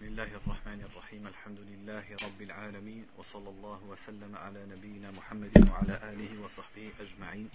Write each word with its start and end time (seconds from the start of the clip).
بسم 0.00 0.08
الله 0.08 0.32
الرحمن 0.40 0.80
الرحيم 0.80 1.26
الحمد 1.26 1.60
لله 1.60 2.04
رب 2.24 2.40
العالمين 2.42 3.06
وصلى 3.18 3.48
الله 3.48 3.80
وسلم 3.84 4.36
على 4.36 4.66
نبينا 4.72 5.10
محمد 5.10 5.52
وعلى 5.70 5.94
آله 6.12 6.40
وصحبه 6.40 6.92
أجمعين 7.00 7.50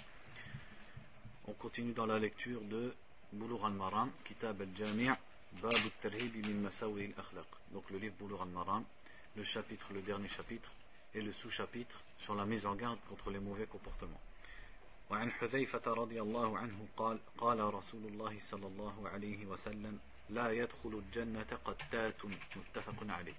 On 1.48 1.54
continue 1.54 1.94
dans 1.94 2.06
la 2.06 2.20
lecture 2.20 2.62
de 2.62 2.94
Boulour 3.34 3.66
al-Maram, 3.66 4.12
Kitab 4.24 4.62
al-Jami' 4.62 5.10
Bab 5.60 5.74
al-Tarhib 5.74 6.46
min 6.46 6.62
Masawi 6.62 7.06
al-Akhlaq. 7.06 7.50
Donc 7.74 7.90
le 7.90 7.98
livre 7.98 8.14
Boulour 8.20 8.44
al-Maram, 8.44 8.84
le 9.36 9.44
chapitre, 9.44 9.88
le 9.92 10.04
dernier 10.04 10.28
chapitre, 10.28 10.70
et 11.16 11.24
le 11.24 11.32
sous-chapitre 11.32 12.00
sur 12.20 12.36
la 12.36 12.46
mise 12.46 12.68
en 12.68 12.76
garde 12.76 13.00
contre 13.10 13.32
les 13.32 13.40
mauvais 13.40 13.66
comportements. 13.66 14.22
وعن 15.10 15.32
حذيفة 15.32 15.94
رضي 15.94 16.22
الله 16.22 16.58
عنه 16.58 16.88
قال 16.98 17.20
قال 17.38 17.74
رسول 17.74 18.06
الله 18.06 18.38
صلى 18.40 18.68
الله 18.68 19.10
عليه 19.10 19.46
وسلم 19.46 20.00
لا 20.30 20.52
يدخل 20.52 21.02
الجنة 21.06 21.60
قتات 21.66 22.26
متفق 22.26 23.00
عليه 23.10 23.36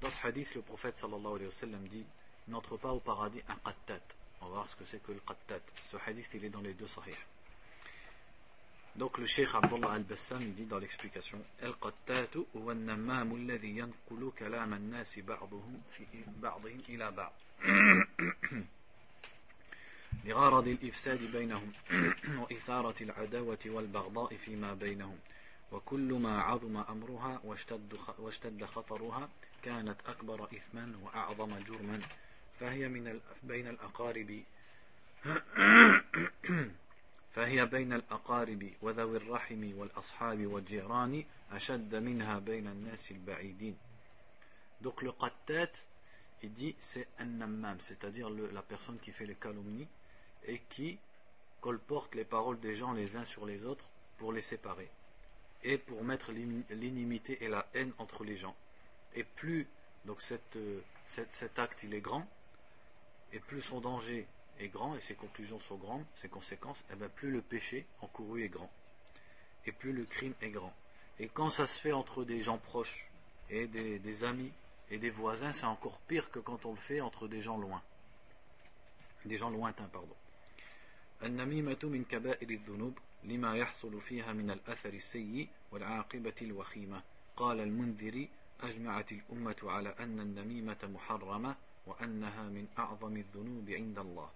Dans 0.00 0.08
ce 0.08 0.26
hadith, 0.26 0.54
le 0.54 0.62
prophète 0.62 0.96
sallallahu 0.96 1.34
alayhi 1.34 1.46
wa 1.46 1.52
sallam 1.52 1.88
dit 1.88 2.06
N'entre 2.48 2.76
pas 2.78 2.90
au 2.90 3.00
paradis 3.00 3.42
un 3.48 3.56
qattat. 3.56 4.00
On 4.40 4.46
va 4.46 4.52
voir 4.52 4.70
ce 4.70 4.76
que 4.76 4.84
c'est 4.84 5.02
que 5.02 5.12
le 5.12 5.20
qattat. 5.20 5.60
Ce 5.90 5.96
hadith, 6.06 6.28
il 6.34 6.44
est 6.44 6.48
dans 6.48 6.62
les 6.62 6.72
deux 6.72 6.88
sahih. 6.88 7.14
Donc 8.96 9.18
le 9.18 9.26
cheikh 9.26 9.48
Abdullah 9.54 9.92
al-Bassam, 9.92 10.42
dit 10.52 10.64
dans 10.64 10.78
l'explication 10.78 11.38
Al-qattatu 11.62 12.40
huwa 12.54 12.72
an-nammamu 12.72 13.36
alladhi 13.36 13.72
yanqulu 13.74 14.32
kalam 14.32 14.72
an-nas 14.72 15.16
ba'dhum 15.24 15.80
fi 15.90 16.06
ba'dhum 16.26 16.80
ila 16.88 17.10
ba'd. 17.10 17.32
لغرض 20.24 20.68
الإفساد 20.68 21.32
بينهم 21.32 21.72
وإثارة 22.38 22.94
العداوة 23.00 23.58
والبغضاء 23.66 24.36
فيما 24.36 24.74
بينهم 24.74 25.18
وكل 25.72 26.12
ما 26.12 26.42
عظم 26.42 26.76
أمرها 26.76 27.40
واشتد, 27.44 27.98
واشتد 28.18 28.64
خطرها 28.64 29.28
كانت 29.62 29.96
أكبر 30.06 30.44
إثما 30.44 30.92
وأعظم 31.02 31.58
جرما 31.58 32.00
فهي 32.60 32.88
من 32.88 33.20
بين 33.42 33.68
الأقارب 33.68 34.42
فهي 37.34 37.66
بين 37.66 37.92
الأقارب 37.92 38.72
وذوي 38.82 39.16
الرحم 39.16 39.78
والأصحاب 39.78 40.46
والجيران 40.46 41.24
أشد 41.52 41.94
منها 41.94 42.38
بين 42.38 42.66
الناس 42.66 43.10
البعيدين 43.10 43.76
Donc 44.82 45.02
le 45.02 45.12
qattat, 45.12 45.72
il 46.42 46.54
dit 46.54 46.74
c'est 46.80 47.06
un 47.18 47.26
nammam, 47.26 47.78
c'est-à-dire 47.80 48.30
la 48.30 48.62
personne 48.62 48.98
qui 48.98 49.12
fait 49.12 49.26
les 49.26 49.34
calomnies 49.34 49.86
et 50.46 50.58
qui 50.70 50.98
colporte 51.60 52.14
les 52.14 52.24
paroles 52.24 52.58
des 52.60 52.74
gens 52.74 52.94
les 52.94 53.14
uns 53.14 53.26
sur 53.26 53.44
les 53.44 53.66
autres 53.66 53.84
pour 54.16 54.32
les 54.32 54.40
séparer 54.40 54.88
et 55.62 55.78
pour 55.78 56.02
mettre 56.04 56.32
l'inimité 56.32 57.44
et 57.44 57.48
la 57.48 57.66
haine 57.74 57.92
entre 57.98 58.24
les 58.24 58.36
gens. 58.36 58.56
Et 59.14 59.24
plus 59.24 59.66
donc 60.04 60.22
cette, 60.22 60.58
cet 61.08 61.58
acte 61.58 61.84
est 61.84 62.00
grand, 62.00 62.26
et 63.32 63.38
plus 63.38 63.60
son 63.60 63.80
danger 63.80 64.26
est 64.58 64.68
grand 64.68 64.96
et 64.96 65.00
ses 65.00 65.14
conclusions 65.14 65.60
sont 65.60 65.76
grandes, 65.76 66.04
ses 66.16 66.28
conséquences, 66.28 66.82
eh 66.92 66.96
bien 66.96 67.08
plus 67.08 67.30
le 67.30 67.42
péché 67.42 67.86
encouru 68.00 68.44
est 68.44 68.48
grand, 68.48 68.70
et 69.66 69.72
plus 69.72 69.92
le 69.92 70.04
crime 70.04 70.34
est 70.40 70.50
grand. 70.50 70.74
Et 71.18 71.28
quand 71.28 71.50
ça 71.50 71.66
se 71.66 71.78
fait 71.78 71.92
entre 71.92 72.24
des 72.24 72.42
gens 72.42 72.58
proches 72.58 73.06
et 73.50 73.66
des, 73.66 73.98
des 73.98 74.24
amis 74.24 74.52
et 74.90 74.98
des 74.98 75.10
voisins, 75.10 75.52
c'est 75.52 75.66
encore 75.66 75.98
pire 76.00 76.30
que 76.30 76.38
quand 76.38 76.64
on 76.64 76.72
le 76.72 76.78
fait 76.78 77.00
entre 77.00 77.28
des 77.28 77.42
gens 77.42 77.58
loin, 77.58 77.82
des 79.26 79.36
gens 79.36 79.50
lointains, 79.50 79.88
pardon. 79.92 80.16
النميمة 83.23 83.51
من 83.51 83.55
كبائر 83.55 83.55
الذنوب 83.55 83.55
لما 83.55 83.57
يحصل 83.57 84.01
فيها 84.01 84.33
من 84.33 84.51
الأثر 84.51 84.93
السيء 84.93 85.49
والعاقبة 85.71 86.33
الوخيمة 86.41 87.03
قال 87.37 87.59
المنذري 87.59 88.29
أجمعت 88.61 89.11
الأمة 89.11 89.55
على 89.63 89.89
أن 89.89 90.19
النميمة 90.19 90.77
محرمة 90.83 91.55
وأنها 91.87 92.43
من 92.43 92.67
أعظم 92.79 93.17
الذنوب 93.17 93.69
عند 93.69 93.99
الله 93.99 94.29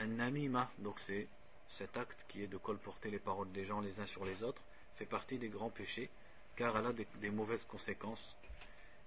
النميمة 0.00 0.68
donc 0.78 1.00
c'est 1.00 1.28
cet 1.68 1.96
acte 1.96 2.24
qui 2.28 2.42
est 2.42 2.46
de 2.46 2.58
colporter 2.58 3.10
les 3.10 3.18
paroles 3.18 3.52
des 3.52 3.64
gens 3.64 3.80
les 3.80 4.00
uns 4.00 4.06
sur 4.06 4.24
les 4.24 4.42
autres 4.42 4.62
fait 4.96 5.06
partie 5.06 5.38
des 5.38 5.48
grands 5.48 5.70
péchés 5.70 6.10
car 6.56 6.76
elle 6.76 6.86
a 6.86 6.92
des, 6.92 7.06
des 7.20 7.30
mauvaises 7.30 7.64
conséquences 7.64 8.36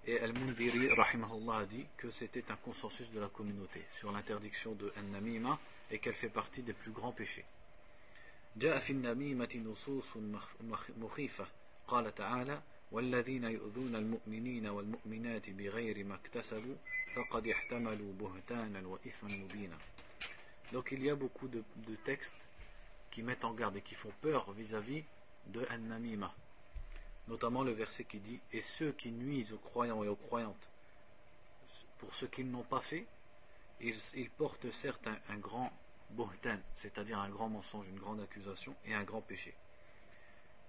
et 0.07 0.19
Al-Mundiri 0.19 0.93
rahimahullah 0.93 1.57
a 1.57 1.65
dit 1.65 1.85
que 1.97 2.11
c'était 2.11 2.51
un 2.51 2.55
consensus 2.57 3.09
de 3.11 3.19
la 3.19 3.27
communauté 3.27 3.83
sur 3.97 4.11
l'interdiction 4.11 4.73
de 4.73 4.93
An-Namima 4.97 5.59
et 5.91 5.99
qu'elle 5.99 6.13
fait 6.13 6.29
partie 6.29 6.61
des 6.61 6.73
plus 6.73 6.91
grands 6.91 7.11
péchés. 7.11 7.45
جاء 8.57 8.79
في 8.79 8.93
النميمة 8.93 9.63
نصوص 9.65 10.17
مخيفة 10.97 11.47
قال 11.87 12.15
تعالى 12.15 12.61
والذين 12.91 13.43
يؤذون 13.43 13.95
المؤمنين 13.95 14.67
والمؤمنات 14.67 15.49
بغير 15.49 16.03
ما 16.03 16.15
اكتسبوا 16.15 16.75
فقد 17.15 17.47
احتملوا 17.47 18.13
بهتانا 18.13 18.87
وإثما 18.87 19.29
مبينا 19.35 19.77
Donc 20.71 20.91
il 20.91 21.03
y 21.03 21.09
a 21.11 21.15
beaucoup 21.15 21.47
de, 21.47 21.63
de, 21.87 21.95
textes 22.05 22.33
qui 23.11 23.21
mettent 23.21 23.45
en 23.45 23.53
garde 23.53 23.77
et 23.77 23.81
qui 23.81 23.93
font 23.93 24.11
peur 24.21 24.51
vis-à-vis 24.51 25.01
-vis 25.01 25.53
de 25.53 25.61
An-Namima. 25.69 26.33
Notamment 27.27 27.63
le 27.63 27.71
verset 27.71 28.05
qui 28.05 28.19
dit 28.19 28.39
Et 28.51 28.61
ceux 28.61 28.91
qui 28.91 29.11
nuisent 29.11 29.53
aux 29.53 29.63
croyants 29.69 30.03
et 30.03 30.07
aux 30.07 30.15
croyantes 30.27 30.67
pour 31.99 32.13
ce 32.15 32.25
qu'ils 32.25 32.49
n'ont 32.49 32.69
pas 32.75 32.81
fait, 32.81 33.05
ils, 33.79 33.95
ils 34.15 34.29
portent 34.29 34.71
certes 34.71 35.05
un, 35.07 35.17
un 35.33 35.37
grand 35.37 35.71
buhtan, 36.09 36.59
c'est-à-dire 36.75 37.19
un 37.19 37.29
grand 37.29 37.49
mensonge, 37.49 37.87
une 37.87 37.99
grande 37.99 38.21
accusation 38.21 38.75
et 38.85 38.93
un 38.93 39.03
grand 39.03 39.21
péché. 39.21 39.53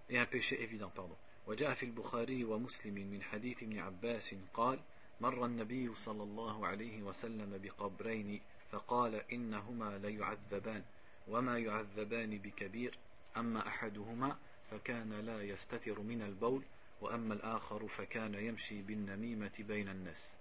Et 0.09 0.19
un 0.19 0.27
péché 0.27 0.63
évident, 0.63 0.91
pardon. 0.95 1.17
وجاء 1.47 1.75
في 1.75 1.87
البخاري 1.87 2.45
ومسلم 2.45 2.95
من 2.95 3.23
حديث 3.23 3.63
ابن 3.63 3.79
عباس 3.79 4.35
قال 4.55 4.79
مر 5.21 5.45
النبي 5.47 5.95
صلى 5.95 6.23
الله 6.23 6.67
عليه 6.67 7.03
وسلم 7.03 7.61
بقبرين 7.63 8.41
فقال 8.71 9.15
إنهما 9.33 9.99
ليعذبان 9.99 10.83
وما 11.29 11.59
يعذبان 11.59 12.39
بكبير 12.39 12.99
أما 13.37 13.69
أحدهما 13.69 14.37
فكان 14.71 15.13
لا 15.13 15.43
يستتر 15.43 16.01
من 16.01 16.23
البول 16.23 16.63
وأما 17.01 17.35
الآخر 17.35 17.89
فكان 17.89 18.35
يمشي 18.35 18.83
بالنميمة 18.83 19.53
بين 19.59 19.89
الناس 19.89 20.33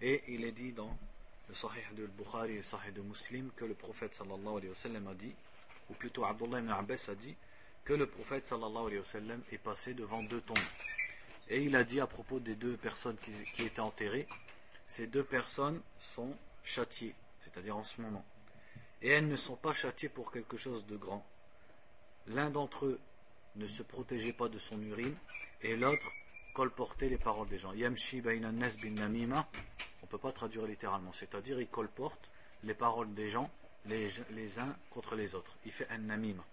Et 0.00 0.22
il 0.28 0.44
est 0.44 0.52
dit 0.52 0.72
dans 0.72 0.96
le 1.49 1.55
Sahih 1.55 1.83
de 1.95 2.05
Bukhari 2.05 2.53
et 2.53 2.57
le 2.57 2.63
Sahih 2.63 2.91
de 2.91 3.01
Muslim 3.01 3.49
que 3.55 3.65
le 3.65 3.73
prophète 3.73 4.13
sallallahu 4.13 4.57
alayhi 4.57 4.69
wa 4.69 4.75
sallam 4.75 5.07
a 5.07 5.13
dit, 5.15 5.33
ou 5.89 5.93
plutôt 5.95 6.23
Abdullah 6.23 6.59
ibn 6.59 6.69
Abbas 6.69 7.09
a 7.09 7.15
dit, 7.15 7.35
que 7.83 7.93
le 7.93 8.05
prophète 8.05 8.45
sallallahu 8.45 8.85
alayhi 8.85 8.99
wa 8.99 9.05
sallam 9.05 9.41
est 9.51 9.57
passé 9.57 9.95
devant 9.95 10.21
deux 10.21 10.41
tombes. 10.41 10.57
Et 11.49 11.63
il 11.63 11.75
a 11.75 11.83
dit 11.83 11.99
à 11.99 12.05
propos 12.05 12.39
des 12.39 12.53
deux 12.53 12.77
personnes 12.77 13.17
qui, 13.53 13.63
étaient 13.63 13.79
enterrées, 13.79 14.27
ces 14.87 15.07
deux 15.07 15.23
personnes 15.23 15.81
sont 15.99 16.35
châtiées, 16.63 17.15
c'est-à-dire 17.41 17.75
en 17.75 17.83
ce 17.83 17.99
moment. 17.99 18.23
Et 19.01 19.09
elles 19.09 19.27
ne 19.27 19.35
sont 19.35 19.55
pas 19.55 19.73
châtiées 19.73 20.09
pour 20.09 20.31
quelque 20.31 20.57
chose 20.57 20.85
de 20.85 20.95
grand. 20.95 21.25
L'un 22.27 22.51
d'entre 22.51 22.85
eux 22.85 22.99
ne 23.55 23.65
se 23.65 23.81
protégeait 23.81 24.33
pas 24.33 24.49
de 24.49 24.59
son 24.59 24.79
urine, 24.83 25.15
et 25.63 25.75
l'autre 25.75 26.11
colportait 26.53 27.09
les 27.09 27.17
paroles 27.17 27.47
des 27.47 27.57
gens. 27.57 27.73
Yamshi 27.73 28.21
bin 28.21 28.39
namima, 28.39 29.47
ne 30.09 30.17
peut 30.17 30.17
pas 30.17 30.31
traduire 30.31 30.65
littéralement, 30.65 31.13
c'est-à-dire 31.13 31.61
il 31.61 31.67
colporte 31.67 32.29
les 32.63 32.73
paroles 32.73 33.13
des 33.13 33.29
gens 33.29 33.49
les, 33.85 34.59
uns 34.59 34.75
contre 34.89 35.15
les 35.15 35.35
autres. 35.35 35.55
Il 35.65 35.71
fait 35.71 35.87
un 35.89 35.99
namima. 35.99 36.43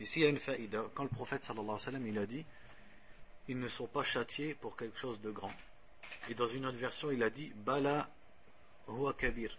Ici 0.00 0.20
il 0.20 0.22
y 0.22 0.26
a 0.26 0.28
une 0.28 0.38
faïda. 0.38 0.84
Quand 0.94 1.02
le 1.02 1.08
prophète 1.08 1.44
sallallahu 1.44 1.64
alayhi 1.64 1.78
wa 1.78 1.84
sallam 1.84 2.06
il 2.06 2.18
a 2.18 2.26
dit 2.26 2.44
ils 3.48 3.58
ne 3.58 3.68
sont 3.68 3.86
pas 3.86 4.02
châtiés 4.02 4.54
pour 4.54 4.76
quelque 4.76 4.98
chose 4.98 5.20
de 5.20 5.30
grand. 5.30 5.52
Et 6.28 6.34
dans 6.34 6.46
une 6.46 6.66
autre 6.66 6.76
version 6.76 7.10
il 7.10 7.22
a 7.22 7.30
dit 7.30 7.52
bala 7.56 8.08
huwa 8.88 9.12
kabir. 9.14 9.56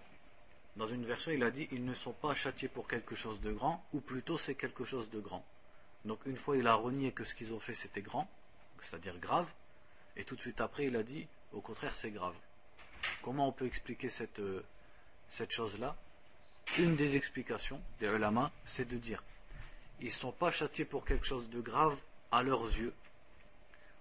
Dans 0.76 0.88
une 0.88 1.06
version 1.06 1.32
il 1.32 1.44
a 1.44 1.52
dit 1.52 1.68
ils 1.72 1.84
ne 1.84 1.94
sont 1.94 2.14
pas 2.14 2.36
châtiés 2.36 2.70
pour 2.70 2.88
quelque 2.88 3.16
chose 3.16 3.42
de 3.42 3.52
grand, 3.52 3.84
ou 3.94 4.00
plutôt 4.00 4.38
c'est 4.38 4.56
quelque 4.56 4.86
chose 4.86 5.10
de 5.10 5.20
grand. 5.20 5.44
Donc 6.06 6.20
une 6.26 6.38
fois 6.38 6.56
il 6.56 6.68
a 6.68 6.76
renié 6.76 7.12
que 7.12 7.24
ce 7.26 7.36
qu'ils 7.36 7.54
ont 7.54 7.60
fait 7.60 7.76
c'était 7.76 8.02
grand, 8.02 8.30
c'est-à-dire 8.82 9.18
grave, 9.20 9.48
et 10.16 10.24
tout 10.24 10.36
de 10.36 10.42
suite 10.42 10.62
après 10.62 10.86
il 10.86 10.96
a 10.96 11.04
dit 11.04 11.28
au 11.52 11.60
contraire 11.60 11.96
c'est 11.98 12.12
grave. 12.12 12.36
Comment 13.22 13.48
on 13.48 13.52
peut 13.52 13.66
expliquer 13.66 14.10
cette, 14.10 14.40
euh, 14.40 14.64
cette 15.30 15.52
chose-là? 15.52 15.96
Une 16.78 16.96
des 16.96 17.16
explications 17.16 17.82
des 18.00 18.08
ulama, 18.08 18.52
c'est 18.66 18.88
de 18.88 18.98
dire 18.98 19.24
ils 20.02 20.06
ne 20.06 20.12
sont 20.12 20.32
pas 20.32 20.52
châtiés 20.52 20.86
pour 20.86 21.04
quelque 21.04 21.26
chose 21.26 21.50
de 21.50 21.60
grave 21.60 21.98
à 22.32 22.42
leurs 22.42 22.64
yeux, 22.64 22.94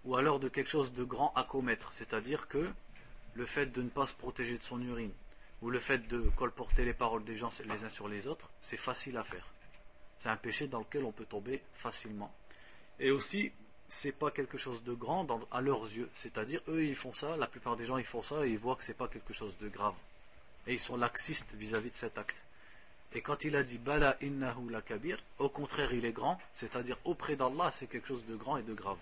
ou 0.05 0.17
alors 0.17 0.39
de 0.39 0.49
quelque 0.49 0.71
chose 0.71 0.93
de 0.93 1.03
grand 1.03 1.33
à 1.35 1.45
commettre, 1.45 1.93
c'est-à-dire 1.93 2.47
que 2.47 2.71
le 3.35 3.47
fait 3.47 3.67
de 3.67 3.83
ne 3.83 3.89
pas 3.89 4.06
se 4.06 4.15
protéger 4.15 4.59
de 4.59 4.62
son 4.62 4.81
urine, 4.81 5.12
ou 5.61 5.71
le 5.71 5.81
fait 5.81 6.06
de 6.06 6.21
colporter 6.37 6.85
les 6.85 6.94
paroles 6.94 7.25
des 7.25 7.37
gens 7.37 7.51
les 7.65 7.85
uns 7.85 7.91
sur 7.91 8.09
les 8.09 8.27
autres, 8.27 8.49
c'est 8.62 8.77
facile 8.77 9.17
à 9.17 9.25
faire. 9.25 9.47
C'est 10.21 10.29
un 10.29 10.37
péché 10.37 10.69
dans 10.69 10.81
lequel 10.81 11.05
on 11.05 11.12
peut 11.12 11.25
tomber 11.25 11.62
facilement. 11.75 12.33
Et 13.01 13.11
aussi, 13.11 13.53
c'est 13.88 14.12
pas 14.12 14.31
quelque 14.31 14.57
chose 14.57 14.84
de 14.84 14.94
grand 14.94 15.24
dans, 15.24 15.42
à 15.51 15.62
leurs 15.62 15.84
yeux. 15.84 16.10
C'est-à-dire, 16.18 16.62
eux, 16.68 16.84
ils 16.84 16.95
font 16.95 17.13
ça, 17.13 17.38
la 17.38 17.48
plupart 17.48 17.75
des 17.75 17.86
gens, 17.86 17.98
ils 17.98 18.06
font 18.06 18.24
ça 18.24 18.45
et 18.45 18.50
ils 18.50 18.57
voient 18.57 18.75
que 18.75 18.84
c'est 18.84 18.94
pas 18.98 19.07
quelque 19.07 19.34
chose 19.34 19.56
de 19.62 19.69
grave. 19.69 19.95
Et 20.68 20.74
ils 20.74 20.80
sont 20.80 20.98
laxistes 20.98 21.54
vis-à-vis 21.54 21.90
-vis 21.90 21.92
de 21.92 21.98
cet 21.98 22.18
acte. 22.18 22.42
Et 23.13 23.22
quand 23.22 23.44
il 23.44 23.56
a 23.56 23.63
dit 23.63 23.78
Bala 23.78 24.18
innahu 24.22 24.69
la 24.69 24.81
kabir, 24.81 25.18
au 25.38 25.50
contraire, 25.50 25.94
il 25.94 26.06
est 26.06 26.13
grand, 26.13 26.40
c'est-à-dire 26.54 26.98
auprès 27.04 27.36
d'Allah, 27.36 27.69
c'est 27.72 27.88
quelque 27.88 28.07
chose 28.07 28.25
de 28.25 28.36
grand 28.36 28.57
et 28.57 28.63
de 28.63 28.74
grave. 28.74 28.98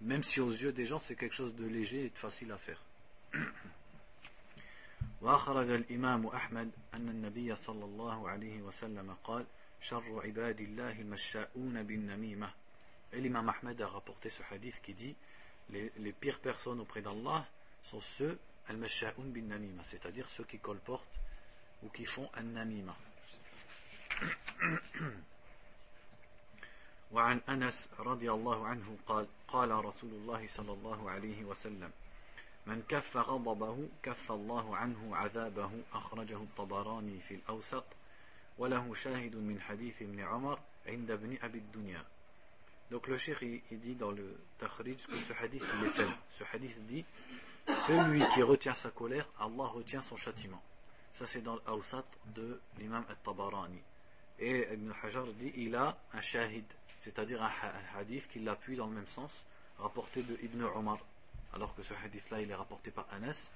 même 0.00 0.22
si 0.22 0.40
aux 0.40 0.50
yeux 0.50 0.72
des 0.72 0.86
gens 0.86 0.98
c'est 0.98 1.16
quelque 1.16 1.34
chose 1.34 1.54
de 1.56 1.66
léger 1.66 2.04
et 2.04 2.10
de 2.10 2.18
facile 2.18 2.52
à 2.52 2.58
faire. 2.58 2.80
وأخرج 5.22 5.70
الإمام 5.70 6.26
أحمد 6.26 6.70
أن 6.94 7.08
النبي 7.08 7.56
صلى 7.56 7.84
الله 7.84 8.28
عليه 8.28 8.62
وسلم 8.62 9.16
قال 9.24 9.44
شر 9.80 10.20
عباد 10.24 10.60
الله 10.60 11.00
المشاؤون 11.00 11.82
بالنميمة 11.82 12.48
Et 12.48 12.61
l'imam 13.12 13.48
Ahmed 13.48 13.80
a 13.80 13.88
rapporté 13.88 14.30
ce 14.30 14.42
hadith 14.50 14.80
qui 14.82 14.94
dit 14.94 15.16
les, 15.70 15.92
les 15.98 16.12
pires 16.12 16.40
personnes 16.40 16.80
auprès 16.80 17.02
d'Allah 17.02 17.46
sont 17.82 18.00
ceux 18.00 18.38
al-masha'un 18.68 19.24
bin 19.24 19.42
namima, 19.42 19.82
c'est-à-dire 19.84 20.28
ceux 20.28 20.44
qui 20.44 20.58
colportent 20.58 21.20
ou 21.82 21.88
qui 21.88 22.04
font 22.04 22.28
an-namima. 22.34 22.96
وعن 27.12 27.40
أنس 27.48 27.88
رضي 27.98 28.32
الله 28.32 28.66
عنه 28.66 28.96
قال 29.06 29.26
قال 29.48 29.70
رسول 29.70 30.10
الله 30.10 30.46
صلى 30.46 30.72
الله 30.72 31.10
عليه 31.10 31.44
وسلم 31.44 31.90
من 32.66 32.82
كف 32.88 33.16
غضبه 33.16 33.88
كف 34.02 34.32
الله 34.32 34.76
عنه 34.76 35.16
عذابه 35.16 35.70
أخرجه 35.92 36.36
الطبراني 36.36 37.20
في 37.20 37.34
الأوسط 37.34 37.84
وله 38.58 38.94
شاهد 38.94 39.36
من 39.36 39.60
حديث 39.60 40.02
ابن 40.02 40.20
عمر 40.20 40.58
عند 40.86 41.10
ابن 41.10 41.38
أبي 41.42 41.58
الدنيا 41.58 42.04
donc 42.93 43.07
le 43.07 43.17
il 43.71 43.79
dit 43.79 43.95
dans 43.95 44.11
le 44.11 44.37
Takhrij 44.59 45.07
que 45.07 45.17
ce 45.17 45.33
hadith 45.33 45.63
est 45.63 45.89
faible. 45.89 46.13
Ce 46.29 46.43
hadith 46.53 46.77
dit 46.85 47.03
celui 47.87 48.23
qui 48.35 48.43
retient 48.43 48.75
sa 48.75 48.91
colère, 48.91 49.27
Allah 49.39 49.63
retient 49.63 50.01
son 50.01 50.15
châtiment. 50.15 50.61
Ça 51.15 51.25
c'est 51.25 51.41
dans 51.41 51.55
l'Awsat 51.65 52.05
de 52.35 52.61
l'imam 52.77 53.03
At-Tabarani. 53.09 53.81
Et 54.37 54.67
Ibn 54.71 54.91
Hajar 55.01 55.25
dit 55.25 55.51
il 55.55 55.75
a 55.75 55.97
un 56.13 56.21
shahid, 56.21 56.65
c'est-à-dire 56.99 57.41
un 57.41 57.51
hadith 57.97 58.27
qui 58.27 58.37
l'appuie 58.37 58.75
dans 58.75 58.85
le 58.85 58.93
même 58.93 59.07
sens, 59.07 59.43
rapporté 59.79 60.21
de 60.21 60.37
Ibn 60.43 60.61
Omar. 60.75 60.99
Alors 61.55 61.73
que 61.73 61.81
ce 61.81 61.95
hadith-là 61.95 62.41
il 62.41 62.51
est 62.51 62.55
rapporté 62.55 62.91
par 62.91 63.07
Anas 63.11 63.49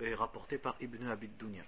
et 0.00 0.14
rapporté 0.14 0.56
par 0.56 0.74
Ibn 0.80 1.06
Abid 1.08 1.36
Dunya. 1.36 1.64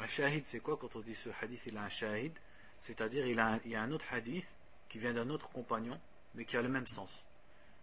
Un 0.00 0.08
shahid 0.08 0.48
c'est 0.48 0.58
quoi 0.58 0.76
quand 0.76 0.96
on 0.96 1.00
dit 1.00 1.14
ce 1.14 1.28
hadith 1.40 1.62
il 1.66 1.76
a 1.76 1.84
un 1.84 1.88
shahid? 1.88 2.32
C'est-à-dire 2.80 3.24
il 3.24 3.70
y 3.70 3.74
a 3.76 3.82
un 3.82 3.92
autre 3.92 4.06
hadith 4.12 4.48
qui 4.90 4.98
vient 4.98 5.14
d'un 5.14 5.30
autre 5.30 5.48
compagnon, 5.50 5.98
mais 6.34 6.44
qui 6.44 6.56
a 6.56 6.62
le 6.62 6.68
même 6.68 6.86
sens. 6.86 7.24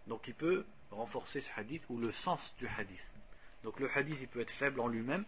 Donc 0.06 0.28
il 0.28 0.34
peut 0.34 0.64
renforcer 0.90 1.40
ce 1.40 1.50
hadith 1.56 1.82
ou 1.88 1.98
le 1.98 2.12
sens 2.12 2.54
du 2.58 2.68
hadith. 2.68 3.10
Donc 3.64 3.80
le 3.80 3.90
hadith 3.90 4.18
il 4.20 4.28
peut 4.28 4.40
être 4.40 4.52
faible 4.52 4.80
en 4.80 4.86
lui-même, 4.86 5.24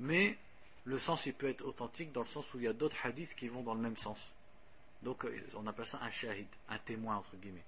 mais 0.00 0.36
le 0.84 0.98
sens 0.98 1.24
il 1.26 1.32
peut 1.32 1.48
être 1.48 1.64
authentique 1.64 2.12
dans 2.12 2.20
le 2.20 2.26
sens 2.26 2.52
où 2.52 2.58
il 2.58 2.64
y 2.64 2.68
a 2.68 2.72
d'autres 2.72 2.96
hadiths 3.04 3.34
qui 3.34 3.48
vont 3.48 3.62
dans 3.62 3.74
le 3.74 3.80
même 3.80 3.96
sens. 3.96 4.32
Donc 5.02 5.24
euh, 5.24 5.40
on 5.54 5.66
appelle 5.66 5.86
ça 5.86 5.98
un 6.02 6.10
shahid, 6.10 6.46
un 6.68 6.78
témoin 6.78 7.16
entre 7.16 7.36
guillemets. 7.36 7.64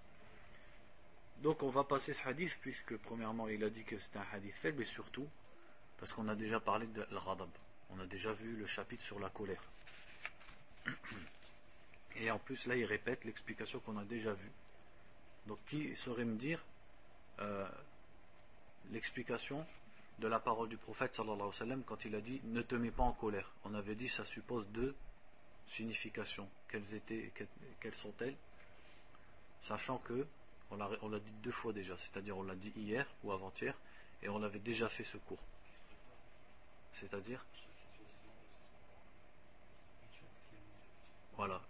Donc 1.38 1.62
on 1.62 1.70
va 1.70 1.84
passer 1.84 2.12
ce 2.12 2.26
hadith 2.26 2.58
puisque 2.60 2.96
premièrement 2.98 3.48
il 3.48 3.62
a 3.62 3.70
dit 3.70 3.84
que 3.84 3.98
c'était 3.98 4.18
un 4.18 4.26
hadith 4.32 4.54
faible 4.54 4.82
et 4.82 4.86
surtout 4.86 5.28
parce 5.98 6.12
qu'on 6.12 6.28
a 6.28 6.34
déjà 6.34 6.60
parlé 6.60 6.86
de 6.88 7.06
l'radab. 7.10 7.48
On 7.90 8.00
a 8.00 8.06
déjà 8.06 8.32
vu 8.32 8.56
le 8.56 8.66
chapitre 8.66 9.02
sur 9.02 9.18
la 9.18 9.30
colère. 9.30 9.62
Et 12.20 12.30
en 12.30 12.38
plus, 12.38 12.66
là, 12.66 12.76
il 12.76 12.84
répète 12.84 13.24
l'explication 13.24 13.80
qu'on 13.80 13.96
a 13.96 14.04
déjà 14.04 14.32
vue. 14.32 14.50
Donc, 15.46 15.58
qui 15.66 15.94
saurait 15.96 16.24
me 16.24 16.36
dire 16.36 16.64
euh, 17.40 17.66
l'explication 18.90 19.64
de 20.18 20.26
la 20.26 20.40
parole 20.40 20.68
du 20.68 20.76
prophète 20.76 21.14
sallallahu 21.14 21.36
alayhi 21.36 21.50
wa 21.50 21.52
sallam 21.52 21.82
quand 21.84 22.04
il 22.04 22.14
a 22.14 22.20
dit 22.20 22.40
ne 22.44 22.60
te 22.60 22.74
mets 22.74 22.90
pas 22.90 23.04
en 23.04 23.12
colère 23.12 23.52
On 23.64 23.72
avait 23.74 23.94
dit 23.94 24.08
ça 24.08 24.24
suppose 24.24 24.66
deux 24.68 24.96
significations. 25.68 26.48
Quelles, 26.68 26.94
étaient, 26.94 27.32
quelles 27.80 27.94
sont-elles? 27.94 28.36
Sachant 29.62 29.98
que, 29.98 30.26
on 30.70 30.76
l'a 31.08 31.18
dit 31.20 31.32
deux 31.42 31.52
fois 31.52 31.72
déjà, 31.72 31.96
c'est-à-dire 31.96 32.36
on 32.36 32.42
l'a 32.42 32.54
dit 32.54 32.72
hier 32.76 33.06
ou 33.22 33.32
avant-hier, 33.32 33.74
et 34.22 34.28
on 34.28 34.42
avait 34.42 34.58
déjà 34.58 34.88
fait 34.88 35.04
ce 35.04 35.16
cours. 35.18 35.42
C'est-à-dire 36.94 37.44
Voilà. 41.38 41.62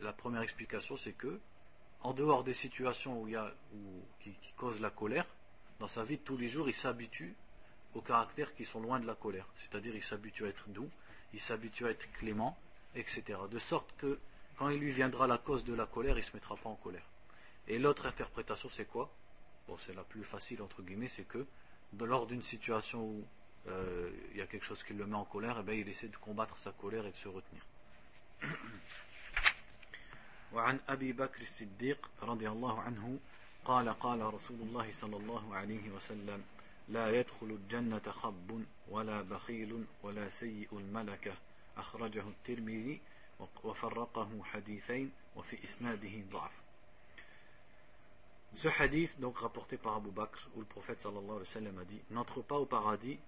la 0.00 0.12
première 0.12 0.42
explication, 0.42 0.96
c'est 0.96 1.12
que, 1.12 1.38
en 2.00 2.12
dehors 2.12 2.42
des 2.42 2.52
situations 2.52 3.22
où 3.22 3.28
il 3.28 3.34
y 3.34 3.36
a, 3.36 3.54
qui, 4.18 4.34
causent 4.56 4.80
la 4.80 4.90
colère, 4.90 5.24
dans 5.78 5.86
sa 5.86 6.02
vie 6.02 6.18
tous 6.18 6.36
les 6.36 6.48
jours, 6.48 6.68
il 6.68 6.74
s'habitue 6.74 7.36
aux 7.94 8.00
caractères 8.00 8.52
qui 8.56 8.64
sont 8.64 8.80
loin 8.80 8.98
de 8.98 9.06
la 9.06 9.14
colère. 9.14 9.46
C'est-à-dire, 9.54 9.94
il 9.94 10.02
s'habitue 10.02 10.46
à 10.46 10.48
être 10.48 10.68
doux, 10.70 10.90
il 11.32 11.40
s'habitue 11.40 11.86
à 11.86 11.90
être 11.90 12.10
clément, 12.10 12.58
etc. 12.96 13.38
De 13.48 13.60
sorte 13.60 13.94
que, 13.98 14.18
quand 14.56 14.68
il 14.68 14.80
lui 14.80 14.90
viendra 14.90 15.28
la 15.28 15.38
cause 15.38 15.62
de 15.62 15.74
la 15.74 15.86
colère, 15.86 16.16
il 16.16 16.22
ne 16.22 16.26
se 16.26 16.34
mettra 16.34 16.56
pas 16.56 16.68
en 16.68 16.74
colère. 16.74 17.06
Et 17.68 17.78
l'autre 17.78 18.04
interprétation, 18.06 18.68
c'est 18.68 18.86
quoi? 18.86 19.14
Bon, 19.68 19.76
c'est 19.78 19.94
la 19.94 20.02
plus 20.02 20.24
facile, 20.24 20.60
entre 20.60 20.82
guillemets, 20.82 21.06
c'est 21.06 21.28
que, 21.28 21.46
lors 22.00 22.26
d'une 22.26 22.42
situation 22.42 23.04
où 23.04 23.24
euh, 23.68 24.10
il 24.32 24.38
y 24.38 24.42
a 24.42 24.46
quelque 24.48 24.66
chose 24.66 24.82
qui 24.82 24.92
le 24.92 25.06
met 25.06 25.14
en 25.14 25.24
colère, 25.24 25.58
eh 25.60 25.62
bien, 25.62 25.74
il 25.74 25.88
essaie 25.88 26.08
de 26.08 26.16
combattre 26.16 26.58
sa 26.58 26.72
colère 26.72 27.06
et 27.06 27.12
de 27.12 27.16
se 27.16 27.28
retenir. 27.28 27.62
وعن 30.52 30.80
أبي 30.88 31.12
بكر 31.12 31.42
الصديق 31.42 32.10
رضي 32.22 32.48
الله 32.48 32.80
عنه 32.80 33.18
قال 33.64 33.88
قال 33.88 34.34
رسول 34.34 34.60
الله 34.60 34.90
صلى 34.90 35.16
الله 35.16 35.54
عليه 35.56 35.90
وسلم 35.90 36.44
لا 36.88 37.20
يدخل 37.20 37.46
الجنة 37.46 38.12
خب 38.12 38.64
ولا 38.88 39.22
بخيل 39.22 39.84
ولا 40.02 40.28
سيء 40.28 40.68
الملكة 40.72 41.34
أخرجه 41.76 42.22
الترمذي 42.28 43.00
وفرقه 43.64 44.42
حديثين 44.44 45.12
وفي 45.36 45.64
إسناده 45.64 46.22
ضعف 46.32 46.52
Ce 48.56 48.66
hadith, 48.66 49.20
donc 49.20 49.38
rapporté 49.38 49.76
par 49.76 49.96
Abu 49.96 50.10
Bakr, 50.10 50.48
où 50.56 50.60
le 50.60 50.64
prophète 50.64 51.02
sallallahu 51.02 51.36
alayhi 51.36 51.40
wa 51.40 51.44
sallam 51.44 51.78
a 51.78 51.84
dit 51.84 52.00
N'entre 52.10 52.40
pas 52.42 52.56
au 52.56 52.64
paradis, 52.64 53.18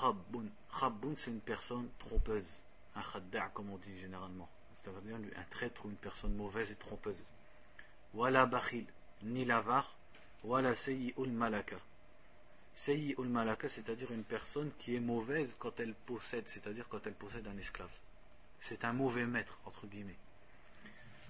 khabbun. 0.00 0.46
Khabbun, 0.78 1.14
c'est 1.16 1.30
une 1.30 1.40
personne 1.40 1.88
trompeuse. 2.00 2.50
un 2.96 3.02
khadda' 3.02 3.50
comme 3.54 3.70
on 3.70 3.76
dit 3.76 3.98
généralement. 4.00 4.48
C'est-à-dire 4.82 5.16
un 5.16 5.42
traître 5.50 5.84
ou 5.84 5.90
une 5.90 5.96
personne 5.96 6.34
mauvaise 6.34 6.70
et 6.70 6.76
trompeuse. 6.76 7.22
Wala 8.14 8.46
bakhil, 8.46 8.86
ni 9.22 9.44
l'avare, 9.44 9.96
wala 10.44 10.72
ul 11.18 11.30
malaka. 11.30 11.76
ul 12.88 13.28
malaka, 13.28 13.68
c'est-à-dire 13.68 14.10
une 14.12 14.24
personne 14.24 14.70
qui 14.78 14.94
est 14.94 15.00
mauvaise 15.00 15.56
quand 15.58 15.78
elle 15.80 15.94
possède, 15.94 16.46
c'est-à-dire 16.46 16.88
quand 16.88 17.06
elle 17.06 17.14
possède 17.14 17.46
un 17.46 17.58
esclave. 17.58 17.90
C'est 18.60 18.84
un 18.84 18.92
mauvais 18.92 19.26
maître, 19.26 19.58
entre 19.66 19.86
guillemets. 19.86 20.16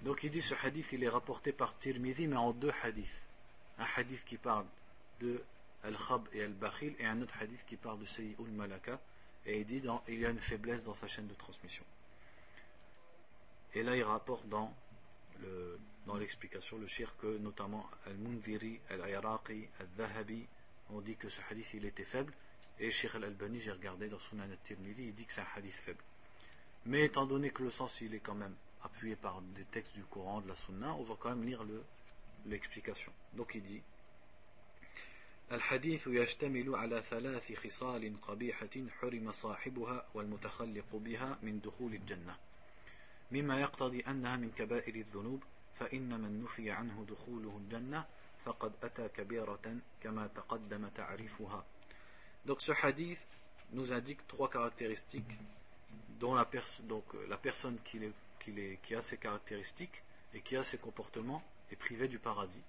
Donc 0.02 0.22
il 0.22 0.30
dit 0.30 0.42
ce 0.42 0.54
hadith, 0.62 0.92
il 0.92 1.02
est 1.02 1.08
rapporté 1.08 1.52
par 1.52 1.76
Tirmidhi, 1.78 2.26
mais 2.26 2.36
en 2.36 2.52
deux 2.52 2.72
hadiths. 2.82 3.22
Un 3.78 3.86
hadith 3.96 4.24
qui 4.24 4.36
parle 4.36 4.66
de 5.20 5.42
Al-Khab 5.82 6.28
et 6.32 6.42
Al-Bakhil, 6.42 6.94
et 6.98 7.06
un 7.06 7.20
autre 7.22 7.34
hadith 7.40 7.64
qui 7.66 7.76
parle 7.76 7.98
de 7.98 8.06
ul 8.06 8.52
Malaka, 8.52 9.00
et 9.46 9.60
il 9.60 9.64
dit 9.64 9.82
il 10.08 10.20
y 10.20 10.26
a 10.26 10.30
une 10.30 10.40
faiblesse 10.40 10.84
dans 10.84 10.94
sa 10.94 11.06
chaîne 11.06 11.26
de 11.26 11.34
transmission. 11.34 11.84
Et 13.77 13.83
là, 13.83 13.95
il 13.95 14.03
rapporte 14.03 14.47
dans 14.47 14.73
le, 15.41 15.79
dans 16.05 16.15
l'explication 16.15 16.77
le 16.77 16.87
shir 16.87 17.15
que 17.17 17.37
notamment 17.37 17.89
Al-Mundiri, 18.05 18.79
Al-Iraqi, 18.89 19.67
Al-Dhahabi 19.79 20.45
ont 20.91 21.01
dit 21.01 21.15
que 21.15 21.29
ce 21.29 21.41
hadith 21.49 21.73
il 21.73 21.85
était 21.85 22.03
faible. 22.03 22.33
Et 22.79 22.91
Sheikh 22.91 23.15
Al-Albani, 23.15 23.59
j'ai 23.59 23.71
regardé 23.71 24.09
dans 24.09 24.19
Sunan 24.19 24.43
al-Tirmidhi, 24.43 25.05
il 25.05 25.15
dit 25.15 25.25
que 25.25 25.33
c'est 25.33 25.41
un 25.41 25.47
hadith 25.55 25.73
faible. 25.73 26.03
Mais 26.85 27.05
étant 27.05 27.25
donné 27.25 27.51
que 27.51 27.63
le 27.63 27.69
sens 27.69 28.01
il 28.01 28.13
est 28.13 28.19
quand 28.19 28.35
même 28.35 28.55
appuyé 28.83 29.15
par 29.15 29.41
des 29.41 29.63
textes 29.65 29.93
du 29.93 30.03
Coran, 30.03 30.41
de 30.41 30.49
la 30.49 30.55
Sunna, 30.55 30.93
on 30.93 31.03
va 31.03 31.15
quand 31.19 31.29
même 31.29 31.43
lire 31.43 31.63
le, 31.63 31.83
l'explication. 32.45 33.11
Donc 33.33 33.55
il 33.55 33.63
dit 33.63 33.81
الحديث 35.51 36.07
يشتمل 36.07 36.75
على 36.75 37.03
ثلاث 37.09 37.53
خصال 37.53 38.21
قبيحة 38.21 38.69
حرم 38.99 39.31
صاحبها 39.31 40.05
والمتخلق 40.13 40.95
بها 40.95 41.37
من 41.43 41.59
دخول 41.59 41.93
الجنة 41.93 42.35
مما 43.31 43.61
يقتضي 43.61 44.01
أنها 44.01 44.35
من 44.37 44.51
كبائر 44.51 44.95
الذنوب 44.95 45.43
فإن 45.79 46.21
من 46.21 46.43
نفي 46.43 46.71
عنه 46.71 47.05
دخوله 47.09 47.57
الجنة 47.57 48.05
فقد 48.45 48.73
أتى 48.83 49.07
كبيرة 49.07 49.77
كما 50.03 50.27
تقدم 50.27 50.87
تعريفها 50.87 51.65
Donc 52.45 52.61
ce 52.61 52.73
hadith 52.73 53.19
nous 53.71 53.93
indique 53.93 54.27
trois 54.27 54.49
caractéristiques 54.49 55.23
dont 56.19 56.35
la, 56.35 56.45
pers 56.45 56.67
donc, 56.83 57.05
la 57.29 57.37
personne 57.37 57.77
qui, 57.85 57.99
les, 57.99 58.11
qui, 58.39 58.51
les, 58.51 58.79
qui 58.83 58.95
a 58.95 59.01
ces 59.01 59.17
caractéristiques 59.17 60.03
et 60.33 60.41
qui 60.41 60.57
a 60.57 60.63
ces 60.63 60.77
comportements 60.77 61.41
est 61.71 61.77
privée 61.77 62.09
du 62.09 62.19
paradis. 62.19 62.61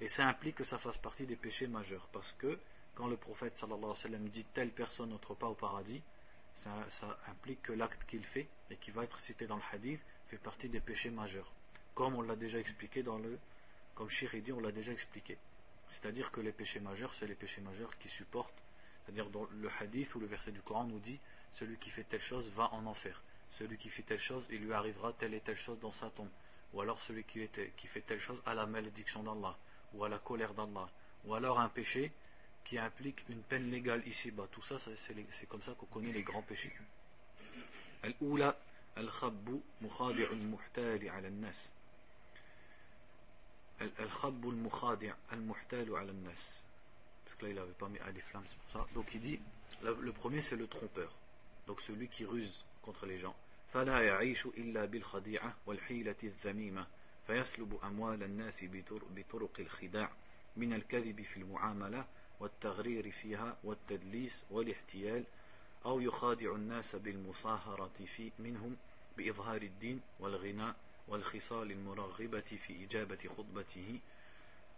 Et 0.00 0.06
ça 0.08 0.28
implique 0.28 0.56
que 0.56 0.64
ça 0.64 0.78
fasse 0.78 0.96
partie 0.98 1.26
des 1.26 1.34
péchés 1.34 1.66
majeurs. 1.66 2.08
Parce 2.12 2.32
que 2.38 2.58
quand 2.94 3.08
le 3.08 3.16
prophète 3.16 3.58
sallallahu 3.58 3.78
alayhi 3.84 3.90
wa 3.90 3.96
sallam 3.96 4.28
dit 4.28 4.44
telle 4.54 4.70
personne 4.70 5.10
n'entre 5.10 5.34
pas 5.34 5.48
au 5.48 5.54
paradis, 5.54 6.02
ça, 6.89 7.17
implique 7.27 7.61
que 7.61 7.73
l'acte 7.73 8.03
qu'il 8.05 8.23
fait 8.23 8.47
et 8.69 8.75
qui 8.77 8.91
va 8.91 9.03
être 9.03 9.19
cité 9.19 9.47
dans 9.47 9.57
le 9.57 9.61
hadith 9.71 10.01
fait 10.27 10.37
partie 10.37 10.69
des 10.69 10.79
péchés 10.79 11.09
majeurs. 11.09 11.51
Comme 11.95 12.15
on 12.15 12.21
l'a 12.21 12.35
déjà 12.35 12.59
expliqué 12.59 13.03
dans 13.03 13.17
le. 13.17 13.37
Comme 13.95 14.09
Shir 14.09 14.29
dit, 14.41 14.51
on 14.51 14.59
l'a 14.59 14.71
déjà 14.71 14.91
expliqué. 14.91 15.37
C'est-à-dire 15.87 16.31
que 16.31 16.41
les 16.41 16.51
péchés 16.51 16.79
majeurs, 16.79 17.13
c'est 17.13 17.27
les 17.27 17.35
péchés 17.35 17.61
majeurs 17.61 17.97
qui 17.99 18.07
supportent. 18.07 18.63
C'est-à-dire 19.03 19.29
dans 19.29 19.47
le 19.51 19.69
hadith 19.79 20.15
ou 20.15 20.19
le 20.19 20.25
verset 20.25 20.51
du 20.51 20.61
Coran 20.61 20.85
nous 20.85 20.99
dit 20.99 21.19
celui 21.51 21.77
qui 21.77 21.89
fait 21.89 22.03
telle 22.03 22.21
chose 22.21 22.49
va 22.51 22.73
en 22.73 22.85
enfer. 22.85 23.21
Celui 23.51 23.77
qui 23.77 23.89
fait 23.89 24.01
telle 24.01 24.19
chose, 24.19 24.47
il 24.49 24.63
lui 24.63 24.73
arrivera 24.73 25.13
telle 25.13 25.33
et 25.33 25.41
telle 25.41 25.57
chose 25.57 25.79
dans 25.79 25.91
sa 25.91 26.09
tombe. 26.09 26.29
Ou 26.73 26.81
alors 26.81 26.99
celui 27.01 27.23
qui, 27.23 27.47
qui 27.77 27.87
fait 27.87 28.01
telle 28.01 28.19
chose 28.19 28.41
à 28.45 28.55
la 28.55 28.65
malédiction 28.65 29.21
d'Allah 29.21 29.55
ou 29.93 30.03
à 30.03 30.09
la 30.09 30.17
colère 30.17 30.53
d'Allah, 30.53 30.89
ou 31.25 31.33
alors 31.35 31.59
un 31.59 31.69
péché 31.69 32.11
qui 32.64 32.78
implique 32.78 33.24
une 33.28 33.42
peine 33.42 33.70
légale 33.70 34.06
ici-bas. 34.06 34.46
Tout 34.50 34.62
ça, 34.62 34.76
c'est 34.78 35.48
comme 35.48 35.62
ça 35.62 35.72
qu'on 35.72 35.86
connaît 35.86 36.12
les 36.12 36.22
grands 36.22 36.42
péchés. 36.42 36.72
Al-Oula, 38.02 38.56
al-Khabbu, 38.96 39.60
mukhadi' 39.80 40.24
al-muhtali 40.24 41.08
ala 41.08 41.30
nas 41.30 41.70
Al-Khabbu 43.80 44.50
al-mukhadi' 44.50 45.12
al-muhtali 45.30 45.90
ala 45.90 46.12
nas 46.12 46.60
Parce 47.24 47.36
que 47.38 47.46
là, 47.46 47.50
il 47.50 47.54
n'avait 47.56 47.72
pas 47.72 47.88
mis 47.88 47.98
alif 48.00 48.24
flammes, 48.26 48.44
c'est 48.46 48.58
pour 48.58 48.70
ça. 48.70 48.86
Donc 48.94 49.14
il 49.14 49.20
dit, 49.20 49.40
le 49.82 50.12
premier 50.12 50.42
c'est 50.42 50.56
le 50.56 50.66
trompeur. 50.66 51.16
Donc 51.66 51.80
celui 51.80 52.08
qui 52.08 52.24
ruse 52.24 52.64
contre 52.82 53.06
les 53.06 53.18
gens. 53.18 53.34
فلا 53.72 54.00
يعيش 54.00 54.46
إلا 54.46 54.84
بالخديعة 54.84 55.56
والحيلة 55.66 56.16
الذميمة 56.24 56.86
فيسلب 57.26 57.78
أموال 57.84 58.22
الناس 58.22 58.64
بطرق 59.16 59.60
الخداع 59.60 60.10
من 60.56 60.72
الكذب 60.72 61.22
في 61.22 61.36
المعاملة 61.36 62.04
والتغرير 62.43 63.11
فيها 63.11 63.57
والتدليس 63.63 64.43
والاحتيال 64.51 65.23
أو 65.85 65.99
يخادع 65.99 66.55
الناس 66.55 66.95
بالمصاهرة 66.95 68.05
في 68.05 68.31
منهم 68.39 68.77
بإظهار 69.17 69.61
الدين 69.61 70.01
والغناء 70.19 70.75
والخصال 71.07 71.71
المرغبة 71.71 72.59
في 72.67 72.83
إجابة 72.83 73.29
خطبته 73.37 73.99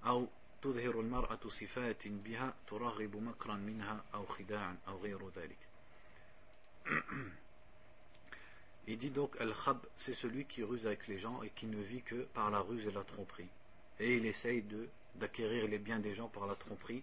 أو 0.05 0.27
تظهر 0.61 0.99
المرأة 0.99 1.39
صفات 1.47 2.07
بها 2.07 2.53
ترغب 2.67 3.15
مكرا 3.15 3.55
منها 3.55 4.03
أو 4.13 4.25
خداعا 4.25 4.77
أو 4.87 4.97
غير 4.97 5.29
ذلك 5.29 5.57
Il 8.87 8.99
dit 8.99 9.09
donc 9.09 9.35
Al-Khab, 9.39 9.79
c'est 9.97 10.13
celui 10.13 10.45
qui 10.45 10.61
ruse 10.61 10.85
avec 10.85 11.07
les 11.07 11.17
gens 11.17 11.41
et 11.41 11.49
qui 11.49 11.65
ne 11.65 11.81
vit 11.81 12.03
que 12.03 12.27
par 12.35 12.51
la 12.51 12.59
ruse 12.59 12.85
et 12.85 12.91
la 12.91 13.03
tromperie. 13.03 13.47
Et 13.99 14.17
il 14.17 14.27
essaye 14.27 14.63
d'acquérir 15.15 15.67
les 15.67 15.79
biens 15.79 15.97
des 15.97 16.13
gens 16.13 16.27
par 16.27 16.45
la 16.45 16.53
tromperie 16.53 17.01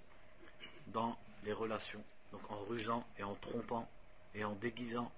dans 0.89 1.17
les 1.45 1.53
relations. 1.53 2.03
Donc 2.33 2.51
en 2.51 2.61
rusant 2.65 3.07
et 3.19 3.23
en 3.23 3.35
trompant 3.35 3.89
et 4.35 4.45
en 4.45 4.55
déguisant 4.55 5.11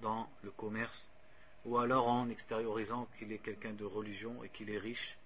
dans 0.00 0.28
le 0.42 0.50
commerce. 0.50 1.08
Ou 1.64 1.78
alors 1.78 2.08
en 2.08 2.28
extériorisant 2.28 3.08
qu'il 3.18 3.32
est 3.32 3.38
quelqu'un 3.38 3.72
de 3.72 3.84
religion 3.84 4.42
et 4.44 4.48
qu'il 4.48 4.70
est 4.70 4.78
riche. 4.78 5.16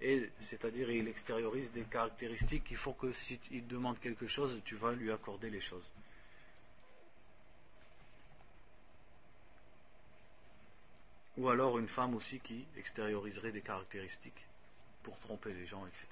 Et 0.00 0.30
c'est-à-dire 0.42 0.90
il 0.90 1.08
extériorise 1.08 1.72
des 1.72 1.84
caractéristiques 1.84 2.64
qui 2.64 2.74
font 2.74 2.92
que 2.92 3.12
si 3.12 3.40
il 3.50 3.66
demande 3.66 3.98
quelque 3.98 4.26
chose, 4.26 4.60
tu 4.64 4.76
vas 4.76 4.92
lui 4.92 5.10
accorder 5.10 5.50
les 5.50 5.60
choses. 5.60 5.90
Ou 11.38 11.48
alors 11.50 11.78
une 11.78 11.88
femme 11.88 12.14
aussi 12.14 12.40
qui 12.40 12.66
extérioriserait 12.76 13.52
des 13.52 13.60
caractéristiques 13.60 14.46
pour 15.02 15.18
tromper 15.18 15.52
les 15.52 15.66
gens, 15.66 15.86
etc. 15.86 16.06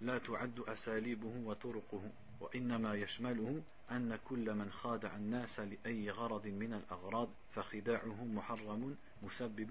فالخداع 0.00 0.14
لا 0.14 0.18
تعد 0.18 0.60
أساليبه 0.60 1.32
وطرقه 1.44 2.10
وإنما 2.40 2.94
يشمله 2.94 3.62
أن 3.90 4.18
كل 4.24 4.54
من 4.54 4.70
خادع 4.70 5.16
الناس 5.16 5.60
لأي 5.60 6.10
غرض 6.10 6.46
من 6.46 6.74
الأغراض 6.74 7.28
فخداعه 7.54 8.24
محرم 8.24 8.96
مسبب 9.22 9.70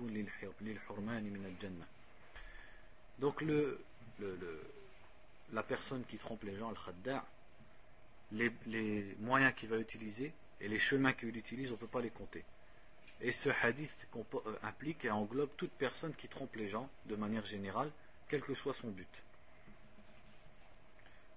للحرمان 0.62 1.24
من 1.24 1.46
الجنة 1.46 1.86
Donc 3.20 3.42
le, 3.42 3.80
le, 4.20 4.36
le, 4.36 4.62
la 5.54 5.64
personne 5.64 6.04
qui 6.06 6.18
trompe 6.18 6.44
les 6.44 6.58
gens, 6.58 6.70
al-khadda', 6.70 7.24
les, 8.32 8.52
les 8.66 9.16
moyens 9.20 9.54
qu'il 9.56 9.70
va 9.70 9.78
utiliser 9.78 10.34
et 10.60 10.68
les 10.68 10.80
chemins 10.80 11.14
qu'il 11.14 11.38
utilise, 11.38 11.70
on 11.70 11.74
ne 11.74 11.78
peut 11.78 11.88
pas 11.88 12.02
les 12.02 12.10
compter. 12.10 12.44
Et 13.22 13.32
ce 13.32 13.50
hadith 13.50 14.08
euh, 14.16 14.56
implique 14.64 15.06
et 15.06 15.12
englobe 15.12 15.52
toute 15.58 15.72
personne 15.72 16.14
qui 16.16 16.28
trompe 16.28 16.56
les 16.56 16.68
gens 16.68 16.90
de 17.06 17.16
manière 17.16 17.46
générale, 17.46 17.92
quel 18.28 18.42
que 18.42 18.56
soit 18.56 18.74
son 18.74 18.90
but. 18.90 19.24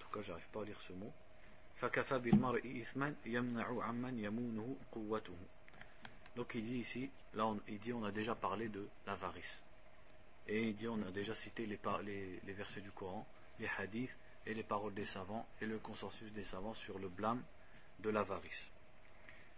tout 0.00 0.08
cas, 0.08 0.20
j'arrive 0.22 0.48
pas 0.52 0.62
à 0.62 0.64
lire 0.64 0.80
ce 0.86 0.92
mot. 0.92 1.12
Donc 6.36 6.54
il 6.54 6.64
dit 6.64 6.78
ici, 6.78 7.10
là 7.34 7.46
on, 7.46 7.60
il 7.68 7.78
dit 7.78 7.92
on 7.92 8.04
a 8.04 8.10
déjà 8.12 8.34
parlé 8.34 8.68
de 8.68 8.86
l'avarice. 9.06 9.60
Et 10.48 10.68
il 10.68 10.76
dit 10.76 10.88
on 10.88 11.00
a 11.02 11.10
déjà 11.10 11.34
cité 11.34 11.66
les, 11.66 11.78
les, 12.04 12.40
les 12.46 12.52
versets 12.52 12.80
du 12.80 12.90
Coran, 12.90 13.26
les 13.58 13.68
hadiths 13.78 14.16
et 14.46 14.54
les 14.54 14.62
paroles 14.62 14.94
des 14.94 15.06
savants 15.06 15.46
et 15.60 15.66
le 15.66 15.78
consensus 15.78 16.32
des 16.32 16.44
savants 16.44 16.74
sur 16.74 16.98
le 16.98 17.08
blâme 17.08 17.42
de 18.00 18.10
l'avarice. 18.10 18.70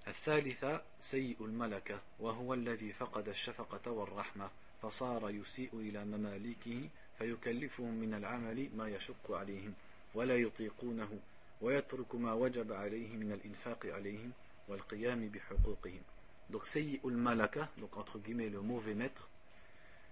الثالثة 0.09 0.83
سيء 1.01 1.37
الملكة 1.45 2.01
وهو 2.21 2.55
الذي 2.55 2.93
فقد 2.93 3.29
الشفقة 3.29 3.91
والرحمة 3.91 4.51
فصار 4.83 5.31
يسيء 5.31 5.71
إلى 5.75 6.05
مماليكه 6.05 6.89
فيكلفهم 7.19 7.95
من 7.95 8.15
العمل 8.15 8.71
ما 8.77 8.89
يشق 8.89 9.33
عليهم 9.33 9.75
ولا 10.15 10.37
يطيقونه 10.37 11.19
ويترك 11.61 12.15
ما 12.15 12.33
وجب 12.33 12.73
عليه 12.73 13.17
من 13.17 13.33
الإنفاق 13.33 13.87
عليهم 13.87 14.33
والقيام 14.69 15.29
بحقوقهم 15.29 16.03
Donc 16.51 16.65
Sayyi'ul 16.65 17.15
Malaka, 17.15 17.69
donc 17.77 17.97
entre 17.99 18.19
guillemets 18.19 18.49
le 18.49 18.63
mauvais 18.63 18.95
maître, 18.95 19.29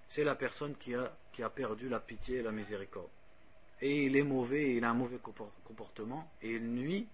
c'est 0.08 0.22
la 0.22 0.34
personne 0.34 0.76
qui 0.76 0.94
a, 0.94 1.16
qui 1.32 1.42
a 1.42 1.48
perdu 1.48 1.88
la 1.88 1.98
pitié 1.98 2.38
et 2.38 2.42
la 2.42 2.52
miséricorde. 2.52 3.08
Et 3.80 4.04
il 4.04 4.16
est 4.16 4.22
mauvais, 4.22 4.62
et 4.62 4.76
il 4.76 4.84
a 4.84 4.90
un 4.90 4.94
mauvais 4.94 5.18
comportement, 5.64 6.30
et 6.42 6.52
il 6.52 6.62
nuit 6.62 7.08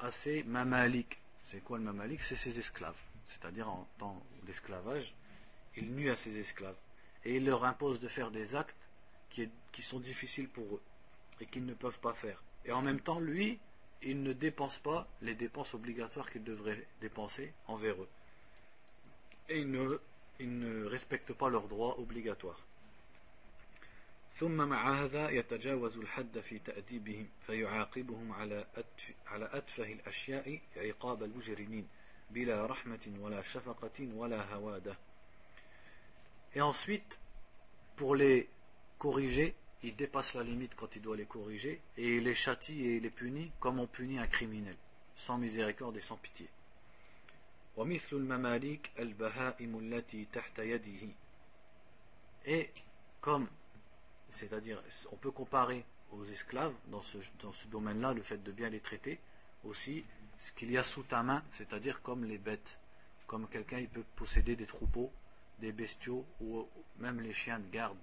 à 0.00 0.10
ses 0.10 0.42
mamalik. 0.44 1.20
C'est 1.44 1.60
quoi 1.60 1.78
le 1.78 1.84
mamalik 1.84 2.22
C'est 2.22 2.36
ses 2.36 2.58
esclaves. 2.58 2.96
C'est-à-dire 3.26 3.68
en 3.68 3.86
temps 3.98 4.22
d'esclavage, 4.44 5.14
il 5.76 5.90
nuit 5.92 6.10
à 6.10 6.16
ses 6.16 6.36
esclaves. 6.38 6.76
Et 7.24 7.36
il 7.36 7.44
leur 7.44 7.64
impose 7.64 8.00
de 8.00 8.08
faire 8.08 8.30
des 8.30 8.54
actes 8.54 8.76
qui, 9.30 9.50
sont 9.82 10.00
difficiles 10.00 10.48
pour 10.48 10.64
eux 10.74 10.82
et 11.40 11.46
qu'ils 11.46 11.66
ne 11.66 11.74
peuvent 11.74 12.00
pas 12.00 12.14
faire. 12.14 12.42
Et 12.64 12.72
en 12.72 12.82
même 12.82 13.00
temps, 13.00 13.20
lui, 13.20 13.58
il 14.02 14.22
ne 14.22 14.32
dépense 14.32 14.78
pas 14.78 15.06
les 15.22 15.34
dépenses 15.34 15.74
obligatoires 15.74 16.30
qu'il 16.30 16.44
devrait 16.44 16.86
dépenser 17.00 17.52
envers 17.66 18.00
eux. 18.00 18.08
Et 19.48 19.60
il 19.60 19.70
ne, 19.70 19.98
il 20.40 20.58
ne 20.58 20.84
respecte 20.84 21.32
pas 21.32 21.48
leurs 21.48 21.68
droits 21.68 21.98
obligatoires. 21.98 22.60
ثم 24.38 24.68
مع 24.68 24.92
هذا 24.92 25.30
يتجاوز 25.30 25.98
الحد 25.98 26.40
في 26.40 26.58
تأديبهم 26.58 27.28
فيعاقبهم 27.46 28.32
على 28.32 28.66
على 29.26 29.50
أتفه 29.52 29.92
الأشياء 29.92 30.60
عقاب 30.76 31.22
المجرمين 31.22 31.88
بلا 32.30 32.66
رحمة 32.66 33.16
ولا 33.20 33.42
شفقة 33.42 34.08
ولا 34.14 34.54
هوادة. 34.54 34.96
Et 36.54 36.60
ensuite, 36.60 37.18
pour 37.96 38.14
les 38.14 38.48
corriger, 38.98 39.54
il 39.83 39.95
dépasse 39.95 40.33
la 40.33 40.43
limite 40.43 40.75
quand 40.75 40.95
il 40.95 41.01
doit 41.01 41.17
les 41.17 41.25
corriger, 41.25 41.81
et 41.97 42.15
il 42.17 42.23
les 42.23 42.35
châtie 42.35 42.85
et 42.85 42.95
il 42.95 43.03
les 43.03 43.09
punit 43.09 43.51
comme 43.59 43.79
on 43.79 43.87
punit 43.87 44.17
un 44.17 44.27
criminel, 44.27 44.77
sans 45.17 45.37
miséricorde 45.37 45.97
et 45.97 46.01
sans 46.01 46.15
pitié. 46.15 46.47
Et 52.45 52.69
comme, 53.19 53.47
c'est-à-dire, 54.31 54.81
on 55.11 55.15
peut 55.17 55.31
comparer 55.31 55.83
aux 56.11 56.23
esclaves 56.25 56.73
dans 56.87 57.01
ce, 57.01 57.17
domaine-là, 57.67 58.13
le 58.13 58.21
fait 58.21 58.41
de 58.41 58.51
bien 58.51 58.69
les 58.69 58.79
traiter, 58.79 59.19
aussi 59.65 60.05
ce 60.39 60.51
qu'il 60.53 60.71
y 60.71 60.77
a 60.77 60.83
sous 60.83 61.03
ta 61.03 61.23
main, 61.23 61.43
c'est-à-dire 61.57 62.01
comme 62.01 62.23
les 62.23 62.37
bêtes, 62.37 62.77
comme 63.27 63.47
quelqu'un 63.47 63.79
il 63.79 63.89
peut 63.89 64.03
posséder 64.15 64.55
des 64.55 64.65
troupeaux, 64.65 65.11
des 65.59 65.71
bestiaux 65.71 66.25
ou 66.41 66.67
même 66.99 67.19
les 67.21 67.33
chiens 67.33 67.59
de 67.59 67.69
garde 67.69 67.97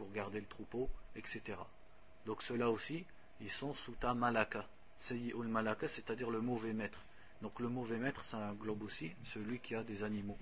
pour 0.00 0.10
garder 0.12 0.40
le 0.40 0.46
troupeau, 0.46 0.88
etc. 1.14 1.42
Donc 2.24 2.42
ceux-là 2.42 2.70
aussi, 2.70 3.04
ils 3.42 3.50
sont 3.50 3.74
sous 3.74 3.94
ta 3.96 4.14
malaka. 4.14 4.66
Malaka, 5.34 5.88
c'est-à-dire 5.88 6.30
le 6.30 6.40
mauvais 6.40 6.72
maître. 6.72 7.04
Donc 7.42 7.60
le 7.60 7.68
mauvais 7.68 7.98
maître, 7.98 8.24
ça 8.24 8.38
englobe 8.38 8.82
aussi 8.82 9.12
celui 9.24 9.58
qui 9.60 9.74
a 9.74 9.82
des 9.82 10.02
animaux. 10.02 10.38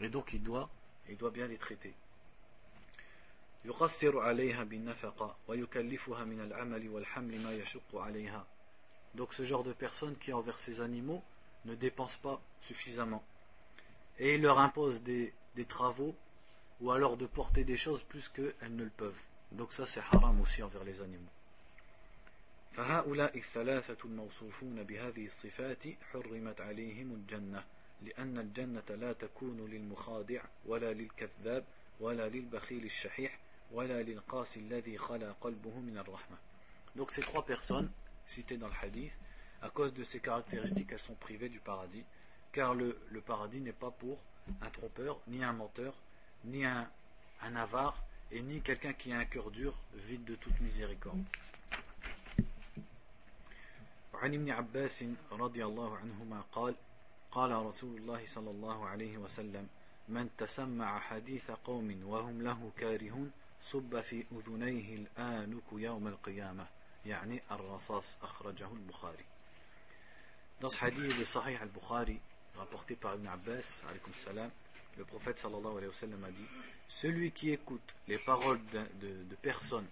Et 0.00 0.08
donc 0.08 0.32
il 0.32 0.42
doit, 0.42 0.68
il 1.08 1.16
doit 1.16 1.30
bien 1.30 1.46
les 1.46 1.56
traiter. 1.56 1.94
Donc 9.14 9.34
ce 9.34 9.44
genre 9.44 9.62
de 9.62 9.72
personne 9.72 10.16
qui 10.16 10.32
envers 10.32 10.58
ses 10.58 10.80
animaux 10.80 11.22
ne 11.64 11.76
dépense 11.76 12.16
pas 12.16 12.40
suffisamment. 12.60 13.22
Et 14.18 14.34
il 14.34 14.42
leur 14.42 14.58
impose 14.58 15.00
des 15.04 15.32
travaux 15.68 16.16
ou 16.79 16.91
alors 16.91 17.17
de 17.17 17.25
porter 17.25 17.63
des 17.63 17.77
choses 17.77 18.03
plus 18.03 18.27
qu'elles 18.29 18.75
ne 18.75 18.83
le 18.83 18.89
peuvent. 18.89 19.23
Donc 19.51 19.73
ça 19.73 19.85
c'est 19.85 20.01
haram 20.11 20.39
aussi 20.41 20.63
envers 20.63 20.83
les 20.83 21.01
animaux. 21.01 21.31
فهؤلاء 22.71 23.37
الثلاثة 23.37 23.97
الموصوفون 24.05 24.83
بهذه 24.83 25.25
الصفات 25.25 25.83
حرمت 26.13 26.61
عليهم 26.61 27.13
الجنة 27.13 27.63
لأن 28.01 28.37
الجنة 28.37 28.95
لا 28.95 29.13
تكون 29.13 29.65
للمخادع 29.69 30.41
ولا 30.65 30.93
للكذاب 30.93 31.65
ولا 31.99 32.29
للبخيل 32.29 32.85
الشحيح 32.85 33.39
ولا 33.71 34.03
للقاس 34.03 34.57
الذي 34.57 34.97
خلا 34.97 35.31
قلبه 35.41 35.79
من 35.79 35.97
الرحمة 35.97 36.37
Donc 36.95 37.11
ces 37.11 37.21
trois 37.21 37.45
personnes 37.45 37.89
citées 38.25 38.57
dans 38.57 38.67
le 38.67 38.73
hadith, 38.81 39.13
à 39.61 39.69
cause 39.69 39.93
de 39.93 40.03
ces 40.03 40.19
caractéristiques, 40.19 40.91
elles 40.91 40.99
sont 40.99 41.15
privées 41.15 41.49
du 41.49 41.59
paradis, 41.59 42.03
car 42.51 42.73
le, 42.73 42.99
le 43.09 43.21
paradis 43.21 43.61
n'est 43.61 43.71
pas 43.71 43.91
pour 43.91 44.17
un 44.61 44.69
trompeur, 44.69 45.19
ni 45.27 45.43
un 45.43 45.53
menteur, 45.53 45.93
ni 46.46 46.64
un, 46.64 46.88
un 47.42 47.56
avare, 47.56 47.96
et 48.30 48.40
ni 48.40 48.60
quelqu'un 48.60 48.92
qui 48.92 49.12
a 49.12 49.18
un 49.18 49.24
cœur 49.24 49.50
dur, 49.50 49.74
vide 49.94 50.24
de 50.24 50.34
toute 50.36 50.58
miséricorde. 50.60 51.24
وعن 54.16 54.34
ابن 54.34 54.50
عباس 54.50 55.04
رضي 55.32 55.64
الله 55.64 55.96
عنهما 55.96 56.40
قال 56.52 56.74
قال 57.30 57.52
رسول 57.52 57.96
الله 57.96 58.26
صلى 58.26 58.50
الله 58.50 58.86
عليه 58.86 59.18
وسلم 59.18 59.68
من 60.08 60.30
تسمع 60.38 60.98
حديث 60.98 61.50
قوم 61.50 62.00
وهم 62.04 62.42
له 62.42 62.70
كارهون 62.78 63.32
صب 63.62 64.00
في 64.00 64.24
أذنيه 64.32 64.94
الآنك 64.94 65.68
يوم 65.72 66.08
القيامة 66.08 66.66
يعني 67.06 67.42
الرصاص 67.50 68.16
أخرجه 68.22 68.68
البخاري 68.72 69.24
Dans 70.60 70.70
ce 70.70 70.78
hadith 70.82 71.18
de 71.18 71.24
Sahih 71.26 71.58
al-Bukhari, 71.60 72.18
rapporté 72.56 72.96
par 72.96 73.16
Ibn 73.16 73.26
Abbas, 73.26 73.84
salam, 74.16 74.50
le 74.97 75.05
prophète 75.05 75.39
sallallahu 75.39 75.77
alayhi 75.77 75.87
wa 75.87 75.93
sallam 75.93 76.23
a 76.23 76.31
dit 76.31 76.45
Celui 76.87 77.31
qui 77.31 77.51
écoute 77.51 77.95
les 78.07 78.17
paroles 78.17 78.59
de, 78.71 78.79
de, 79.05 79.23
de 79.23 79.35
personnes 79.35 79.87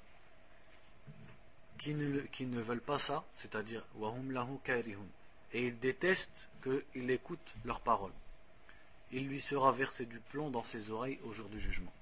qui 1.77 1.93
ne, 1.93 2.19
qui 2.21 2.45
ne 2.45 2.61
veulent 2.61 2.81
pas 2.81 2.99
ça, 2.99 3.23
c'est-à-dire 3.37 3.85
wahum 3.95 4.31
lahu 4.31 4.57
kairihun, 4.63 5.07
et 5.53 5.67
il 5.67 5.79
déteste 5.79 6.47
qu'il 6.61 7.09
écoute 7.09 7.53
leurs 7.65 7.79
paroles. 7.79 8.11
Il 9.11 9.27
lui 9.27 9.41
sera 9.41 9.71
versé 9.71 10.05
du 10.05 10.19
plomb 10.19 10.49
dans 10.49 10.63
ses 10.63 10.91
oreilles 10.91 11.19
au 11.23 11.33
jour 11.33 11.49
du 11.49 11.59
jugement. 11.59 11.93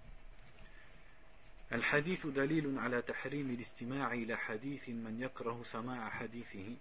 الحديث 1.71 2.27
دليل 2.27 2.79
على 2.79 3.01
تحريم 3.01 3.49
الاستماع 3.49 4.13
إلى 4.13 4.37
حديث 4.37 4.89
من 4.89 5.17
يكره 5.21 5.61
سماع 5.65 6.09
حديثه 6.09 6.75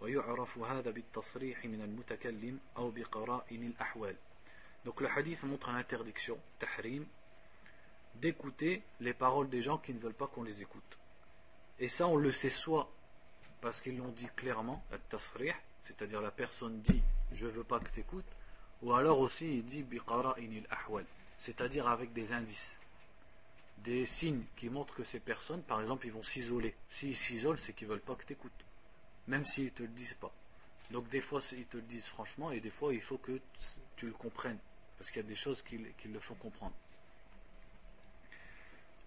ويعرف 0.00 0.58
هذا 0.58 0.90
بالتصريح 0.90 1.64
من 1.64 1.82
المتكلم 1.82 2.58
أو 2.76 2.90
بقرائن 2.90 3.66
الأحوال 3.66 4.16
donc 4.85 4.99
le 5.01 5.09
hadith 5.09 5.43
montre 5.43 5.71
l'interdiction, 5.71 6.37
tahrim, 6.59 7.05
d'écouter 8.15 8.83
les 8.99 9.13
paroles 9.13 9.49
des 9.49 9.61
gens 9.61 9.77
qui 9.77 9.93
ne 9.93 9.99
veulent 9.99 10.13
pas 10.13 10.27
qu'on 10.27 10.43
les 10.43 10.61
écoute. 10.61 10.97
Et 11.79 11.87
ça, 11.87 12.07
on 12.07 12.17
le 12.17 12.31
sait 12.31 12.49
soit 12.49 12.91
parce 13.61 13.81
qu'ils 13.81 13.97
l'ont 13.97 14.11
dit 14.11 14.27
clairement, 14.35 14.83
c'est-à-dire 15.85 16.21
la 16.21 16.31
personne 16.31 16.81
dit 16.81 17.01
je 17.31 17.47
veux 17.47 17.63
pas 17.63 17.79
que 17.79 17.89
tu 17.89 18.01
écoutes, 18.01 18.25
ou 18.81 18.93
alors 18.93 19.19
aussi 19.19 19.57
il 19.57 19.65
dit 19.65 19.83
biqara'inil 19.83 20.67
ahwal, 20.69 21.05
c'est-à-dire 21.39 21.87
avec 21.87 22.11
des 22.13 22.31
indices, 22.33 22.77
des 23.77 24.05
signes 24.05 24.43
qui 24.57 24.69
montrent 24.69 24.93
que 24.93 25.03
ces 25.03 25.19
personnes, 25.19 25.63
par 25.63 25.81
exemple, 25.81 26.05
ils 26.05 26.11
vont 26.11 26.23
s'isoler. 26.23 26.75
S'ils 26.89 27.15
s'isolent, 27.15 27.57
c'est 27.57 27.73
qu'ils 27.73 27.87
veulent 27.87 28.01
pas 28.01 28.15
que 28.15 28.25
tu 28.25 28.33
écoutes, 28.33 28.51
même 29.27 29.45
s'ils 29.45 29.71
te 29.71 29.83
le 29.83 29.89
disent 29.89 30.15
pas. 30.15 30.33
Donc 30.91 31.07
des 31.07 31.21
fois 31.21 31.39
ils 31.53 31.65
te 31.65 31.77
le 31.77 31.83
disent 31.83 32.05
franchement 32.05 32.51
et 32.51 32.59
des 32.59 32.69
fois 32.69 32.93
il 32.93 33.01
faut 33.01 33.17
que 33.17 33.39
tu 33.95 34.05
le 34.05 34.13
comprennes 34.13 34.59
parce 35.02 35.10
qu'il 35.10 35.22
y 35.22 35.24
a 35.24 35.28
des 35.28 35.36
choses 35.36 35.62
qui, 35.62 35.78
qui 35.98 36.08
le 36.08 36.20
font 36.20 36.34
comprendre. 36.34 36.74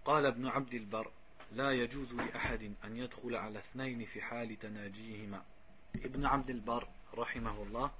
قال 0.05 0.25
ابن 0.25 0.47
عبد 0.47 0.73
البر 0.73 1.11
لا 1.51 1.71
يجوز 1.71 2.13
لأحد 2.13 2.73
أن 2.83 2.97
يدخل 2.97 3.35
على 3.35 3.59
اثنين 3.59 4.05
في 4.05 4.21
حال 4.21 4.59
تناجيهما 4.59 5.43
Ibn 5.95 6.23
Abd 6.25 6.49
al-Bar, 6.49 6.87
rahimahullah, 7.13 7.91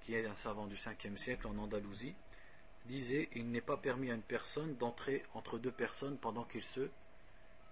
qui 0.00 0.14
est 0.14 0.24
un 0.24 0.34
savant 0.34 0.66
du 0.66 0.76
5e 0.76 1.16
siècle 1.16 1.48
en 1.48 1.58
Andalousie, 1.58 2.14
disait 2.86 3.28
Il 3.34 3.50
n'est 3.50 3.60
pas 3.60 3.76
permis 3.76 4.10
à 4.10 4.14
une 4.14 4.22
personne 4.22 4.76
d'entrer 4.76 5.24
entre 5.34 5.58
deux 5.58 5.72
personnes 5.72 6.16
pendant 6.16 6.44
qu'ils 6.44 6.62
se 6.62 6.88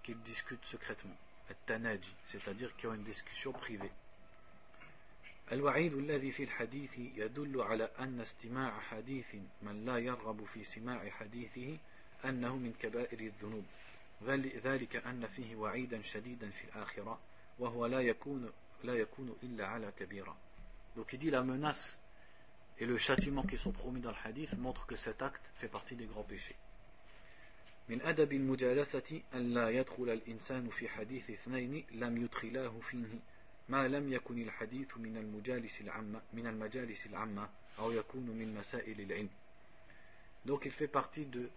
qu'ils 0.03 0.21
discutent 0.23 0.65
secrètement. 0.65 1.15
At-tanaji, 1.49 2.13
c'est-à-dire 2.27 2.75
qu'ils 2.75 2.89
ont 2.89 2.93
une 2.93 3.03
discussion 3.03 3.53
privée. 3.53 3.91
الوعيد 5.52 5.94
الذي 5.94 6.32
في 6.32 6.42
الحديث 6.42 6.98
يدل 6.98 7.60
على 7.60 7.90
أن 7.98 8.20
استماع 8.20 8.80
حديث 8.80 9.34
من 9.62 9.84
لا 9.84 9.98
يرغب 9.98 10.44
في 10.44 10.64
سماع 10.64 11.10
حديثه 11.10 11.78
أنه 12.24 12.56
من 12.56 12.72
كبائر 12.80 13.20
الذنوب. 13.20 13.64
ذلك 14.64 14.96
أن 14.96 15.26
فيه 15.26 15.56
وعيدا 15.56 16.02
شديدا 16.02 16.50
في 16.50 16.64
الآخرة 16.64 17.18
وهو 17.58 17.86
لا 17.86 18.00
يكون 18.00 18.52
لا 18.84 18.94
يكون 18.94 19.36
إلا 19.42 19.66
على 19.66 19.92
كبيرة. 19.98 20.36
Donc 20.96 21.12
il 21.12 21.18
dit 21.18 21.30
la 21.30 21.42
menace 21.42 21.98
et 22.78 22.86
le 22.86 22.98
châtiment 22.98 23.42
qui 23.42 23.56
sont 23.56 23.72
promis 23.72 24.00
dans 24.00 24.10
le 24.10 24.16
hadith 24.24 24.56
montrent 24.58 24.86
que 24.86 24.96
cet 24.96 25.22
acte 25.22 25.42
fait 25.54 25.68
partie 25.68 25.96
des 25.96 26.06
grands 26.06 26.24
péchés. 26.24 26.56
من 27.88 28.02
أدب 28.02 28.32
المجالسة 28.32 29.22
أن 29.34 29.54
لا 29.54 29.68
يدخل 29.70 30.10
الإنسان 30.10 30.68
في 30.68 30.88
حديث 30.88 31.30
اثنين 31.30 31.84
لم 31.92 32.24
يدخلاه 32.24 32.80
فيه. 32.80 33.18
ما 33.69 33.87
لم 33.87 34.13
يكن 34.13 34.41
الحديث 34.41 34.97
من 34.97 35.17
المجالس 35.17 35.81
العامة 35.81 36.21
من 36.33 36.47
المجالس 36.47 37.05
العامة 37.05 37.49
أو 37.79 37.91
يكون 37.91 38.23
من 38.23 38.55
مسائل 38.55 39.01
العلم. 39.01 39.29
Donc 40.45 40.65
il 40.65 40.71
fait 40.71 40.87
partie 40.87 41.25
de 41.25 41.49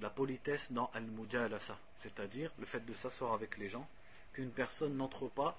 la 0.00 0.10
politesse 0.10 0.70
dans 0.70 0.90
al-mujalasa, 0.94 1.78
c'est-à-dire 1.96 2.52
le 2.58 2.66
fait 2.66 2.84
de 2.84 2.92
s'asseoir 2.92 3.32
avec 3.32 3.56
les 3.58 3.68
gens, 3.68 3.88
qu'une 4.32 4.50
personne 4.50 4.96
n'entre 4.96 5.28
pas 5.28 5.58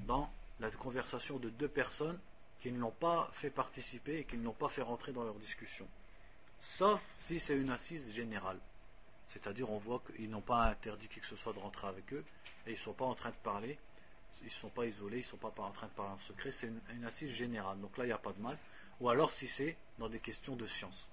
dans 0.00 0.30
la 0.60 0.70
conversation 0.70 1.38
de 1.38 1.48
deux 1.48 1.68
personnes 1.68 2.20
qui 2.60 2.70
ne 2.70 2.78
l'ont 2.78 2.92
pas 2.92 3.30
fait 3.32 3.50
participer 3.50 4.18
et 4.18 4.24
qui 4.24 4.36
ne 4.36 4.44
l'ont 4.44 4.52
pas 4.52 4.68
fait 4.68 4.82
rentrer 4.82 5.12
dans 5.12 5.24
leur 5.24 5.34
discussion. 5.34 5.88
Sauf 6.60 7.02
si 7.18 7.40
c'est 7.40 7.56
une 7.56 7.70
assise 7.70 8.12
générale. 8.12 8.60
C'est-à-dire 9.30 9.70
on 9.70 9.78
voit 9.78 10.02
qu'ils 10.06 10.30
n'ont 10.30 10.42
pas 10.42 10.66
interdit 10.66 11.08
qui 11.08 11.18
que 11.18 11.26
ce 11.26 11.36
soit 11.36 11.54
de 11.54 11.58
rentrer 11.58 11.88
avec 11.88 12.12
eux 12.12 12.24
et 12.66 12.70
ils 12.70 12.74
ne 12.74 12.78
sont 12.78 12.92
pas 12.92 13.06
en 13.06 13.14
train 13.14 13.30
de 13.30 13.42
parler, 13.42 13.78
ils 14.42 14.46
ne 14.46 14.50
sont 14.50 14.70
pas 14.70 14.86
isolés, 14.86 15.18
ils 15.18 15.20
ne 15.20 15.24
sont 15.24 15.36
pas 15.36 15.52
en 15.58 15.70
train 15.70 15.86
de 15.86 15.92
parler 15.92 16.12
en 16.12 16.18
secret, 16.18 16.50
c'est 16.50 16.66
une, 16.66 16.80
une 16.94 17.04
assise 17.04 17.30
générale. 17.30 17.80
Donc 17.80 17.96
là 17.96 18.04
il 18.04 18.08
n'y 18.08 18.12
a 18.12 18.18
pas 18.18 18.32
de 18.32 18.40
mal. 18.40 18.58
Ou 19.00 19.08
alors 19.08 19.32
si 19.32 19.48
c'est 19.48 19.76
dans 19.98 20.08
des 20.08 20.20
questions 20.20 20.56
de 20.56 20.66
science. 20.66 21.08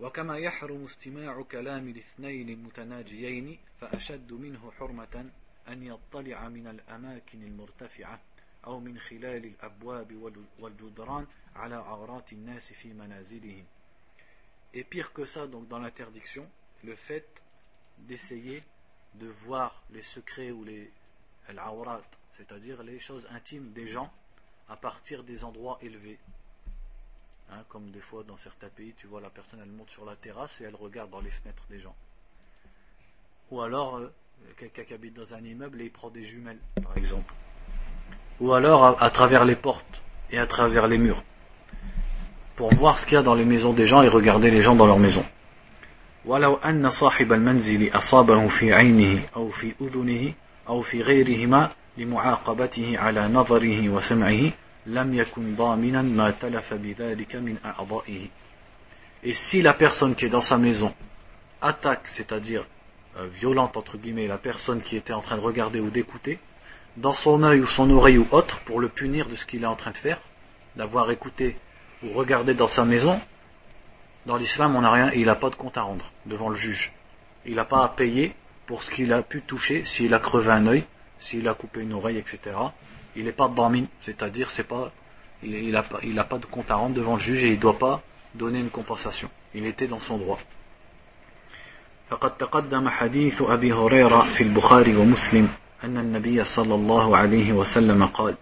وكما 0.00 0.38
يحرم 0.38 0.84
استماع 0.84 1.42
كلام 1.42 1.88
الاثنين 1.88 2.48
المتناجيين 2.48 3.58
فأشد 3.80 4.32
منه 4.32 4.72
حرمة 4.78 5.30
أن 5.68 5.82
يطلع 5.82 6.48
من 6.48 6.66
الأماكن 6.66 7.42
المرتفعة 7.42 8.20
أو 8.66 8.80
من 8.80 8.98
خلال 8.98 9.44
الأبواب 9.44 10.32
والجدران 10.58 11.26
على 11.54 11.74
عورات 11.74 12.32
الناس 12.32 12.72
في 12.72 12.92
منازلهم. 12.92 13.64
Et 14.74 14.84
pire 14.84 15.12
que 15.12 15.24
ça, 15.24 15.46
donc 15.46 15.68
dans 15.68 15.78
l'interdiction, 15.78 16.46
le 16.84 16.94
fait 16.94 17.42
d'essayer 17.98 18.62
de 19.15 19.27
voir 19.45 19.81
les 19.91 20.01
secrets 20.01 20.51
ou 20.51 20.63
les 20.63 20.91
al-awrat, 21.49 22.01
c'est-à-dire 22.37 22.83
les 22.83 22.99
choses 22.99 23.27
intimes 23.31 23.71
des 23.73 23.87
gens 23.87 24.11
à 24.69 24.75
partir 24.75 25.23
des 25.23 25.43
endroits 25.43 25.77
élevés. 25.81 26.17
Hein, 27.51 27.63
comme 27.67 27.91
des 27.91 27.99
fois 27.99 28.23
dans 28.23 28.37
certains 28.37 28.69
pays, 28.69 28.93
tu 28.97 29.07
vois 29.07 29.19
la 29.19 29.29
personne 29.29 29.59
elle 29.61 29.71
monte 29.71 29.89
sur 29.89 30.05
la 30.05 30.15
terrasse 30.15 30.61
et 30.61 30.63
elle 30.63 30.75
regarde 30.75 31.09
dans 31.09 31.19
les 31.19 31.31
fenêtres 31.31 31.65
des 31.69 31.79
gens. 31.79 31.95
Ou 33.51 33.61
alors 33.61 33.97
euh, 33.97 34.13
quelqu'un 34.57 34.83
qui 34.83 34.93
habite 34.93 35.13
dans 35.13 35.33
un 35.33 35.43
immeuble 35.43 35.81
et 35.81 35.85
il 35.85 35.91
prend 35.91 36.09
des 36.09 36.23
jumelles, 36.23 36.59
par 36.81 36.95
exemple. 36.97 37.33
Ou 38.39 38.53
alors 38.53 38.85
à, 38.85 39.03
à 39.03 39.09
travers 39.09 39.43
les 39.43 39.57
portes 39.57 40.01
et 40.31 40.37
à 40.39 40.47
travers 40.47 40.87
les 40.87 40.97
murs. 40.97 41.21
Pour 42.55 42.73
voir 42.73 42.97
ce 42.97 43.05
qu'il 43.05 43.15
y 43.15 43.17
a 43.17 43.23
dans 43.23 43.35
les 43.35 43.45
maisons 43.45 43.73
des 43.73 43.85
gens 43.85 44.01
et 44.01 44.07
regarder 44.07 44.49
les 44.49 44.61
gens 44.61 44.75
dans 44.75 44.85
leurs 44.85 44.99
maisons. 44.99 45.25
ولو 46.24 46.54
أن 46.54 46.90
صاحب 46.90 47.32
المنزل 47.32 47.96
أصابه 47.96 48.48
في 48.48 48.74
عينه 48.74 49.22
أو 49.36 49.50
في 49.50 49.74
أذنه 49.80 50.32
أو 50.68 50.82
في 50.82 51.02
غيرهما 51.02 51.70
لمعاقبته 51.96 52.98
على 52.98 53.28
نظره 53.28 53.88
وسمعه 53.88 54.52
لم 54.86 55.14
يكن 55.14 55.56
ضامنا 55.56 56.02
ما 56.02 56.30
تلف 56.30 56.74
بذلك 56.74 57.36
من 57.36 57.56
أعضائه. 57.64 58.28
Et 59.22 59.34
si 59.34 59.62
la 59.62 59.72
personne 59.72 60.14
qui 60.14 60.26
est 60.26 60.28
dans 60.28 60.40
sa 60.40 60.58
maison 60.58 60.94
attaque, 61.60 62.06
c'est-à-dire 62.06 62.64
euh, 63.16 63.26
violente 63.26 63.76
entre 63.76 63.96
guillemets, 63.96 64.26
la 64.26 64.38
personne 64.38 64.82
qui 64.82 64.96
était 64.96 65.12
en 65.12 65.22
train 65.22 65.36
de 65.36 65.40
regarder 65.40 65.80
ou 65.80 65.90
d'écouter, 65.90 66.38
dans 66.96 67.12
son 67.12 67.42
œil 67.42 67.60
ou 67.60 67.66
son 67.66 67.90
oreille 67.90 68.18
ou 68.18 68.26
autre, 68.30 68.60
pour 68.60 68.80
le 68.80 68.88
punir 68.88 69.26
de 69.26 69.34
ce 69.34 69.44
qu'il 69.44 69.64
est 69.64 69.66
en 69.66 69.74
train 69.74 69.90
de 69.90 69.96
faire, 69.96 70.20
d'avoir 70.76 71.10
écouté 71.10 71.56
ou 72.04 72.12
regardé 72.12 72.54
dans 72.54 72.68
sa 72.68 72.84
maison, 72.84 73.20
dans 74.26 74.36
l'islam, 74.36 74.74
on 74.76 74.80
n'a 74.80 74.90
rien 74.90 75.10
et 75.12 75.20
il 75.20 75.26
n'a 75.26 75.34
pas 75.36 75.50
de 75.50 75.54
compte 75.54 75.78
à 75.78 75.82
rendre 75.82 76.10
devant 76.26 76.48
le 76.48 76.56
juge. 76.56 76.92
Il 77.44 77.54
n'a 77.54 77.64
pas 77.64 77.84
à 77.84 77.88
payer 77.88 78.34
pour 78.66 78.82
ce 78.82 78.90
qu'il 78.90 79.12
a 79.12 79.22
pu 79.22 79.42
toucher, 79.42 79.84
s'il 79.84 80.12
a 80.14 80.18
crevé 80.18 80.50
un 80.50 80.66
œil, 80.66 80.84
s'il 81.20 81.46
a 81.48 81.54
coupé 81.54 81.82
une 81.82 81.92
oreille, 81.92 82.18
etc. 82.18 82.56
Il 83.14 83.24
n'est 83.24 83.32
pas 83.32 83.48
damin, 83.48 83.84
c'est-à-dire 84.02 84.50
c'est 84.50 84.64
pas, 84.64 84.90
il 85.42 85.70
n'a 85.70 85.82
pas, 85.82 86.00
il 86.02 86.18
a 86.18 86.24
pas 86.24 86.38
de 86.38 86.46
compte 86.46 86.70
à 86.70 86.74
rendre 86.74 86.94
devant 86.94 87.14
le 87.14 87.20
juge 87.20 87.44
et 87.44 87.48
il 87.48 87.56
ne 87.56 87.60
doit 87.60 87.78
pas 87.78 88.02
donner 88.34 88.58
une 88.58 88.70
compensation. 88.70 89.30
Il 89.54 89.64
était 89.66 89.86
dans 89.86 90.00
son 90.00 90.18
droit. 90.18 90.38
فقد 92.10 92.36
تقدم 92.36 92.88
حديث 92.88 93.42
أبي 93.42 93.72
هريرة 93.72 94.22
في 94.22 94.40
البخاري 94.40 94.96
ومسلم 94.96 95.48
أن 95.84 95.98
النبي 95.98 96.44
صلى 96.44 96.74
الله 96.74 97.16
عليه 97.16 97.52
وسلم 97.52 98.06
قال 98.06 98.34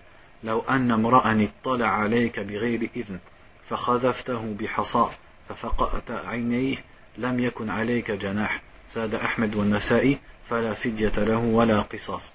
لو 0.44 0.60
أن 0.60 0.90
امرأ 0.90 1.48
اطلع 1.64 1.86
عليك 1.86 2.40
بغير 2.40 2.90
إذن 2.96 3.18
فخذفته 3.68 4.56
بحصى 4.60 5.06
ففقأت 5.48 6.10
عينيه 6.10 6.76
لم 7.18 7.40
يكن 7.40 7.70
عليك 7.70 8.10
جناح 8.10 8.62
زاد 8.90 9.14
أحمد 9.14 9.54
والنسائي 9.54 10.18
فلا 10.50 10.74
فدية 10.74 11.12
له 11.16 11.38
ولا 11.38 11.80
قصاص 11.80 12.32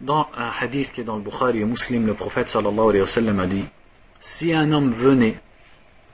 Dans 0.00 0.28
un 0.34 0.48
hadith 0.48 0.92
qui 0.92 1.02
est 1.02 1.04
dans 1.04 1.16
le 1.16 1.22
Bukhari 1.22 1.60
et 1.60 1.64
Muslim, 1.66 2.06
le 2.06 2.14
prophète 2.14 2.48
sallallahu 2.48 2.88
alayhi 2.88 3.02
wa 3.02 3.06
sallam 3.06 3.38
a 3.38 3.46
dit 3.46 3.66
Si 4.20 4.50
un 4.54 4.72
homme 4.72 4.92
venait 4.92 5.36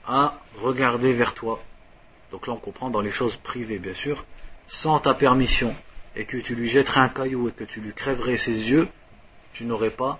à 0.05 0.33
regarder 0.57 1.13
vers 1.13 1.33
toi, 1.33 1.63
donc 2.31 2.47
là 2.47 2.53
on 2.53 2.57
comprend 2.57 2.89
dans 2.89 2.99
les 2.99 3.11
choses 3.11 3.37
privées 3.37 3.79
bien 3.79 3.93
sûr, 3.93 4.25
sans 4.67 4.99
ta 4.99 5.13
permission, 5.13 5.73
et 6.17 6.25
que 6.25 6.35
tu 6.37 6.53
lui 6.53 6.67
jetterais 6.67 6.99
un 6.99 7.07
caillou 7.07 7.47
et 7.47 7.51
que 7.53 7.63
tu 7.63 7.79
lui 7.79 7.93
crèverais 7.93 8.35
ses 8.35 8.71
yeux, 8.71 8.89
tu 9.53 9.63
n'aurais 9.63 9.91
pas 9.91 10.19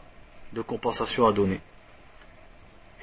de 0.53 0.61
compensation 0.61 1.27
à 1.27 1.33
donner. 1.33 1.59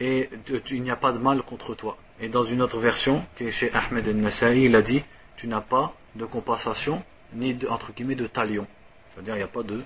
Et 0.00 0.28
il 0.70 0.82
n'y 0.82 0.90
a 0.90 0.96
pas 0.96 1.12
de 1.12 1.18
mal 1.18 1.42
contre 1.42 1.74
toi. 1.74 1.96
Et 2.20 2.28
dans 2.28 2.44
une 2.44 2.62
autre 2.62 2.78
version, 2.78 3.24
qui 3.36 3.44
est 3.44 3.50
chez 3.50 3.72
Ahmed 3.72 4.06
el-Nasa'i, 4.06 4.64
il 4.64 4.76
a 4.76 4.82
dit 4.82 5.02
Tu 5.36 5.46
n'as 5.46 5.60
pas 5.60 5.94
de 6.14 6.24
compensation, 6.24 7.02
ni 7.34 7.54
de, 7.54 7.68
entre 7.68 7.92
guillemets 7.92 8.14
de 8.14 8.26
talion. 8.26 8.66
C'est-à-dire 9.12 9.34
il 9.34 9.38
n'y 9.38 9.44
a 9.44 9.48
pas 9.48 9.62
de, 9.62 9.82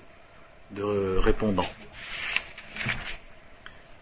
de 0.71 1.17
répondant. 1.17 1.65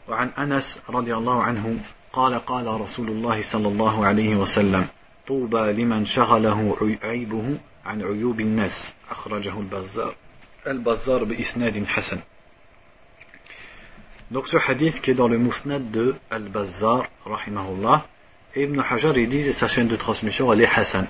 وعن 0.08 0.30
أنس 0.38 0.80
رضي 0.90 1.16
الله 1.16 1.44
عنه 1.44 1.80
قال 2.14 2.36
قال 2.36 2.82
رسول 2.82 3.10
الله 3.10 3.42
صلى 3.42 3.68
الله 3.68 4.06
عليه 4.06 4.36
وسلم 4.36 4.88
طوبى 5.28 5.74
لمن 5.74 6.06
شغله 6.06 6.98
عيبه 7.04 7.58
عن 7.86 8.04
عيوب 8.04 8.40
الناس 8.40 8.94
أخرجه 9.12 9.60
البزار 9.60 10.16
البزار 10.68 11.24
بإسناد 11.24 11.86
حسن 11.86 12.20
donc 14.33 14.49
ce 14.49 14.57
hadith 14.57 15.03
qui 15.03 15.11
est 15.11 15.15
dans 15.15 15.29
le 15.29 15.37
Mousnad 15.37 15.91
de 15.91 16.15
Al-Bazzar, 16.31 17.05
rahimahullah, 17.27 18.07
et 18.55 18.63
Ibn 18.63 18.81
Hajar 18.81 19.19
il 19.19 19.29
dit 19.29 19.53
sa 19.53 19.69
chaîne 19.69 19.89
de 19.89 19.97
transmission 19.97 20.51
elle 20.51 20.63
est 20.63 20.75
Hassan. 20.75 21.07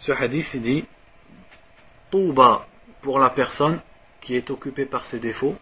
Ce 0.00 0.10
hadith 0.10 0.54
il 0.54 0.62
dit 0.62 0.84
Touba 2.10 2.66
pour 3.00 3.20
la 3.20 3.30
personne 3.30 3.78
qui 4.20 4.34
est 4.34 4.50
occupée 4.50 4.86
par 4.86 5.06
ses 5.06 5.20
défauts 5.20 5.54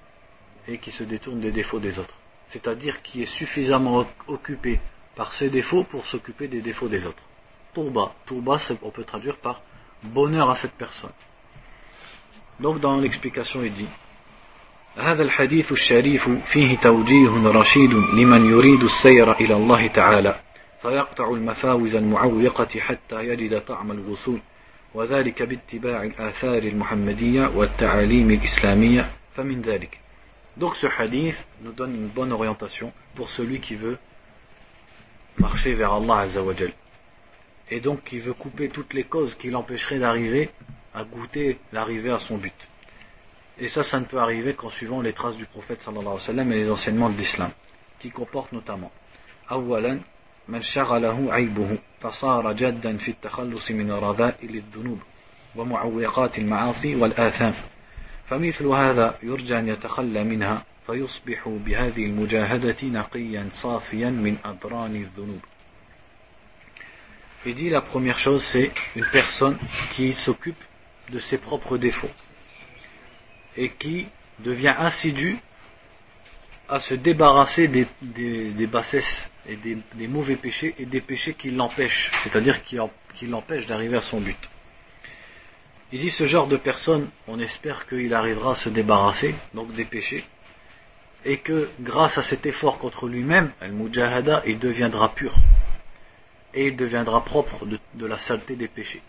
et 0.66 0.78
qui 0.78 0.90
se 0.90 1.04
détourne 1.04 1.38
des 1.38 1.50
défauts 1.50 1.80
des 1.80 1.98
autres. 1.98 2.14
C'est-à-dire 2.48 3.02
qui 3.02 3.20
est 3.20 3.26
suffisamment 3.26 4.06
occupé 4.26 4.80
par 5.14 5.34
ses 5.34 5.50
défauts 5.50 5.84
pour 5.84 6.06
s'occuper 6.06 6.48
des 6.48 6.62
défauts 6.62 6.88
des 6.88 7.04
autres. 7.04 7.24
Touba, 7.74 8.14
Touba 8.24 8.56
on 8.80 8.90
peut 8.90 9.04
traduire 9.04 9.36
par 9.36 9.60
bonheur 10.02 10.48
à 10.48 10.54
cette 10.54 10.72
personne. 10.72 11.12
Donc 12.58 12.80
dans 12.80 12.96
l'explication 12.96 13.62
il 13.62 13.74
dit 13.74 13.88
هذا 14.96 15.22
الحديث 15.22 15.72
الشريف 15.72 16.28
فيه 16.44 16.76
توجيه 16.76 17.46
رشيد 17.46 17.94
لمن 17.94 18.50
يريد 18.50 18.82
السير 18.82 19.32
إلى 19.32 19.54
الله 19.54 19.86
تعالى 19.86 20.40
فيقطع 20.82 21.30
المفاوز 21.30 21.96
المعوقة 21.96 22.80
حتى 22.80 23.26
يجد 23.26 23.60
طعم 23.60 23.92
الوصول 23.92 24.38
وذلك 24.94 25.42
باتباع 25.42 26.02
الآثار 26.02 26.62
المحمدية 26.62 27.50
والتعاليم 27.56 28.30
الإسلامية 28.30 29.10
فمن 29.36 29.62
ذلك 29.62 29.98
Donc 30.58 30.76
ce 30.76 30.86
hadith 30.86 31.46
nous 31.62 31.72
donne 31.72 31.94
une 31.94 32.08
bonne 32.08 32.30
orientation 32.30 32.92
pour 33.14 33.30
celui 33.30 33.60
qui 33.60 33.74
veut 33.74 33.96
marcher 35.38 35.72
vers 35.72 35.94
Allah 35.94 36.18
Azzawajal. 36.18 36.72
Et 37.70 37.80
donc 37.80 38.04
qui 38.04 38.18
veut 38.18 38.34
couper 38.34 38.68
toutes 38.68 38.92
les 38.92 39.04
causes 39.04 39.34
qui 39.34 39.48
l'empêcheraient 39.48 39.98
d'arriver 39.98 40.50
à 40.92 41.04
goûter 41.04 41.58
l'arrivée 41.72 42.10
à 42.10 42.18
son 42.18 42.36
but. 42.36 42.52
Et 43.59 43.69
ça, 43.69 43.83
ça 43.83 43.99
ne 43.99 44.05
peut 44.05 44.19
arriver 44.19 44.53
qu'en 44.53 44.69
suivant 44.69 45.01
les 45.01 45.13
traces 45.13 45.35
du 45.35 45.45
prophète 45.45 45.81
sallallahu 45.81 46.05
alayhi 46.05 46.19
wa 46.19 46.19
sallam 46.19 46.51
et 46.51 46.57
les 46.57 46.69
enseignements 46.69 47.09
de 47.09 47.17
l'islam, 47.17 47.49
qui 47.99 48.11
comportent 48.11 48.51
notamment 48.51 48.91
أولا 49.51 49.99
من 50.47 50.61
شغله 50.61 51.33
عيبه 51.33 51.77
فصار 52.01 52.53
جدا 52.53 52.97
في 52.97 53.11
التخلص 53.11 53.71
من 53.71 53.91
رذائل 53.91 54.55
الذنوب 54.55 54.99
ومعوقات 55.55 56.37
المعاصي 56.37 56.95
والآثام 56.95 57.53
فمثل 58.29 58.65
هذا 58.65 59.17
يرجى 59.23 59.59
أن 59.59 59.67
يتخلى 59.67 60.23
منها 60.23 60.65
فيصبح 60.87 61.47
بهذه 61.47 62.05
المجاهدة 62.05 62.75
نقيا 62.83 63.49
صافيا 63.53 64.09
من 64.09 64.37
أدران 64.45 64.95
الذنوب 64.95 65.39
Il 67.45 67.55
dit 67.55 67.69
la 67.69 67.81
première 67.81 68.19
chose, 68.19 68.43
c'est 68.43 68.71
une 68.95 69.05
personne 69.05 69.57
qui 69.93 70.11
s'occupe 70.11 70.61
de 71.11 71.19
ses 71.19 71.37
propres 71.37 71.77
défauts 71.77 72.09
et 73.56 73.70
qui 73.70 74.06
devient 74.38 74.74
assidu 74.78 75.38
à 76.68 76.80
se 76.80 76.94
débarrasser 76.94 77.68
des, 77.68 77.86
bassesses 78.66 79.28
et 79.46 79.56
des, 79.56 79.76
des, 79.94 80.08
mauvais 80.08 80.36
péchés 80.36 80.74
et 80.78 80.86
des 80.86 81.00
péchés 81.00 81.34
qui 81.34 81.50
l'empêchent, 81.50 82.10
c'est-à-dire 82.22 82.62
qui, 82.62 82.78
qui 83.14 83.26
l'empêchent 83.26 83.66
d'arriver 83.66 83.96
à 83.96 84.00
son 84.00 84.20
but. 84.20 84.38
Il 85.92 86.00
dit 86.00 86.10
ce 86.10 86.26
genre 86.26 86.46
de 86.46 86.56
personne, 86.56 87.10
on 87.28 87.38
espère 87.38 87.86
qu'il 87.86 88.14
arrivera 88.14 88.52
à 88.52 88.54
se 88.54 88.70
débarrasser 88.70 89.34
donc 89.52 89.72
des 89.74 89.84
péchés 89.84 90.24
et 91.24 91.38
que 91.38 91.68
grâce 91.80 92.16
à 92.16 92.22
cet 92.22 92.46
effort 92.46 92.78
contre 92.78 93.06
lui-même, 93.06 93.52
al-mujahada, 93.60 94.42
il 94.46 94.58
deviendra 94.58 95.14
pur 95.14 95.34
et 96.54 96.68
il 96.68 96.76
deviendra 96.76 97.22
propre 97.22 97.66
de, 97.66 97.78
de 97.94 98.06
la 98.06 98.18
saleté 98.18 98.56
des 98.56 98.68
péchés. 98.68 99.02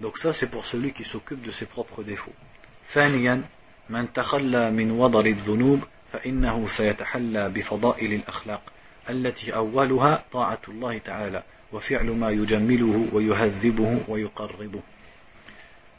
Donc 0.00 0.16
ça 0.16 0.32
c'est 0.32 0.48
pour 0.48 0.64
celui 0.64 0.92
qui 0.92 1.04
s'occupe 1.04 1.42
de 1.42 1.50
ses 1.50 1.66
propres 1.66 2.02
défauts. 2.02 2.34
ثانيا 2.89 3.41
من 3.89 4.13
تخلى 4.13 4.71
من 4.71 4.91
وضر 4.91 5.25
الذنوب 5.25 5.83
فإنه 6.13 6.67
سيتحلى 6.67 7.49
بفضائل 7.49 8.13
الأخلاق 8.13 8.61
التي 9.09 9.55
أولها 9.55 10.23
طاعة 10.31 10.61
الله 10.67 10.97
تعالى 10.97 11.43
وفعل 11.73 12.05
ما 12.05 12.29
يجمله 12.29 13.07
ويهذبه 13.13 13.99
ويقربه 14.07 14.81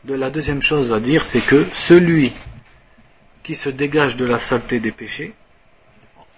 De 0.05 0.14
la 0.14 0.29
deuxième 0.29 0.61
chose 0.61 0.92
à 0.92 1.00
dire, 1.00 1.24
c'est 1.24 1.40
que 1.40 1.64
celui 1.72 2.31
qui 3.42 3.57
se 3.57 3.70
dégage 3.70 4.16
de 4.16 4.27
la 4.27 4.38
saleté 4.38 4.79
des 4.79 4.92
péchés, 4.92 5.33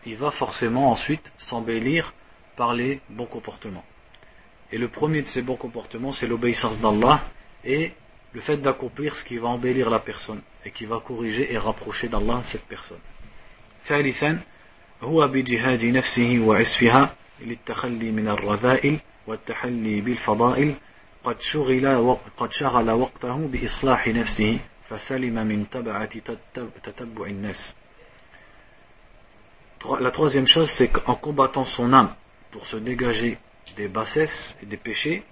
il 0.07 0.15
va 0.17 0.31
forcément 0.31 0.93
ensuite 0.93 1.33
s'embellir 1.37 2.15
par 2.55 2.75
les 2.75 3.01
bons 3.11 3.27
comportements. 3.27 3.85
Et 4.71 4.79
le 4.79 4.87
premier 4.87 5.23
de 5.23 5.27
ces 5.27 5.43
bons 5.43 5.57
comportements, 5.57 6.13
c'est 6.13 6.29
l'obéissance 6.29 6.79
d'Allah 6.79 7.21
et 7.65 7.93
le 8.33 8.41
fait 8.41 8.59
d'accomplir 8.59 9.17
ce 9.17 9.25
qui 9.25 9.39
va 9.39 9.49
embellir 9.49 9.89
la 9.91 9.99
personne 9.99 10.41
et 10.65 10.71
qui 10.71 10.85
va 10.85 11.01
corriger 11.01 11.53
et 11.53 11.59
rapprocher 11.59 12.09
d'Allah 12.09 12.43
cette 12.45 12.65
personne. 12.65 13.01
ثالثا 13.85 14.39
هو 15.03 15.29
بجهاد 15.29 15.85
نفسه 15.85 16.39
وعسفها 16.47 17.15
للتخلي 17.41 18.11
من 18.11 18.29
الرذائل 18.29 18.97
والتحلي 19.27 20.01
بالفضائل 20.01 20.75
قد 21.25 21.41
شغل 21.41 22.17
قد 22.37 22.53
شغل 22.53 22.91
وقته 22.91 23.37
بإصلاح 23.53 24.09
نفسه 24.09 24.59
فسلم 24.91 25.47
من 25.47 25.71
تبعة 25.71 26.11
تتبع 26.83 27.27
الناس. 27.27 27.75
La 30.01 30.11
troisième 30.11 30.49
chose, 30.49 30.71
c'est 30.71 30.89
qu'en 30.89 31.15
combattant 31.15 31.65
son 31.65 31.93
âme 31.93 32.13
pour 32.51 32.67
se 32.67 32.77
dégager 32.77 33.39
des 33.77 33.89
bassesses 33.89 34.57
et 34.63 34.67
des 34.67 34.77
péchés, 34.77 35.23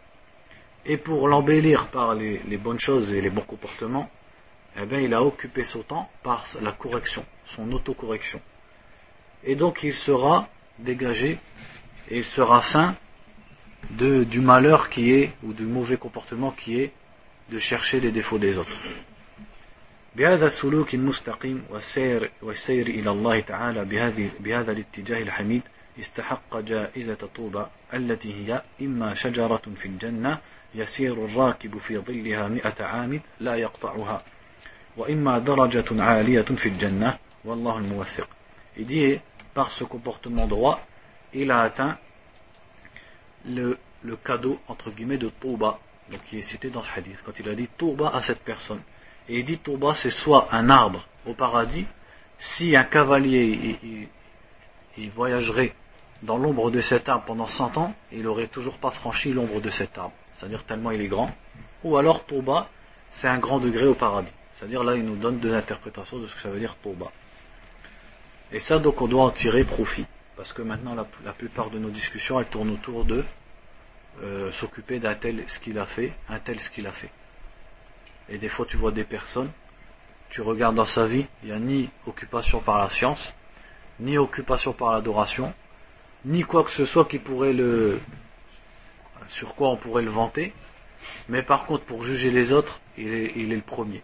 et 0.86 0.96
pour 0.96 1.28
l'embellir 1.28 1.86
par 1.86 2.14
les, 2.14 2.40
les, 2.46 2.56
bonnes 2.56 2.78
choses 2.78 3.12
et 3.12 3.20
les 3.20 3.30
bons 3.30 3.42
comportements, 3.42 4.10
eh 4.80 4.86
bien, 4.86 5.00
il 5.00 5.14
a 5.14 5.22
occupé 5.22 5.64
son 5.64 5.82
temps 5.82 6.10
par 6.22 6.44
la 6.60 6.72
correction, 6.72 7.24
son 7.46 7.70
autocorrection. 7.72 8.40
Et 9.44 9.56
donc 9.56 9.82
il 9.82 9.94
sera 9.94 10.48
dégagé 10.78 11.38
et 12.10 12.18
il 12.18 12.24
sera 12.24 12.60
saint 12.62 12.94
de, 13.90 14.24
du 14.24 14.40
malheur 14.40 14.88
qui 14.88 15.12
est, 15.12 15.32
ou 15.42 15.52
du 15.52 15.64
mauvais 15.64 15.96
comportement 15.96 16.50
qui 16.50 16.80
est 16.80 16.92
de 17.50 17.58
chercher 17.58 18.00
les 18.00 18.10
défauts 18.10 18.38
des 18.38 18.58
autres. 18.58 18.78
بهذا 20.16 20.46
السلوك 20.46 20.94
المستقيم 20.94 21.64
والسير, 21.70 22.30
والسير 22.42 22.86
إلى 22.86 23.10
الله 23.10 23.40
تعالى 23.40 23.84
بهذه 23.84 24.30
بهذا 24.40 24.72
الاتجاه 24.72 25.22
الحميد 25.22 25.62
استحق 26.00 26.58
جائزة 26.58 27.28
طوبى 27.36 27.66
التي 27.94 28.34
هي 28.34 28.62
إما 28.80 29.14
شجرة 29.14 29.62
في 29.76 29.86
الجنة 29.86 30.38
يسير 30.74 31.24
الراكب 31.24 31.78
في 31.78 31.98
ظلها 31.98 32.48
مئة 32.48 32.84
عام 32.84 33.20
لا 33.40 33.54
يقطعها 33.54 34.22
وإما 34.96 35.38
درجة 35.38 36.02
عالية 36.02 36.42
في 36.42 36.68
الجنة 36.68 37.18
والله 37.44 37.78
الموفق 37.78 38.28
Il 38.76 38.86
dit, 38.86 39.20
par 39.54 39.70
ce 39.70 39.84
comportement 39.84 40.46
droit, 40.46 40.84
il 41.32 41.52
a 41.52 41.60
atteint 41.60 41.96
le, 43.46 43.78
le 44.02 44.16
cadeau, 44.16 44.58
entre 44.66 44.90
guillemets, 44.90 45.16
de 45.16 45.28
Touba, 45.28 45.78
donc 46.10 46.24
qui 46.24 46.38
est 46.38 46.42
cité 46.42 46.70
dans 46.70 46.82
ce 46.82 46.88
hadith, 46.96 47.22
quand 47.24 47.38
il 47.38 47.48
a 47.48 47.54
dit 47.54 47.68
Touba 47.68 48.10
à 48.12 48.20
cette 48.20 48.40
personne. 48.40 48.80
Et 49.28 49.38
il 49.38 49.44
dit 49.44 49.58
Touba, 49.58 49.94
c'est 49.94 50.10
soit 50.10 50.48
un 50.50 50.70
arbre 50.70 51.06
au 51.24 51.34
paradis, 51.34 51.86
si 52.36 52.74
un 52.74 52.82
cavalier 52.82 53.44
il, 53.44 53.88
il, 53.88 54.08
il 54.98 55.10
voyagerait 55.10 55.72
dans 56.22 56.36
l'ombre 56.36 56.70
de 56.70 56.80
cet 56.80 57.08
arbre 57.08 57.24
pendant 57.24 57.46
100 57.46 57.76
ans, 57.78 57.94
il 58.12 58.22
n'aurait 58.22 58.48
toujours 58.48 58.78
pas 58.78 58.90
franchi 58.90 59.32
l'ombre 59.32 59.60
de 59.60 59.70
cet 59.70 59.98
arbre. 59.98 60.14
C'est-à-dire 60.39 60.63
tellement 60.63 60.91
il 60.91 61.01
est 61.01 61.07
grand. 61.07 61.35
Ou 61.83 61.97
alors 61.97 62.25
Toba, 62.25 62.69
c'est 63.09 63.27
un 63.27 63.39
grand 63.39 63.59
degré 63.59 63.85
au 63.85 63.93
paradis. 63.93 64.33
C'est-à-dire 64.53 64.83
là, 64.83 64.95
il 64.95 65.03
nous 65.03 65.15
donne 65.15 65.39
deux 65.39 65.53
interprétations 65.53 66.19
de 66.19 66.27
ce 66.27 66.35
que 66.35 66.41
ça 66.41 66.49
veut 66.49 66.59
dire 66.59 66.75
Toba. 66.77 67.11
Et 68.51 68.59
ça, 68.59 68.79
donc, 68.79 69.01
on 69.01 69.07
doit 69.07 69.23
en 69.23 69.29
tirer 69.29 69.63
profit. 69.63 70.05
Parce 70.35 70.53
que 70.53 70.61
maintenant, 70.61 70.95
la, 70.95 71.33
plupart 71.33 71.69
de 71.69 71.77
nos 71.77 71.89
discussions, 71.89 72.39
elles 72.39 72.45
tournent 72.45 72.71
autour 72.71 73.03
de 73.03 73.23
euh, 74.23 74.51
s'occuper 74.51 74.99
d'un 74.99 75.15
tel 75.15 75.43
ce 75.47 75.59
qu'il 75.59 75.77
a 75.77 75.85
fait, 75.85 76.13
un 76.29 76.39
tel 76.39 76.59
ce 76.59 76.69
qu'il 76.69 76.87
a 76.87 76.91
fait. 76.91 77.11
Et 78.29 78.37
des 78.37 78.47
fois, 78.47 78.65
tu 78.65 78.77
vois 78.77 78.91
des 78.91 79.03
personnes, 79.03 79.51
tu 80.29 80.41
regardes 80.41 80.75
dans 80.75 80.85
sa 80.85 81.05
vie, 81.05 81.25
il 81.43 81.49
n'y 81.49 81.55
a 81.55 81.59
ni 81.59 81.89
occupation 82.07 82.59
par 82.59 82.79
la 82.79 82.89
science, 82.89 83.33
ni 83.99 84.17
occupation 84.17 84.71
par 84.71 84.93
l'adoration, 84.93 85.53
ni 86.25 86.43
quoi 86.43 86.63
que 86.63 86.71
ce 86.71 86.85
soit 86.85 87.05
qui 87.05 87.19
pourrait 87.19 87.53
le, 87.53 87.99
sur 89.27 89.55
quoi 89.55 89.69
on 89.69 89.77
pourrait 89.77 90.03
le 90.03 90.09
vanter. 90.09 90.53
Mais 91.27 91.43
par 91.43 91.65
contre, 91.65 91.83
pour 91.85 92.03
juger 92.03 92.29
les 92.29 92.51
autres, 92.51 92.79
il 92.97 93.13
est, 93.13 93.35
le 93.35 93.61
premier. 93.61 94.01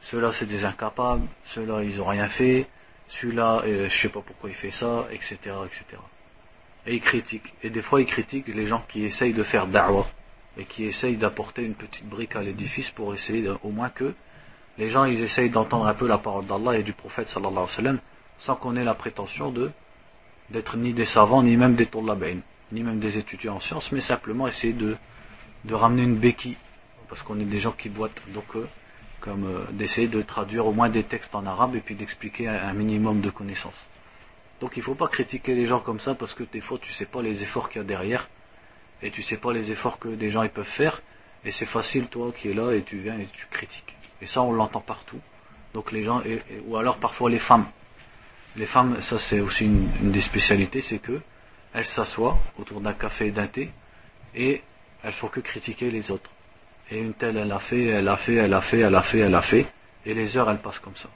Ceux-là, 0.00 0.32
c'est 0.32 0.46
des 0.46 0.64
incapables, 0.64 1.26
ceux-là, 1.44 1.82
ils 1.82 1.98
n'ont 1.98 2.06
rien 2.06 2.28
fait, 2.28 2.66
celui-là, 3.08 3.62
euh, 3.64 3.88
je 3.88 3.96
sais 3.96 4.08
pas 4.08 4.20
pourquoi 4.20 4.50
il 4.50 4.56
fait 4.56 4.70
ça, 4.70 5.06
etc., 5.12 5.36
etc. 5.66 5.84
Et 6.86 6.94
il 6.94 7.00
critique. 7.00 7.54
Et 7.62 7.70
des 7.70 7.82
fois, 7.82 8.00
il 8.00 8.06
critique 8.06 8.48
les 8.48 8.66
gens 8.66 8.84
qui 8.88 9.04
essayent 9.04 9.32
de 9.32 9.42
faire 9.42 9.66
da'wah 9.66 10.06
et 10.58 10.64
qui 10.64 10.84
essayent 10.84 11.16
d'apporter 11.16 11.62
une 11.62 11.74
petite 11.74 12.06
brique 12.06 12.36
à 12.36 12.42
l'édifice 12.42 12.90
pour 12.90 13.12
essayer 13.12 13.48
au 13.62 13.70
moins 13.70 13.90
que 13.90 14.14
les 14.78 14.88
gens 14.88 15.04
ils 15.04 15.22
essayent 15.22 15.50
d'entendre 15.50 15.86
un 15.86 15.94
peu 15.94 16.06
la 16.06 16.18
parole 16.18 16.46
d'Allah 16.46 16.78
et 16.78 16.82
du 16.82 16.92
prophète 16.92 17.28
sallallahu 17.28 17.98
sans 18.38 18.56
qu'on 18.56 18.76
ait 18.76 18.84
la 18.84 18.94
prétention 18.94 19.50
de 19.50 19.70
d'être 20.50 20.76
ni 20.76 20.92
des 20.92 21.04
savants 21.04 21.42
ni 21.42 21.56
même 21.56 21.74
des 21.74 21.86
tollabin 21.86 22.38
ni 22.72 22.82
même 22.82 22.98
des 22.98 23.18
étudiants 23.18 23.56
en 23.56 23.60
sciences 23.60 23.92
mais 23.92 24.00
simplement 24.00 24.46
essayer 24.48 24.72
de 24.72 24.96
de 25.64 25.74
ramener 25.74 26.02
une 26.02 26.16
béquille 26.16 26.56
parce 27.08 27.22
qu'on 27.22 27.38
est 27.40 27.44
des 27.44 27.60
gens 27.60 27.72
qui 27.72 27.88
boitent 27.88 28.22
donc 28.28 28.44
euh, 28.56 28.66
comme 29.20 29.44
euh, 29.46 29.64
d'essayer 29.72 30.08
de 30.08 30.22
traduire 30.22 30.66
au 30.66 30.72
moins 30.72 30.88
des 30.88 31.02
textes 31.02 31.34
en 31.34 31.46
arabe 31.46 31.76
et 31.76 31.80
puis 31.80 31.94
d'expliquer 31.94 32.48
un, 32.48 32.72
minimum 32.72 33.20
de 33.20 33.30
connaissances. 33.30 33.88
Donc 34.60 34.72
il 34.76 34.80
ne 34.80 34.84
faut 34.84 34.94
pas 34.94 35.08
critiquer 35.08 35.54
les 35.54 35.66
gens 35.66 35.80
comme 35.80 36.00
ça 36.00 36.14
parce 36.14 36.34
que 36.34 36.44
des 36.44 36.60
fois 36.60 36.78
tu 36.80 36.92
sais 36.92 37.04
pas 37.04 37.22
les 37.22 37.42
efforts 37.42 37.68
qu'il 37.68 37.80
y 37.80 37.84
a 37.84 37.86
derrière 37.86 38.28
et 39.02 39.10
tu 39.10 39.22
sais 39.22 39.36
pas 39.36 39.52
les 39.52 39.70
efforts 39.70 39.98
que 39.98 40.08
des 40.08 40.30
gens 40.30 40.42
ils 40.42 40.50
peuvent 40.50 40.64
faire 40.64 41.02
et 41.44 41.50
c'est 41.50 41.66
facile 41.66 42.06
toi 42.06 42.32
qui 42.34 42.48
es 42.50 42.54
là 42.54 42.72
et 42.72 42.82
tu 42.82 42.98
viens 42.98 43.18
et 43.18 43.26
tu 43.26 43.46
critiques. 43.50 43.96
Et 44.22 44.26
ça 44.26 44.42
on 44.42 44.52
l'entend 44.52 44.80
partout. 44.80 45.20
Donc 45.74 45.92
les 45.92 46.02
gens 46.02 46.22
ou 46.66 46.76
alors 46.76 46.96
parfois 46.96 47.28
les 47.28 47.38
femmes. 47.38 47.66
Les 48.56 48.66
femmes, 48.66 49.02
ça 49.02 49.18
c'est 49.18 49.40
aussi 49.40 49.66
une, 49.66 50.10
des 50.10 50.22
spécialités, 50.22 50.80
c'est 50.80 50.98
que 50.98 51.20
elles 51.75 51.85
s'assoient 51.85 52.37
autour 52.57 52.81
d'un 52.81 52.93
café 52.93 53.27
et 53.27 53.31
d'un 53.31 53.47
thé 53.47 53.71
et 54.35 54.61
elles 55.03 55.13
font 55.13 55.27
que 55.27 55.39
critiquer 55.39 55.89
les 55.91 56.11
autres. 56.11 56.29
Et 56.89 56.99
une 56.99 57.13
telle, 57.13 57.37
elle 57.37 57.51
a 57.51 57.59
fait, 57.59 57.85
elle 57.85 58.07
a 58.07 58.17
fait, 58.17 58.35
elle 58.35 58.53
a 58.53 58.61
fait, 58.61 58.79
elle 58.79 58.95
a 58.95 59.01
fait, 59.01 59.19
elle 59.19 59.35
a 59.35 59.41
fait. 59.41 59.65
Et 60.05 60.13
les 60.13 60.35
heures, 60.35 60.49
elles 60.49 60.57
passent 60.57 60.79
comme 60.79 60.95
ça. 60.95 61.09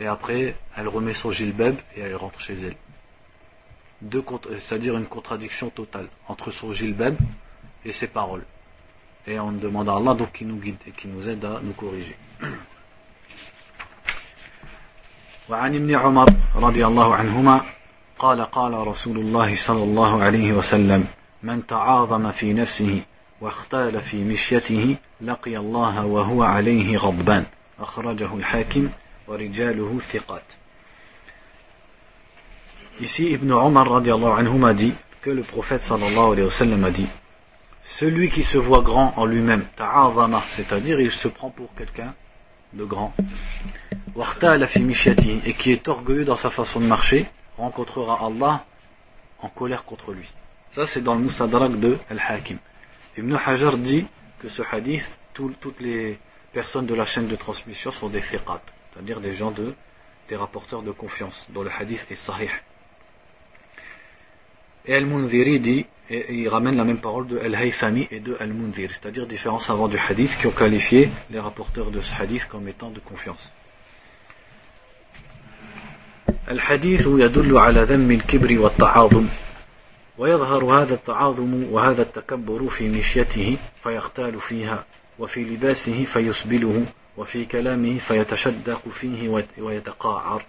Et 0.00 0.06
après, 0.06 0.56
elle 0.76 0.88
remet 0.88 1.14
son 1.14 1.30
gilbeb 1.30 1.76
et 1.96 2.00
elle 2.00 2.16
rentre 2.16 2.40
chez 2.40 2.54
elle. 2.54 2.76
c'est-à-dire 4.58 4.96
une 4.96 5.06
contradiction 5.06 5.70
totale 5.70 6.08
entre 6.28 6.50
son 6.50 6.72
gilbeb 6.72 7.16
et 7.84 7.92
ses 7.92 8.08
paroles. 8.08 8.44
Et 9.26 9.38
on 9.38 9.52
demande 9.52 9.88
à 9.88 9.96
Allah 9.96 10.14
donc 10.14 10.32
qui 10.32 10.44
nous 10.44 10.56
guide 10.56 10.76
et 10.86 10.90
qui 10.90 11.08
nous 11.08 11.28
aide 11.28 11.44
à 11.44 11.60
nous 11.62 11.72
corriger. 11.72 12.16
وعن 15.48 15.74
ابن 15.74 15.94
عمر 15.94 16.26
رضي 16.54 16.86
الله 16.86 17.14
عنهما 17.14 17.60
قال 18.21 18.41
قال 18.41 18.73
رسول 18.87 19.17
الله 19.17 19.55
صلى 19.55 19.83
الله 19.83 20.23
عليه 20.23 20.53
وسلم 20.53 21.07
من 21.43 21.67
تعاظم 21.67 22.31
في 22.31 22.53
نفسه 22.53 23.01
واختال 23.41 24.01
في 24.01 24.23
مشيته 24.23 24.95
لقي 25.21 25.57
الله 25.57 26.05
وهو 26.05 26.43
عليه 26.43 26.97
غضبان 26.97 27.45
أخرجه 27.79 28.35
الحاكم 28.35 28.89
ورجاله 29.27 29.99
ثقات 29.99 30.43
Ici, 32.99 33.33
Ibn 33.33 33.51
Omar 33.51 33.89
radiallahu 33.89 34.37
anhu 34.39 34.59
m'a 34.59 34.73
dit 34.75 34.93
que 35.21 35.31
le 35.31 35.41
prophète 35.41 35.81
sallallahu 35.81 36.33
alayhi 36.33 36.43
wa 36.43 36.51
sallam 36.51 36.83
a 36.83 36.91
dit 36.91 37.07
Celui 37.83 38.29
qui 38.29 38.43
se 38.43 38.59
voit 38.59 38.81
grand 38.81 39.15
en 39.17 39.25
lui-même, 39.25 39.65
ta'azama, 39.75 40.43
c'est-à-dire 40.47 40.99
il 40.99 41.09
se 41.09 41.27
prend 41.27 41.49
pour 41.49 41.73
quelqu'un 41.73 42.13
de 42.73 42.83
grand, 42.83 43.15
et 45.45 45.53
qui 45.53 45.71
est 45.71 45.87
orgueilleux 45.87 46.25
dans 46.25 46.35
sa 46.35 46.51
façon 46.51 46.79
de 46.79 46.85
marcher, 46.85 47.25
rencontrera 47.61 48.25
Allah 48.25 48.65
en 49.39 49.49
colère 49.49 49.85
contre 49.85 50.11
lui. 50.11 50.29
Ça, 50.73 50.85
c'est 50.85 51.01
dans 51.01 51.15
le 51.15 51.21
Musadrak 51.21 51.79
de 51.79 51.97
Al-Hakim. 52.09 52.57
Ibn 53.17 53.35
Hajar 53.45 53.77
dit 53.77 54.05
que 54.39 54.49
ce 54.49 54.61
hadith, 54.71 55.17
toutes 55.33 55.79
les 55.79 56.19
personnes 56.53 56.85
de 56.85 56.95
la 56.95 57.05
chaîne 57.05 57.27
de 57.27 57.35
transmission 57.35 57.91
sont 57.91 58.09
des 58.09 58.21
fiqat, 58.21 58.61
c'est-à-dire 58.91 59.19
des 59.19 59.33
gens 59.33 59.51
de, 59.51 59.73
des 60.29 60.35
rapporteurs 60.35 60.81
de 60.81 60.91
confiance, 60.91 61.45
dont 61.49 61.63
le 61.63 61.71
hadith 61.71 62.07
est 62.09 62.15
sahih. 62.15 62.49
Et 64.85 64.95
Al-Munziri 64.95 65.59
dit, 65.59 65.85
et 66.09 66.33
il 66.33 66.49
ramène 66.49 66.75
la 66.75 66.83
même 66.83 66.99
parole 66.99 67.27
de 67.27 67.37
Al-Haythami 67.37 68.07
et 68.11 68.19
de 68.19 68.35
Al-Munzir, 68.39 68.89
c'est-à-dire 68.91 69.27
différents 69.27 69.59
savants 69.59 69.87
du 69.87 69.97
hadith 69.97 70.37
qui 70.37 70.47
ont 70.47 70.51
qualifié 70.51 71.09
les 71.29 71.39
rapporteurs 71.39 71.91
de 71.91 72.01
ce 72.01 72.13
hadith 72.19 72.47
comme 72.47 72.67
étant 72.67 72.89
de 72.89 72.99
confiance. 72.99 73.51
الحديث 76.49 77.07
يدل 77.07 77.57
على 77.57 77.83
ذم 77.83 78.11
الكبر 78.11 78.59
والتعاظم 78.59 79.25
ويظهر 80.17 80.63
هذا 80.63 80.93
التعاظم 80.93 81.63
وهذا 81.71 82.01
التكبر 82.01 82.67
في 82.67 82.89
مشيته 82.89 83.57
فيختال 83.83 84.39
فيها 84.39 84.85
وفي 85.19 85.43
لباسه 85.43 86.03
فيسبله 86.03 86.85
وفي 87.17 87.45
كلامه 87.45 87.97
فيتشدق 87.97 88.89
فيه 88.89 89.43
ويتقاعر. 89.57 90.43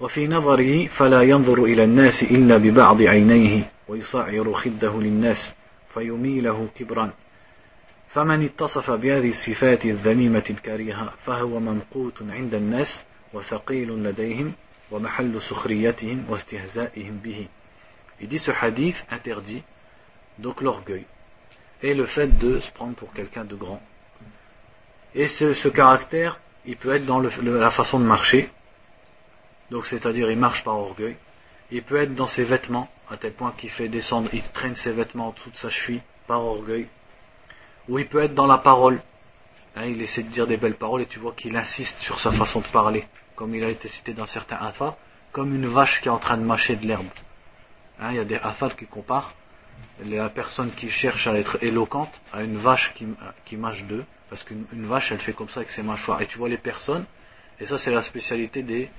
وفي 0.00 0.26
نظره 0.26 0.86
فلا 0.86 1.22
ينظر 1.22 1.64
إلى 1.64 1.84
الناس 1.84 2.22
إلا 2.22 2.56
ببعض 2.56 3.02
عينيه 3.02 3.62
ويصعر 3.88 4.52
خده 4.52 5.00
للناس 5.00 5.54
فيميله 5.94 6.68
كبرا. 6.78 7.10
فمن 8.08 8.44
اتصف 8.44 8.90
بهذه 8.90 9.28
الصفات 9.28 9.84
الذميمة 9.84 10.44
الكريهة 10.50 11.12
فهو 11.26 11.60
ممقوت 11.60 12.22
عند 12.30 12.54
الناس 12.54 13.04
وثقيل 13.34 13.88
لديهم 13.88 14.52
Il 18.20 18.28
dit 18.28 18.38
ce 18.38 18.50
hadith 18.50 19.06
interdit 19.10 19.62
donc 20.38 20.60
l'orgueil 20.60 21.04
et 21.82 21.94
le 21.94 22.06
fait 22.06 22.38
de 22.38 22.58
se 22.60 22.70
prendre 22.70 22.94
pour 22.94 23.12
quelqu'un 23.12 23.44
de 23.44 23.54
grand. 23.54 23.82
Et 25.14 25.28
ce, 25.28 25.68
caractère, 25.68 26.40
il 26.66 26.76
peut 26.76 26.94
être 26.94 27.06
dans 27.06 27.20
la 27.20 27.70
façon 27.70 27.98
de 27.98 28.04
marcher, 28.04 28.50
donc 29.70 29.86
c'est-à-dire 29.86 30.30
il 30.30 30.38
marche 30.38 30.64
par 30.64 30.76
orgueil. 30.76 31.16
Il 31.70 31.82
peut 31.82 32.00
être 32.00 32.14
dans 32.14 32.26
ses 32.26 32.44
vêtements, 32.44 32.88
à 33.10 33.16
tel 33.16 33.32
point 33.32 33.52
qu'il 33.56 33.70
fait 33.70 33.88
descendre, 33.88 34.30
il 34.32 34.42
traîne 34.42 34.74
ses 34.74 34.90
vêtements 34.90 35.28
en 35.28 35.32
dessous 35.32 35.50
de 35.50 35.56
sa 35.56 35.68
cheville 35.68 36.00
par 36.26 36.44
orgueil. 36.44 36.86
Ou 37.88 37.98
il 37.98 38.06
peut 38.06 38.22
être 38.22 38.34
dans 38.34 38.46
la 38.46 38.58
parole. 38.58 39.00
Hein, 39.76 39.86
il 39.86 40.00
essaie 40.00 40.22
de 40.22 40.28
dire 40.28 40.46
des 40.46 40.56
belles 40.56 40.74
paroles 40.74 41.02
et 41.02 41.06
tu 41.06 41.18
vois 41.18 41.32
qu'il 41.32 41.56
insiste 41.56 41.98
sur 41.98 42.18
sa 42.18 42.32
façon 42.32 42.60
de 42.60 42.66
parler 42.66 43.06
comme 43.38 43.54
il 43.54 43.62
a 43.62 43.68
été 43.68 43.86
cité 43.86 44.14
dans 44.14 44.26
certains 44.26 44.56
afas, 44.56 44.96
comme 45.30 45.54
une 45.54 45.68
vache 45.68 46.00
qui 46.00 46.08
est 46.08 46.10
en 46.10 46.18
train 46.18 46.36
de 46.36 46.42
mâcher 46.42 46.74
de 46.74 46.84
l'herbe. 46.84 47.06
Hein, 48.00 48.08
il 48.10 48.16
y 48.16 48.18
a 48.18 48.24
des 48.24 48.34
afal 48.34 48.74
qui 48.74 48.86
comparent 48.86 49.32
la 50.04 50.28
personne 50.28 50.72
qui 50.72 50.90
cherche 50.90 51.28
à 51.28 51.38
être 51.38 51.62
éloquente 51.62 52.20
à 52.32 52.42
une 52.42 52.56
vache 52.56 52.92
qui, 52.94 53.06
qui 53.44 53.56
mâche 53.56 53.84
d'eux, 53.84 54.04
parce 54.28 54.42
qu'une 54.42 54.66
vache 54.72 55.12
elle 55.12 55.20
fait 55.20 55.34
comme 55.34 55.48
ça 55.48 55.60
avec 55.60 55.70
ses 55.70 55.84
mâchoires. 55.84 56.20
Et 56.20 56.26
tu 56.26 56.36
vois 56.36 56.48
les 56.48 56.58
personnes, 56.58 57.04
et 57.60 57.66
ça 57.66 57.78
c'est 57.78 57.92
la 57.92 58.02
spécialité 58.02 58.64
des, 58.64 58.90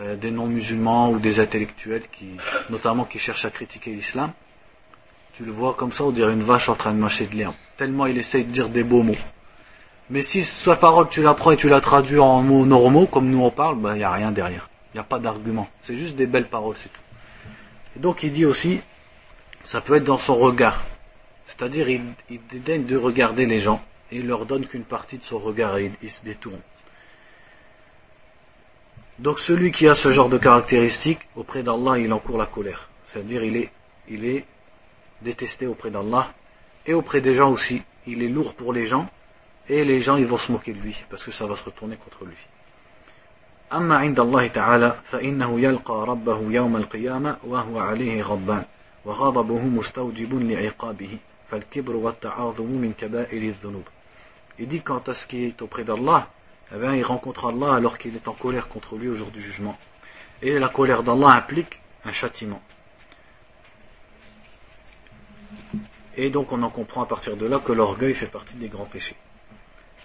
euh, 0.00 0.16
des 0.16 0.30
non-musulmans 0.30 1.10
ou 1.10 1.18
des 1.18 1.38
intellectuels 1.38 2.08
qui, 2.10 2.28
notamment 2.70 3.04
qui 3.04 3.18
cherchent 3.18 3.44
à 3.44 3.50
critiquer 3.50 3.90
l'islam. 3.90 4.32
Tu 5.34 5.44
le 5.44 5.52
vois 5.52 5.74
comme 5.74 5.92
ça, 5.92 6.04
on 6.04 6.10
dirait 6.10 6.32
une 6.32 6.42
vache 6.42 6.70
en 6.70 6.74
train 6.74 6.92
de 6.92 6.98
mâcher 6.98 7.26
de 7.26 7.34
l'herbe. 7.34 7.54
Tellement 7.76 8.06
il 8.06 8.16
essaye 8.16 8.46
de 8.46 8.50
dire 8.50 8.70
des 8.70 8.82
beaux 8.82 9.02
mots. 9.02 9.24
Mais 10.10 10.22
si 10.22 10.42
sa 10.42 10.76
parole 10.76 11.08
tu 11.08 11.22
la 11.22 11.34
prends 11.34 11.52
et 11.52 11.56
tu 11.56 11.68
la 11.68 11.80
traduis 11.80 12.18
en 12.18 12.42
mots 12.42 12.66
normaux, 12.66 13.06
comme 13.06 13.30
nous 13.30 13.42
on 13.42 13.50
parle, 13.50 13.76
ben, 13.76 13.94
il 13.94 13.98
n'y 13.98 14.04
a 14.04 14.12
rien 14.12 14.30
derrière. 14.30 14.68
Il 14.92 14.98
n'y 14.98 15.00
a 15.00 15.04
pas 15.04 15.18
d'argument. 15.18 15.68
C'est 15.82 15.96
juste 15.96 16.14
des 16.14 16.26
belles 16.26 16.48
paroles, 16.48 16.76
c'est 16.76 16.92
tout. 16.92 17.00
Et 17.96 18.00
donc 18.00 18.22
il 18.22 18.30
dit 18.30 18.44
aussi, 18.44 18.80
ça 19.64 19.80
peut 19.80 19.94
être 19.96 20.04
dans 20.04 20.18
son 20.18 20.36
regard. 20.36 20.82
C'est-à-dire 21.46 21.88
il, 21.88 22.02
il 22.28 22.40
dédaigne 22.50 22.84
de 22.84 22.96
regarder 22.96 23.46
les 23.46 23.60
gens 23.60 23.82
et 24.12 24.16
il 24.16 24.26
leur 24.26 24.46
donne 24.46 24.66
qu'une 24.66 24.84
partie 24.84 25.18
de 25.18 25.24
son 25.24 25.38
regard 25.38 25.78
et 25.78 25.90
il, 26.02 26.10
se 26.10 26.22
détourne. 26.22 26.60
Donc 29.18 29.40
celui 29.40 29.72
qui 29.72 29.88
a 29.88 29.94
ce 29.94 30.10
genre 30.10 30.28
de 30.28 30.38
caractéristiques, 30.38 31.20
auprès 31.34 31.62
d'Allah, 31.62 31.98
il 31.98 32.12
encourt 32.12 32.36
la 32.36 32.46
colère. 32.46 32.88
C'est-à-dire 33.06 33.42
il 33.42 33.56
est, 33.56 33.70
il 34.08 34.24
est 34.24 34.44
détesté 35.22 35.66
auprès 35.66 35.90
d'Allah 35.90 36.32
et 36.86 36.92
auprès 36.92 37.20
des 37.20 37.34
gens 37.34 37.50
aussi. 37.50 37.82
Il 38.06 38.22
est 38.22 38.28
lourd 38.28 38.54
pour 38.54 38.72
les 38.72 38.86
gens 38.86 39.08
et 39.67 39.85
les 39.85 40.01
gens 40.01 40.17
ils 40.17 40.25
vont 40.25 40.37
se 40.37 40.51
moquer 40.51 40.73
de 40.73 40.79
lui 40.79 40.95
parce 41.09 41.23
que 41.23 41.31
ça 41.31 41.45
va 41.45 41.55
se 41.55 41.63
retourner 41.63 41.95
contre 41.95 42.25
lui. 42.25 42.37
أما 43.73 43.97
عند 43.97 44.19
الله 44.19 44.47
تعالى 44.47 44.95
فإنه 45.11 45.59
يلقى 45.59 46.05
ربه 46.07 46.39
يوم 46.51 46.77
القيامة 46.77 47.37
وهو 47.43 47.79
عليه 47.79 48.23
غضبان 48.23 48.63
وغضبه 49.05 49.61
مستوجب 49.61 50.51
لعقابه 50.51 51.17
فالكبر 51.51 51.95
والتعاظم 51.95 52.65
من 52.65 52.93
كبائر 52.97 53.41
الذنوب 53.41 53.83
Il 54.59 54.67
dit 54.67 54.81
quant 54.81 55.03
à 55.07 55.13
ce 55.13 55.25
qui 55.25 55.45
est 55.45 55.61
auprès 55.61 55.85
d'Allah, 55.85 56.27
eh 56.75 56.77
bien, 56.77 56.93
il 56.93 57.03
rencontre 57.03 57.45
Allah 57.47 57.75
alors 57.75 57.97
qu'il 57.97 58.13
est 58.15 58.27
en 58.27 58.33
colère 58.33 58.67
contre 58.67 58.97
lui 58.97 59.07
au 59.07 59.15
jour 59.15 59.31
du 59.31 59.41
jugement. 59.41 59.77
Et 60.41 60.59
la 60.59 60.67
colère 60.67 61.01
d'Allah 61.01 61.29
implique 61.29 61.79
un 62.03 62.11
châtiment. 62.11 62.61
Et 66.17 66.29
donc 66.29 66.51
on 66.51 66.61
en 66.61 66.69
comprend 66.69 67.03
à 67.03 67.05
partir 67.05 67.37
de 67.37 67.45
là 67.45 67.59
que 67.59 67.71
l'orgueil 67.71 68.13
fait 68.13 68.25
partie 68.25 68.55
des 68.55 68.67
grands 68.67 68.85
péchés. 68.85 69.15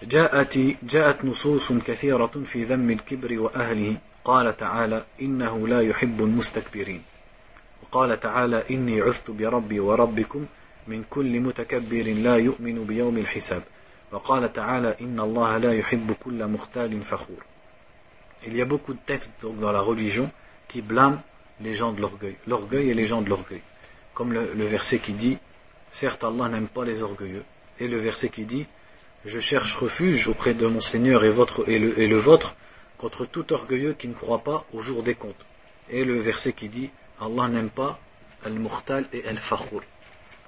جاءت 0.02 0.58
جاءت 0.82 1.24
نصوص 1.24 1.72
كثيرة 1.72 2.32
في 2.44 2.64
ذم 2.64 2.90
الكبر 2.90 3.38
وأهله 3.38 3.96
قال 4.24 4.56
تعالى 4.56 5.04
إنه 5.22 5.68
لا 5.68 5.80
يحب 5.80 6.20
المستكبرين 6.20 7.02
وقال 7.82 8.20
تعالى 8.20 8.64
إني 8.70 9.00
عثت 9.00 9.30
بربي 9.30 9.80
وربكم 9.80 10.46
من 10.88 11.04
كل 11.10 11.40
متكبر 11.40 12.02
لا 12.02 12.36
يؤمن 12.36 12.84
بيوم 12.84 13.18
الحساب 13.18 13.62
وقال 14.12 14.52
تعالى 14.52 14.96
إن 15.00 15.20
الله 15.20 15.58
لا 15.58 15.72
يحب 15.74 16.12
كل 16.24 16.46
مختال 16.46 17.02
فخور 17.02 17.44
Il 18.46 18.56
y 18.56 18.62
a 18.62 18.64
beaucoup 18.64 18.94
de 18.94 18.98
textes 19.04 19.44
dans 19.60 19.70
la 19.70 19.80
religion 19.82 20.30
qui 20.66 20.80
blâment 20.80 21.20
les 21.60 21.74
gens 21.74 21.92
de 21.92 22.00
l'orgueil, 22.00 22.36
l'orgueil 22.46 22.88
et 22.88 22.94
les 22.94 23.04
gens 23.04 23.20
de 23.20 23.28
l'orgueil. 23.28 23.60
Comme 24.14 24.32
le, 24.32 24.54
le 24.54 24.64
verset 24.64 24.98
qui 24.98 25.12
dit 25.12 25.36
Certes, 25.90 26.24
Allah 26.24 26.48
n'aime 26.48 26.68
pas 26.68 26.86
les 26.86 27.02
orgueilleux. 27.02 27.44
Et 27.78 27.86
le 27.86 27.98
verset 27.98 28.30
qui 28.30 28.44
dit 28.46 28.66
Je 29.25 29.39
cherche 29.39 29.75
refuge 29.75 30.27
auprès 30.27 30.53
de 30.53 30.67
mon 30.67 30.81
Seigneur 30.81 31.23
et, 31.23 31.29
votre, 31.29 31.67
et, 31.67 31.79
le, 31.79 31.99
et 31.99 32.07
le 32.07 32.17
vôtre 32.17 32.55
contre 32.97 33.25
tout 33.25 33.51
orgueilleux 33.53 33.93
qui 33.93 34.07
ne 34.07 34.13
croit 34.13 34.43
pas 34.43 34.65
au 34.73 34.81
jour 34.81 35.03
des 35.03 35.15
comptes. 35.15 35.45
Et 35.89 36.05
le 36.05 36.19
verset 36.19 36.53
qui 36.53 36.69
dit 36.69 36.89
Allah 37.19 37.47
n'aime 37.47 37.69
pas 37.69 37.99
al-mukhtal 38.43 39.05
et 39.13 39.25
al-fakhour. 39.27 39.81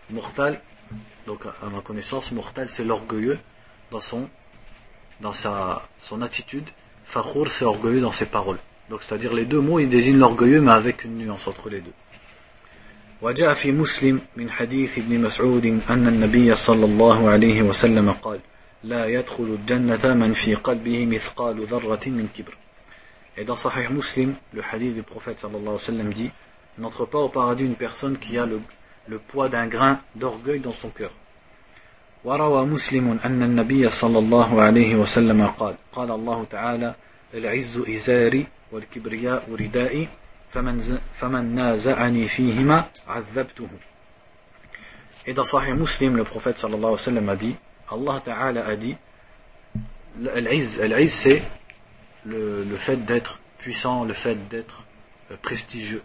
Mukhtal, 0.10 0.62
donc 1.26 1.41
à 1.46 1.70
ma 1.70 1.82
connaissance, 1.82 2.32
mukhtal 2.32 2.70
c'est 2.70 2.84
l'orgueilleux 2.84 3.39
dans 3.91 4.02
son 4.02 4.30
dans 5.20 5.34
sa 5.34 5.88
son 6.00 6.22
attitude, 6.22 6.70
fakhour 7.04 7.50
c'est 7.50 7.65
orgueilleux 7.65 8.02
dans 8.02 8.12
ses 8.12 8.28
paroles. 8.28 8.60
Donc 8.89 9.02
c'est-à-dire 9.04 9.34
les 9.34 9.46
deux 9.46 9.60
mots 9.60 9.80
ils 9.80 9.89
désignent 9.89 10.20
l'orgueilleux 10.20 10.62
mais 10.62 10.72
avec 10.72 11.04
une 11.04 11.17
nuance 11.17 11.48
entre 11.48 11.70
les 11.70 11.82
deux. 11.82 11.93
وجاء 13.22 13.54
في 13.54 13.72
مسلم 13.72 14.22
من 14.36 14.52
حديث 14.52 14.98
ابن 14.98 15.22
مسعود 15.22 15.65
أن 15.89 16.08
النبي 16.08 16.56
صلى 16.56 16.86
الله 16.86 17.30
عليه 17.30 17.62
وسلم 17.62 18.12
قال 18.12 18.39
لا 18.85 19.07
يدخل 19.07 19.45
الجنة 19.45 20.14
من 20.14 20.33
في 20.33 20.55
قلبه 20.55 21.07
مثقال 21.07 21.64
ذرة 21.64 22.01
من 22.07 22.29
كبر 22.37 22.57
Et 23.37 23.45
dans 23.45 23.57
Sahih 23.57 23.88
Muslim, 23.88 24.35
le 24.53 24.61
hadith 24.61 24.95
du 24.95 25.03
prophète 25.03 25.40
sallallahu 25.40 25.62
alayhi 25.62 25.73
wa 25.73 25.79
sallam 25.79 26.12
dit 26.12 26.31
N'entre 26.79 27.07
pas 27.07 27.18
au 27.18 27.29
paradis 27.29 27.64
une 27.64 27.77
personne 27.77 28.18
qui 28.18 28.37
a 28.38 28.45
le, 28.45 28.61
le 29.07 29.18
poids 29.18 29.49
d'un 29.49 29.66
grain 29.66 30.01
d'orgueil 30.16 30.61
dans 30.61 30.73
son 30.73 30.90
cœur. 30.90 31.11
وروى 32.25 32.66
مسلم 32.66 33.18
أن 33.25 33.42
النبي 33.42 33.90
صلى 33.90 34.18
الله 34.18 34.62
عليه 34.62 34.95
وسلم 34.95 35.47
قال 35.47 35.75
قال 35.92 36.11
الله 36.11 36.45
تعالى 36.51 36.95
العز 37.35 37.83
إزاري 37.88 38.47
والكبرياء 38.73 39.49
ردائي 39.61 40.09
فمن, 40.53 40.99
فمن 41.14 41.55
نازعني 41.55 42.29
فيهما 42.29 42.85
عذبته 43.09 43.68
Et 45.27 45.35
dans 45.35 45.45
Sahih 45.45 45.73
Muslim, 45.73 46.16
le 46.16 46.25
prophète 46.25 46.59
sallallahu 46.59 46.79
alayhi 46.79 46.92
wa 46.92 46.99
sallam 46.99 47.29
a 47.29 47.37
dit 47.37 47.57
Allah 47.92 48.22
Ta'ala 48.24 48.66
a 48.66 48.76
dit 48.76 48.96
Al-Izz, 50.35 50.81
c'est 51.09 51.42
le, 52.24 52.64
le 52.64 52.76
fait 52.76 52.96
d'être 53.05 53.40
puissant, 53.59 54.05
le 54.05 54.14
fait 54.14 54.48
d'être 54.48 54.83
prestigieux. 55.42 56.02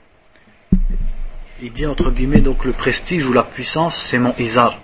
Il 1.61 1.71
dit 1.71 1.85
entre 1.85 2.11
guillemets 2.11 2.41
donc 2.41 2.65
le 2.65 2.71
prestige 2.71 3.25
ou 3.25 3.33
la 3.33 3.43
puissance, 3.43 3.95
c'est 3.95 4.19
mon 4.19 4.33
izar. 4.37 4.77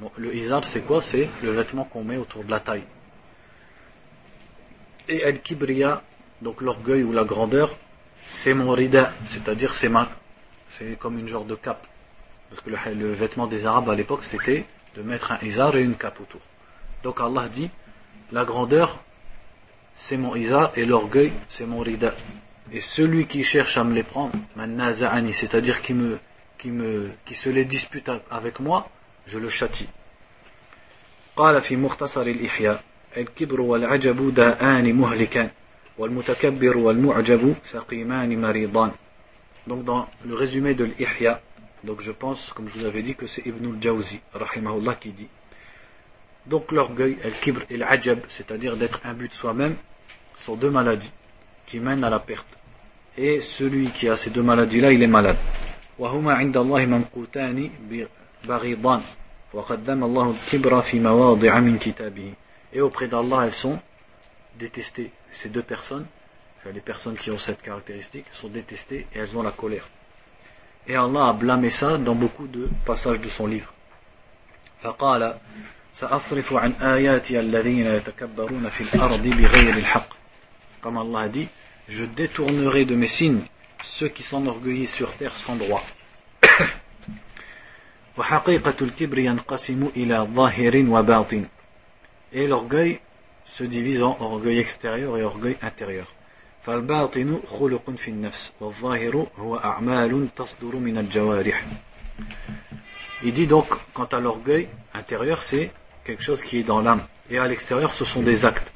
Bon, 0.00 0.10
le 0.16 0.34
izar, 0.34 0.64
c'est 0.64 0.80
quoi? 0.80 1.02
C'est 1.02 1.28
le 1.42 1.50
vêtement 1.50 1.84
qu'on 1.84 2.04
met 2.04 2.16
autour 2.16 2.44
de 2.44 2.50
la 2.50 2.60
taille. 2.60 2.84
Et 5.08 5.24
al-kibriya, 5.24 6.02
donc 6.42 6.60
l'orgueil 6.60 7.02
ou 7.02 7.12
la 7.12 7.24
grandeur, 7.24 7.76
c'est 8.30 8.54
mon 8.54 8.72
rida, 8.72 9.12
c'est-à-dire 9.28 9.74
c'est 9.74 9.88
ma, 9.88 10.08
c'est 10.70 10.98
comme 10.98 11.18
une 11.18 11.28
genre 11.28 11.44
de 11.44 11.54
cape. 11.54 11.86
Parce 12.50 12.60
que 12.60 12.70
le 12.70 13.12
vêtement 13.12 13.46
des 13.46 13.66
Arabes 13.66 13.90
à 13.90 13.94
l'époque, 13.94 14.24
c'était 14.24 14.64
de 14.95 15.01
mettre 15.01 15.31
un 15.31 15.39
izar 15.41 15.75
et 15.75 15.83
une 15.83 15.95
cape 15.95 16.19
autour. 16.19 16.41
Donc 17.03 17.19
Allah 17.19 17.47
dit, 17.49 17.69
la 18.31 18.45
grandeur, 18.45 18.99
c'est 19.97 20.17
mon 20.17 20.35
izar 20.35 20.71
et 20.75 20.85
l'orgueil, 20.85 21.31
c'est 21.49 21.65
mon 21.65 21.79
rida. 21.79 22.13
Et 22.71 22.79
celui 22.79 23.27
qui 23.27 23.43
cherche 23.43 23.77
à 23.77 23.83
me 23.83 23.93
les 23.93 24.03
prendre, 24.03 24.33
c'est-à-dire 25.33 25.81
qui 25.81 25.93
me, 25.93 26.17
qui 26.57 26.71
me, 26.71 27.11
qui 27.25 27.35
se 27.35 27.49
les 27.49 27.65
dispute 27.65 28.09
avec 28.31 28.59
moi, 28.59 28.89
je 29.27 29.37
le 29.37 29.49
châtie. 29.49 29.87
قال 31.35 31.61
في 31.61 31.75
مختصر 31.75 32.21
الإحياء 32.21 32.83
الكبر 33.17 33.61
والعجب 33.61 34.33
داءان 34.33 34.93
مهلكان 34.93 35.49
والمتكبر 35.97 36.77
والمعجب 36.77 37.55
سقيمان 37.65 38.41
مريضان 38.41 38.91
Donc 39.65 39.83
dans 39.83 40.07
le 40.25 40.35
résumé 40.35 40.73
de 40.73 40.83
l'Ihya, 40.83 41.41
donc 41.83 41.99
je 42.01 42.11
pense, 42.11 42.53
comme 42.53 42.69
je 42.69 42.79
vous 42.79 42.85
avais 42.85 43.01
dit, 43.01 43.15
que 43.15 43.27
c'est 43.27 43.45
Ibn 43.45 43.75
al-Jawzi, 43.75 44.21
rahimahullah, 44.33 44.95
qui 44.95 45.09
dit. 45.09 45.27
Donc 46.45 46.71
l'orgueil, 46.71 47.17
al-kibr 47.23 47.61
et 47.69 47.77
l'ajab, 47.77 48.19
c'est-à-dire 48.29 48.77
d'être 48.77 49.01
imbu 49.05 49.27
de 49.27 49.33
soi-même, 49.33 49.75
sont 50.35 50.55
deux 50.55 50.69
maladies 50.69 51.11
qui 51.65 51.79
mènent 51.79 52.03
à 52.03 52.09
la 52.09 52.19
perte. 52.19 52.47
Et 53.17 53.41
celui 53.41 53.89
qui 53.89 54.07
a 54.09 54.15
ces 54.15 54.29
deux 54.29 54.43
maladies-là, 54.43 54.91
il 54.91 55.01
est 55.03 55.07
malade. 55.07 55.37
وهما 55.99 56.33
عند 56.33 56.57
الله 56.57 56.85
ممقوتان 56.85 57.69
بغيضان 58.47 59.01
وقدم 59.53 60.03
الله 60.03 60.35
الكبر 60.35 60.81
في 60.81 60.99
مواضع 60.99 61.59
من 61.59 61.77
كتابه 61.77 62.33
et 62.73 62.81
auprès 62.81 63.07
d'Allah 63.07 63.45
elles 63.45 63.53
sont 63.53 63.79
détestées 64.57 65.11
ces 65.31 65.49
deux 65.49 65.61
personnes 65.61 66.07
enfin, 66.57 66.71
les 66.71 66.81
personnes 66.81 67.15
qui 67.15 67.29
ont 67.29 67.37
cette 67.37 67.61
caractéristique 67.61 68.25
sont 68.31 68.47
détestées 68.47 69.05
et 69.13 69.19
elles 69.19 69.37
ont 69.37 69.43
la 69.43 69.51
colère 69.51 69.87
et 70.87 70.95
Allah 70.95 71.29
a 71.29 71.33
blâmé 71.33 71.69
ça 71.69 71.97
dans 71.97 72.15
beaucoup 72.15 72.47
de 72.47 72.69
passages 72.85 73.19
de 73.21 73.29
son 73.29 73.47
livre 73.47 73.73
فقال 74.83 75.35
سأصرف 75.93 76.53
عن 76.53 76.73
آياتي 76.81 77.39
الذين 77.39 77.87
يتكبرون 77.87 78.69
في 78.69 78.81
الأرض 78.81 79.27
بغير 79.27 79.77
الحق 79.77 80.09
comme 80.81 80.97
Allah 80.97 81.19
a 81.21 81.29
dit 81.29 81.47
je 81.87 82.03
détournerai 82.03 82.85
de 82.85 82.95
mes 82.95 83.07
signes 83.07 83.41
ceux 83.83 84.09
qui 84.09 84.23
s'enorgueillissent 84.23 84.93
sur 84.93 85.13
terre 85.13 85.35
sans 85.35 85.55
droit 85.55 85.83
Et 92.33 92.47
l'orgueil 92.47 92.99
se 93.45 93.63
divise 93.63 94.03
en 94.03 94.17
orgueil 94.19 94.59
extérieur 94.59 95.17
et 95.17 95.23
orgueil 95.23 95.57
intérieur. 95.61 96.13
Il 103.25 103.33
dit 103.33 103.47
donc, 103.47 103.67
quant 103.93 104.05
à 104.05 104.19
l'orgueil 104.19 104.67
intérieur, 104.93 105.43
c'est 105.43 105.71
quelque 106.05 106.23
chose 106.23 106.41
qui 106.41 106.59
est 106.59 106.63
dans 106.63 106.81
l'âme. 106.81 107.01
Et 107.29 107.37
à 107.37 107.47
l'extérieur, 107.47 107.91
ce 107.93 108.05
sont 108.05 108.21
des 108.21 108.45
actes. 108.45 108.71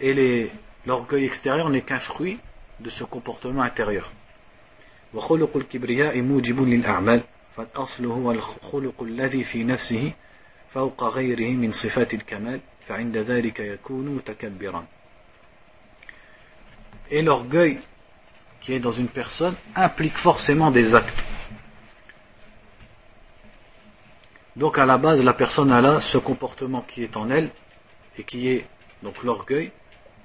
Et 0.00 0.50
l'orgueil 0.86 1.24
extérieur 1.24 1.70
n'est 1.70 1.82
qu'un 1.82 1.98
fruit 1.98 2.38
de 2.80 2.90
ce 2.90 3.04
comportement 3.04 3.62
intérieur. 3.62 4.10
وخلق 5.14 5.56
الكبرياء 5.56 6.20
موجب 6.20 6.68
للأعمال 6.68 7.20
فالأصل 7.56 8.06
هو 8.06 8.30
الخلق 8.30 9.02
الذي 9.02 9.44
في 9.44 9.64
نفسه 9.64 10.12
فوق 10.74 11.04
غيره 11.04 11.50
من 11.50 11.72
صفات 11.72 12.14
الكمال 12.14 12.60
فعند 12.88 13.16
ذلك 13.16 13.60
يكون 13.60 14.06
متكبرا 14.16 14.86
Et 17.10 17.22
l'orgueil 17.22 17.78
qui 18.60 18.72
est 18.72 18.80
dans 18.80 18.92
une 18.92 19.08
personne 19.08 19.54
implique 19.76 20.16
forcément 20.16 20.72
des 20.72 20.94
actes. 20.94 21.24
Donc 24.56 24.78
à 24.78 24.86
la 24.86 24.98
base, 24.98 25.22
la 25.22 25.34
personne 25.34 25.70
a 25.70 25.80
là 25.80 26.00
ce 26.00 26.18
comportement 26.18 26.80
qui 26.80 27.04
est 27.04 27.16
en 27.16 27.30
elle 27.30 27.50
et 28.18 28.24
qui 28.24 28.48
est 28.48 28.66
donc 29.02 29.22
l'orgueil 29.22 29.70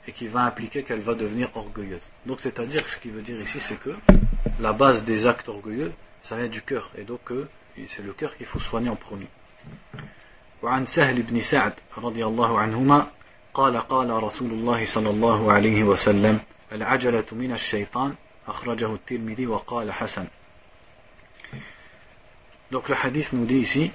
et 0.07 0.11
qui 0.11 0.27
va 0.27 0.41
impliquer 0.41 0.83
qu'elle 0.83 1.01
va 1.01 1.13
devenir 1.13 1.49
orgueilleuse. 1.55 2.09
Donc 2.25 2.39
c'est-à-dire, 2.39 2.87
ce 2.87 2.97
qu'il 2.97 3.11
veut 3.11 3.21
dire 3.21 3.39
ici, 3.39 3.59
c'est 3.59 3.79
que 3.79 3.95
la 4.59 4.73
base 4.73 5.03
des 5.03 5.27
actes 5.27 5.49
orgueilleux, 5.49 5.91
ça 6.23 6.35
vient 6.35 6.47
du 6.47 6.61
cœur, 6.61 6.89
et 6.97 7.03
donc 7.03 7.31
c'est 7.87 8.03
le 8.03 8.13
cœur 8.13 8.35
qu'il 8.35 8.45
faut 8.45 8.59
soigner 8.59 8.89
en 8.89 8.95
premier. 8.95 9.27
وعن 10.65 10.85
سهل 10.85 11.21
بن 11.21 11.41
سعد 11.41 11.73
رضي 11.97 12.25
الله 12.25 12.59
عنهما 12.59 13.07
قال 13.53 13.77
قال 13.77 14.23
رسول 14.23 14.51
الله 14.51 14.85
صلى 14.85 15.09
الله 15.09 15.51
عليه 15.51 15.83
وسلم 15.83 16.39
العجلة 16.71 17.25
من 17.31 17.51
الشيطان 17.51 18.15
أخرجه 18.47 18.93
الترمذي 18.93 19.47
وقال 19.47 19.91
حسن 19.91 20.27
Donc 22.71 22.87
le 22.87 22.95
hadith 22.95 23.33
nous 23.33 23.45
dit 23.45 23.57
ici, 23.57 23.91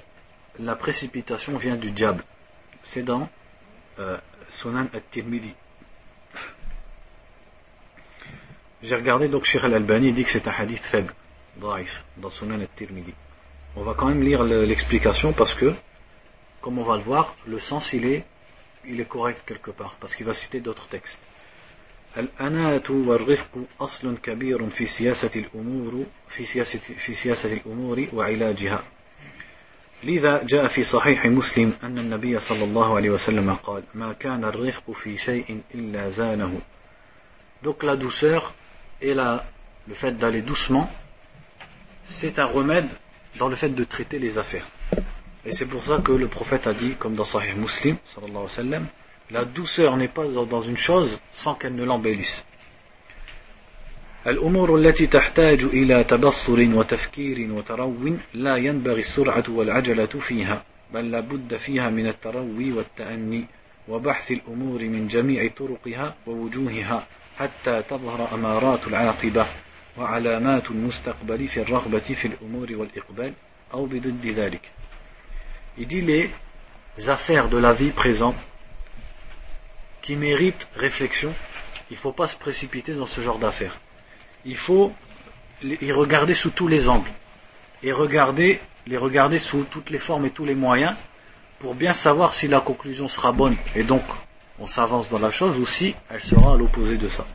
la 0.59 0.75
précipitation 0.75 1.57
vient 1.57 1.75
du 1.75 1.89
diable. 1.89 2.23
c'est 2.83 3.03
dans 3.03 3.27
euh, 3.99 4.17
Sunan 4.49 4.87
al-Tirmidhi. 4.93 5.53
J'ai 8.83 8.95
regardé, 8.95 9.27
donc 9.27 9.43
Sheikh 9.45 9.63
al-Albani 9.63 10.13
dit 10.13 10.23
que 10.23 10.29
c'est 10.29 10.47
un 10.47 10.51
hadith 10.51 10.79
faible, 10.79 11.13
dans 11.57 12.29
Sunan 12.29 12.61
al-Tirmidhi. 12.61 13.13
On 13.75 13.81
va 13.81 13.93
quand 13.93 14.07
même 14.07 14.23
lire 14.23 14.43
l'explication 14.43 15.33
parce 15.33 15.53
que, 15.53 15.73
comme 16.61 16.79
on 16.79 16.83
va 16.83 16.95
le 16.95 17.03
voir, 17.03 17.35
le 17.45 17.59
sens 17.59 17.93
il 17.93 18.05
est, 18.05 18.25
il 18.85 18.99
est 18.99 19.05
correct 19.05 19.43
quelque 19.45 19.71
part, 19.71 19.95
parce 19.99 20.15
qu'il 20.15 20.25
va 20.25 20.33
citer 20.33 20.59
d'autres 20.59 20.87
textes. 20.87 21.19
الأناة 22.17 22.89
والرفق 22.89 23.49
أصل 23.81 24.17
كبير 24.23 24.69
في 24.69 24.85
سياسة 24.85 25.29
الأمور 25.35 26.05
في 26.27 26.45
سياسة 26.45 26.79
في 26.79 27.13
سياسة 27.13 27.53
الأمور 27.53 28.07
وعلاجها. 28.13 28.83
لذا 30.03 30.43
جاء 30.43 30.67
في 30.67 30.83
صحيح 30.83 31.25
مسلم 31.25 31.73
أن 31.83 31.97
النبي 31.97 32.39
صلى 32.39 32.63
الله 32.63 32.95
عليه 32.95 33.09
وسلم 33.09 33.53
قال: 33.53 33.83
ما 33.93 34.13
كان 34.13 34.43
الرفق 34.43 34.91
في 34.91 35.17
شيء 35.17 35.61
إلا 35.75 36.09
زانه. 36.09 36.61
Donc 37.63 37.83
la 37.83 37.95
douceur 37.95 38.53
et 39.01 39.13
la, 39.13 39.45
le 39.87 39.93
fait 39.93 40.11
d'aller 40.11 40.41
doucement, 40.41 40.89
c'est 42.05 42.39
un 42.39 42.45
remède 42.45 42.89
dans 43.37 43.49
le 43.49 43.55
fait 43.55 43.69
de 43.69 43.83
traiter 43.83 44.19
les 44.19 44.37
affaires. 44.37 44.65
Et 45.44 45.52
c'est 45.52 45.66
pour 45.66 45.84
ça 45.84 45.98
que 45.98 46.12
le 46.12 46.28
prophète 46.28 46.66
a 46.66 46.72
dit, 46.72 46.92
comme 46.98 47.14
dans 47.14 47.24
Sahih 47.24 47.54
Muslim, 47.54 47.96
sallallahu 48.04 48.30
alayhi 48.30 48.44
wa 48.44 48.48
sallam, 48.48 48.86
la 49.30 49.44
douceur 49.44 49.96
n'est 49.96 50.08
pas 50.08 50.24
dans 50.26 50.62
une 50.62 50.76
chose 50.76 51.18
sans 51.32 51.54
qu'elle 51.54 51.74
ne 51.74 51.84
l'embellisse. 51.84 52.44
الأمور 54.26 54.76
التي 54.76 55.06
تحتاج 55.06 55.64
إلى 55.64 56.04
تبصر 56.04 56.60
وتفكير 56.74 57.52
وترو 57.52 58.16
لا 58.34 58.56
ينبغي 58.56 58.98
السرعة 58.98 59.44
والعجلة 59.48 60.06
فيها 60.06 60.64
بل 60.94 61.10
لا 61.10 61.20
بد 61.20 61.56
فيها 61.56 61.90
من 61.90 62.06
التروي 62.06 62.72
والتأني 62.72 63.44
وبحث 63.88 64.30
الأمور 64.30 64.84
من 64.84 65.08
جميع 65.08 65.50
طرقها 65.56 66.14
ووجوهها 66.26 67.06
حتى 67.38 67.82
تظهر 67.90 68.34
أمارات 68.34 68.86
العاقبة 68.86 69.46
وعلامات 69.98 70.70
المستقبل 70.70 71.48
في 71.48 71.60
الرغبة 71.60 71.98
في 71.98 72.24
الأمور 72.28 72.68
والإقبال 72.72 73.32
أو 73.74 73.86
بضد 73.86 74.26
ذلك. 74.26 74.81
Il 75.77 75.87
dit 75.87 76.01
les 76.01 76.29
affaires 77.07 77.49
de 77.49 77.57
la 77.57 77.73
vie 77.73 77.91
présente 77.91 78.35
qui 80.01 80.15
mérite 80.15 80.67
réflexion, 80.75 81.33
il 81.89 81.93
ne 81.93 81.99
faut 81.99 82.11
pas 82.11 82.27
se 82.27 82.35
précipiter 82.35 82.93
dans 82.93 83.05
ce 83.05 83.21
genre 83.21 83.39
d'affaires. 83.39 83.77
Il 84.45 84.57
faut 84.57 84.93
y 85.61 85.91
regarder 85.91 86.33
sous 86.33 86.51
tous 86.51 86.67
les 86.67 86.87
angles 86.87 87.09
et 87.83 87.91
regarder, 87.91 88.59
les 88.85 88.97
regarder 88.97 89.39
sous 89.39 89.63
toutes 89.63 89.89
les 89.89 89.99
formes 89.99 90.25
et 90.25 90.29
tous 90.31 90.45
les 90.45 90.55
moyens 90.55 90.95
pour 91.59 91.75
bien 91.75 91.93
savoir 91.93 92.33
si 92.33 92.47
la 92.47 92.61
conclusion 92.61 93.07
sera 93.07 93.31
bonne 93.31 93.57
et 93.75 93.83
donc 93.83 94.03
on 94.59 94.67
s'avance 94.67 95.09
dans 95.09 95.19
la 95.19 95.31
chose 95.31 95.57
ou 95.57 95.65
si 95.65 95.95
elle 96.09 96.23
sera 96.23 96.53
à 96.53 96.57
l'opposé 96.57 96.97
de 96.97 97.07
ça. 97.07 97.25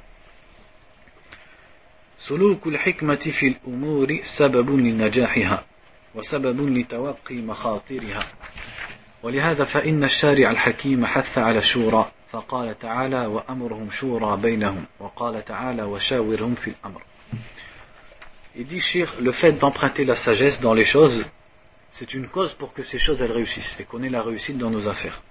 سلوك 2.23 2.67
الحكمة 2.67 3.17
في 3.17 3.47
الأمور 3.49 4.19
سبب 4.25 4.71
لنجاحها 4.71 5.65
وسبب 6.17 6.79
لتوقي 6.79 7.35
مخاطرها 7.35 8.21
ولهذا 9.23 9.65
فإن 9.65 10.05
الشارع 10.05 10.51
الحكيم 10.51 11.07
حث 11.07 11.39
على 11.39 11.59
الشورى 11.59 12.11
فقال 12.33 12.79
تعالى 12.79 13.27
وأمرهم 13.27 13.91
شورى 13.91 14.37
بينهم 14.37 14.85
وقال 15.01 15.45
تعالى 15.45 15.83
وشاورهم 15.83 16.55
في 16.55 16.71
الأمر 16.71 17.03
Il 18.55 18.67
dit, 18.67 18.81
Shir, 18.81 19.15
le 19.19 19.33
fait 19.33 19.53
d'emprunter 19.53 20.05
la 20.05 20.15
sagesse 20.15 20.61
dans 20.61 20.75
les 20.75 20.85
choses, 20.85 21.25
c'est 21.91 22.13
une 22.13 22.29
cause 22.29 22.53
pour 22.53 22.75
que 22.75 22.83
ces 22.83 22.99
choses 22.99 23.23
elles 23.23 23.33
réussissent 23.33 23.79
et 23.81 23.85
qu'on 23.85 24.03
ait 24.03 24.11
la 24.11 24.21
réussite 24.21 24.59
dans 24.59 24.69
nos 24.69 24.89
affaires. 24.89 25.23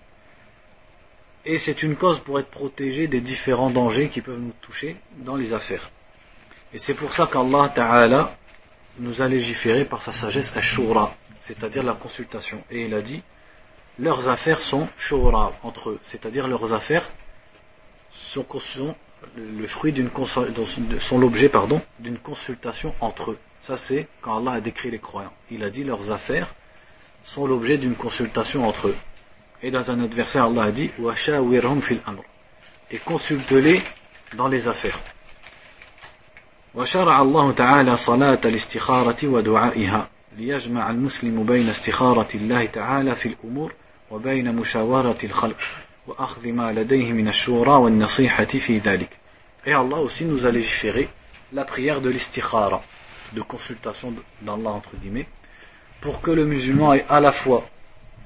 Et 1.46 1.60
c'est 1.60 1.84
une 1.84 1.96
cause 1.96 2.20
pour 2.20 2.40
être 2.40 2.50
protégé 2.50 3.06
des 3.08 3.22
différents 3.22 3.70
dangers 3.70 4.10
qui 4.10 4.22
peuvent 4.22 4.40
nous 4.40 4.54
toucher 4.62 4.96
dans 5.18 5.36
les 5.36 5.54
affaires. 5.54 5.92
Et 6.74 6.80
c'est 6.80 6.96
pour 6.96 7.14
ça 7.14 7.28
qu'Allah 7.32 7.70
Ta'ala 7.70 8.36
nous 8.99 9.23
a 9.23 9.29
légiféré 9.29 9.85
par 9.85 10.03
sa 10.03 10.13
sagesse 10.13 10.57
à 10.57 10.61
shura, 10.61 11.15
c'est-à-dire 11.41 11.83
la 11.83 11.95
consultation. 11.95 12.63
Et 12.71 12.85
il 12.85 12.95
a 12.95 13.03
dit, 13.03 13.23
leurs 13.99 14.29
affaires 14.29 14.61
sont 14.61 14.89
shura 14.97 15.53
entre 15.63 15.91
eux, 15.91 16.01
c'est-à-dire 16.03 16.49
leurs 16.49 16.73
affaires 16.73 17.09
sont, 18.13 18.47
le 19.37 19.67
fruit 19.67 19.93
d'une 19.93 20.11
sont 21.01 21.19
l'objet 21.19 21.51
d'une 21.99 22.19
consultation 22.19 22.95
entre 23.01 23.33
eux. 23.33 23.39
Ça 23.61 23.77
c'est 23.77 24.07
quand 24.21 24.39
Allah 24.39 24.53
a 24.53 24.61
décrit 24.61 24.91
les 24.91 24.99
croyants. 24.99 25.33
Il 25.51 25.65
a 25.65 25.71
dit 25.71 25.85
leurs 25.85 26.11
affaires 26.11 26.55
sont 27.25 27.47
l'objet 27.47 27.79
d'une 27.79 27.97
consultation 27.97 28.69
entre 28.69 28.89
eux. 28.89 28.97
Et 29.63 29.71
dans 29.71 29.91
un 29.91 30.07
verset 30.07 30.39
Allah 30.39 30.65
a 30.65 30.71
dit 30.71 30.91
fil 31.81 32.01
amr 32.07 32.23
et 32.91 32.99
consulte-les 32.99 33.81
dans 34.37 34.49
les 34.49 34.69
affaires. 34.69 35.01
وشرع 36.77 37.23
الله 37.23 37.53
تعالى 37.53 37.97
صلاة 37.97 38.41
الاستخارة 38.45 39.17
ودعائها 39.25 40.09
ليجمع 40.37 40.91
المسلم 40.91 41.45
بين 41.45 41.69
استخارة 41.69 42.29
الله 42.35 42.67
تعالى 42.67 43.15
في 43.15 43.29
الأمور 43.29 43.73
وبين 44.11 44.55
مشاورة 44.55 45.19
الخلق 45.25 45.57
وأخذ 46.07 46.49
ما 46.49 46.73
لديه 46.73 47.13
من 47.13 47.29
الشورى 47.29 47.71
والنصيحة 47.71 48.45
في 48.45 48.79
ذلك. 48.79 49.09
Et 49.67 49.73
Allah 49.73 49.97
aussi 49.97 50.27
nous 50.27 50.45
a 50.45 50.51
légiféré 50.51 51.09
la 51.55 51.65
prière 51.65 52.03
de 52.03 52.11
l'istikhara, 52.11 52.83
de 53.33 53.41
consultation 53.41 54.13
d'Allah 54.43 54.71
entre 54.71 54.97
guillemets, 54.97 55.29
pour 56.03 56.21
que 56.21 56.31
le 56.31 56.45
musulman 56.45 56.93
ait 56.93 57.07
à 57.09 57.21
la 57.21 57.33
fois 57.33 57.67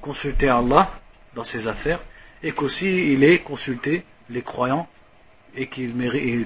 consulté 0.01 0.49
Allah 0.49 0.91
dans 1.35 1.45
ses 1.45 1.69
affaires 1.69 2.01
et 2.43 2.51
qu'aussi 2.51 3.13
il 3.13 3.23
ait 3.23 3.39
consulté 3.39 4.03
les 4.29 4.41
croyants 4.41 4.87
et 5.55 5.67
qu'il 5.67 5.93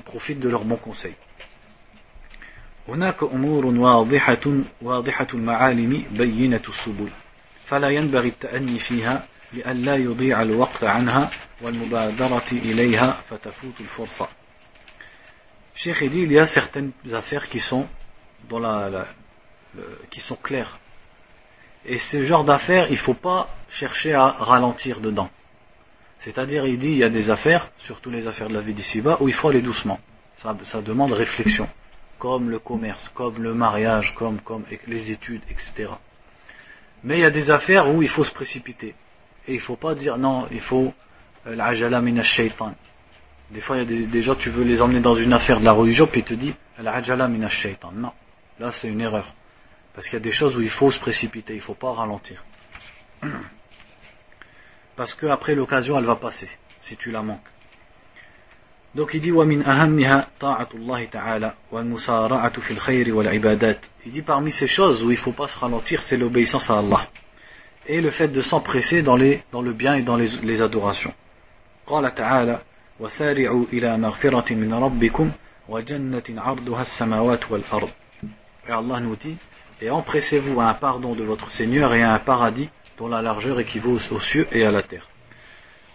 profite 0.06 0.40
de 0.40 0.50
leurs 0.50 0.66
bons 0.66 0.76
conseils. 0.76 1.16
هناك 2.89 3.23
أمور 3.23 3.67
واضحة 3.67 4.47
واضحة 4.83 5.27
المعالم 5.35 6.05
بينة 6.11 6.63
السبل 6.69 7.09
فلا 7.67 7.89
ينبغي 7.89 8.29
التأني 8.29 8.79
فيها 8.79 9.27
لئلا 9.53 9.97
يضيع 9.97 10.43
الوقت 10.43 10.85
عنها 10.85 11.31
والمبادرة 11.61 12.51
إليها 12.53 13.21
فتفوت 13.31 13.81
الفرصة 13.81 14.29
Cheikh 15.75 16.05
dit 16.11 16.21
il 16.21 16.33
y 16.33 16.39
a 16.39 16.45
certaines 16.45 16.93
affaires 17.13 17.49
qui 17.49 17.59
sont 17.59 17.87
dans 18.51 18.59
la, 18.59 18.91
la 18.91 19.07
le, 19.75 19.99
qui 20.11 20.21
sont 20.21 20.37
claires 20.37 20.79
et 21.87 21.97
ce 21.97 22.23
genre 22.23 22.45
d'affaires 22.45 22.89
il 22.89 22.93
ne 22.93 22.97
faut 22.97 23.15
pas 23.15 23.49
chercher 23.71 24.13
à 24.15 24.27
ralentir 24.29 25.01
dedans 25.01 25.31
c'est-à-dire 26.19 26.67
il 26.67 26.79
dit 26.79 26.91
il 26.91 26.99
y 26.99 27.05
a 27.05 27.09
des 27.09 27.31
affaires 27.31 27.71
surtout 27.79 28.11
les 28.11 28.27
affaires 28.27 28.49
de 28.49 28.55
la 28.55 28.61
vie 28.61 28.75
d'ici-bas 28.75 29.17
où 29.21 29.29
il 29.29 29.33
faut 29.35 29.49
aller 29.49 29.63
doucement 29.63 30.01
ça, 30.43 30.55
ça 30.65 30.83
demande 30.83 31.13
réflexion 31.13 31.67
comme 32.26 32.50
le 32.50 32.58
commerce, 32.58 33.12
comme 33.14 33.44
le 33.44 33.54
mariage, 33.54 34.16
comme, 34.16 34.40
comme 34.40 34.64
les 34.88 35.12
études, 35.12 35.44
etc. 35.48 35.92
Mais 37.04 37.20
il 37.20 37.22
y 37.22 37.26
a 37.26 37.30
des 37.30 37.52
affaires 37.52 37.88
où 37.88 38.02
il 38.02 38.10
faut 38.10 38.24
se 38.24 38.32
précipiter. 38.32 38.96
Et 39.48 39.52
il 39.52 39.58
ne 39.58 39.62
faut 39.62 39.76
pas 39.76 39.94
dire 39.94 40.18
non, 40.18 40.48
il 40.50 40.60
faut 40.60 40.92
euh, 41.46 41.56
l'ajala 41.56 42.02
min 42.02 42.24
shaitan. 42.24 42.74
Des 43.52 43.60
fois, 43.60 43.78
il 43.78 43.80
y 43.92 44.04
a 44.04 44.08
des, 44.08 44.22
gens, 44.24 44.34
tu 44.34 44.50
veux 44.50 44.64
les 44.64 44.82
emmener 44.82 45.02
dans 45.02 45.14
une 45.14 45.34
affaire 45.34 45.60
de 45.60 45.66
la 45.66 45.72
religion, 45.72 46.08
puis 46.08 46.22
ils 46.22 46.24
te 46.24 46.34
disent 46.34 46.56
l'ajala 46.80 47.28
min 47.28 47.48
shaitan. 47.48 47.92
Non, 47.92 48.12
là 48.60 48.72
c'est 48.72 48.88
une 48.88 49.02
erreur. 49.02 49.36
Parce 49.94 50.08
qu'il 50.08 50.16
y 50.16 50.22
a 50.24 50.28
des 50.32 50.32
choses 50.32 50.58
où 50.58 50.62
il 50.62 50.70
faut 50.72 50.90
se 50.90 51.00
précipiter, 51.00 51.54
il 51.54 51.58
ne 51.58 51.62
faut 51.62 51.76
pas 51.76 51.92
ralentir. 51.92 52.44
Parce 54.96 55.14
qu'après 55.14 55.54
l'occasion, 55.54 56.00
elle 56.00 56.06
va 56.06 56.16
passer, 56.16 56.50
si 56.82 56.98
tu 56.98 57.12
la 57.12 57.22
manques. 57.22 57.52
Donc 58.95 59.15
il 59.15 59.21
dit 59.21 59.31
ومن 59.31 59.63
أهمها 59.63 60.29
طاعة 60.41 60.69
الله 60.75 61.05
تعالى 61.05 61.55
والمسارعة 61.73 62.61
في 62.61 62.71
الخير 62.71 63.15
والعبادات. 63.15 63.87
Il 64.07 64.13
dit 64.13 64.23
parmi 64.23 64.51
ces 64.51 64.67
choses 64.67 65.05
où 65.05 65.11
il 65.11 65.15
ne 65.15 65.19
faut 65.19 65.33
pas 65.33 65.47
se 65.49 65.59
ralentir, 65.59 66.03
c'est 66.03 66.17
l'obéissance 66.17 66.71
à 66.71 66.79
Allah. 66.79 67.07
Et 67.87 68.01
le 68.01 68.11
fait 68.11 68.29
de 68.29 68.41
s'empresser 68.41 69.03
dans, 69.03 69.17
les, 69.17 69.43
dans 69.53 69.63
le 69.63 69.73
bien 69.73 69.95
et 69.95 70.03
dans 70.03 70.17
les, 70.17 70.29
les 70.43 70.63
adorations. 70.63 71.13
قال 71.87 72.15
تعالى 72.15 72.59
وسارعوا 73.01 73.65
إلى 73.73 73.99
مغفرة 73.99 74.55
من 74.55 74.75
ربكم 74.75 75.31
وجنة 75.69 76.23
عرضها 76.37 76.83
السماوات 76.83 77.51
والأرض. 77.51 77.91
Et 78.69 78.73
Allah 78.73 79.01
nous 79.01 79.17
dit 79.17 79.37
et 79.83 79.91
empressez-vous 79.91 80.61
à 80.61 80.65
un 80.67 80.75
pardon 80.75 81.15
de 81.15 81.23
votre 81.23 81.51
Seigneur 81.51 81.95
et 81.95 82.03
à 82.03 82.13
un 82.13 82.19
paradis 82.19 82.69
dont 82.99 83.09
la 83.09 83.23
largeur 83.23 83.59
équivaut 83.61 83.99
aux 84.11 84.21
cieux 84.21 84.47
et 84.53 84.65
à 84.65 84.71
la 84.71 84.83
terre. 84.83 85.07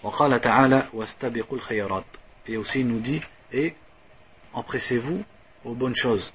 وقال 0.04 0.42
تعالى 0.42 0.84
واستبقوا 0.94 1.58
الخيرات 1.58 2.06
et 2.48 2.58
aussi 2.58 2.80
il 2.80 2.88
nous 2.88 3.00
dit 3.00 3.22
et 3.52 3.74
empressez-vous 4.54 5.24
aux 5.66 5.74
bonnes 5.74 5.96
choses 5.96 6.32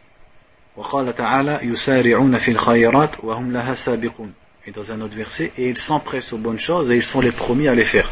وقال 0.76 1.14
تعالى 1.14 1.60
يسارعون 1.62 2.38
في 2.38 2.50
الخيرات 2.50 3.24
وهم 3.24 3.52
لها 3.52 3.74
سابقون 3.74 4.32
et 4.66 4.70
dans 4.70 4.92
un 4.92 5.00
autre 5.00 5.16
verset 5.16 5.52
et 5.58 5.68
ils 5.68 5.78
s'empressent 5.78 6.32
aux 6.32 6.38
bonnes 6.38 6.58
choses 6.58 6.90
et 6.90 6.96
ils 6.96 7.02
sont 7.02 7.20
les 7.20 7.32
premiers 7.32 7.68
à 7.68 7.74
les 7.74 7.84
faire 7.84 8.08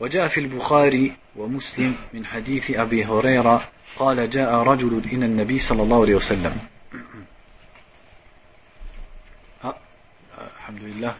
وجاء 0.00 0.28
في 0.28 0.40
البخاري 0.40 1.12
ومسلم 1.36 1.94
من 2.14 2.26
حديث 2.26 2.70
أبي 2.70 3.04
هريرة 3.04 3.62
قال 3.96 4.30
جاء 4.30 4.54
رجل 4.54 5.02
إلى 5.04 5.26
النبي 5.26 5.58
صلى 5.58 5.82
الله 5.82 6.02
عليه 6.02 6.14
وسلم 6.14 6.52
ah, 9.64 9.74
الحمد 10.56 10.82
لله 10.82 11.14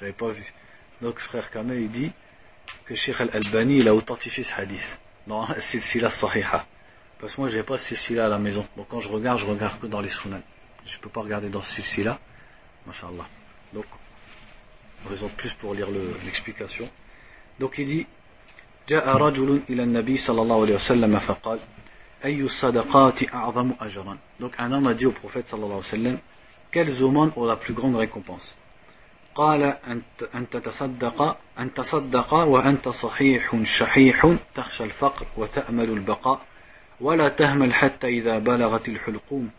j'avais 0.00 0.12
pas 0.12 0.28
vu 0.28 0.52
Donc, 1.00 1.20
frère 1.20 1.50
Kamel, 1.50 1.80
il 1.80 1.90
dit 1.90 2.10
que 2.84 2.94
Sheikh 2.94 3.20
Al-Albani, 3.20 3.78
il 3.78 3.88
a 3.88 3.94
authentifié 3.94 4.44
ce 4.44 4.52
hadith 4.52 4.98
dans 5.26 5.46
Silsila 5.60 6.10
Sahiha. 6.10 6.64
Parce 7.20 7.34
que 7.34 7.40
moi, 7.40 7.50
j'ai 7.50 7.62
pas 7.62 7.78
Silsila 7.78 8.26
à 8.26 8.28
la 8.28 8.38
maison. 8.38 8.66
Donc, 8.76 8.86
quand 8.88 9.00
je 9.00 9.08
regarde, 9.08 9.38
je 9.38 9.46
regarde 9.46 9.78
que 9.80 9.86
dans 9.86 10.00
les 10.00 10.08
sunan. 10.08 10.40
Je 10.86 10.98
peux 10.98 11.10
pas 11.10 11.20
regarder 11.20 11.48
dans 11.48 11.62
Silsila. 11.62 12.18
Masha'Allah. 12.86 13.26
Donc, 13.72 13.84
raison 15.08 15.26
de 15.26 15.32
plus 15.32 15.52
pour 15.52 15.74
lire 15.74 15.88
l'explication. 16.24 16.88
Donc, 17.58 17.78
il 17.78 17.86
dit 17.86 18.06
جاء 18.88 19.16
رجل 19.16 19.60
إلى 19.70 19.82
النبي 19.82 20.16
صلى 20.16 20.42
الله 20.42 20.62
عليه 20.62 20.74
وسلم 20.74 21.18
فقال 21.18 21.58
أي 22.24 22.40
الصدقات 22.40 23.34
أعظم 23.34 23.72
أجرا 23.80 24.16
Donc 24.40 24.52
un 24.58 24.72
homme 24.72 24.86
a 24.86 24.94
dit 24.94 25.04
au 25.04 25.12
prophète 25.12 25.48
صلى 25.48 25.64
الله 25.64 25.74
عليه 25.74 25.92
وسلم 25.92 26.18
Quelles 26.70 27.02
aumônes 27.02 27.32
ont 27.36 27.44
la 27.44 27.56
plus 27.56 27.74
grande 27.74 27.96
récompense 27.96 28.54
قال 29.35 29.63
أن 30.35 30.49
تتصدق 30.51 31.37
أن 31.59 31.73
تصدق 31.73 32.33
وأنت 32.33 32.89
صحيح 32.89 33.63
شحيح 33.63 34.35
تخشى 34.55 34.83
الفقر 34.83 35.25
وتأمل 35.37 35.89
البقاء 35.89 36.41
ولا 37.01 37.29
تهمل 37.29 37.73
حتى 37.73 38.07
إذا 38.07 38.39
بلغت 38.39 38.89
الحلقوم 38.89 39.49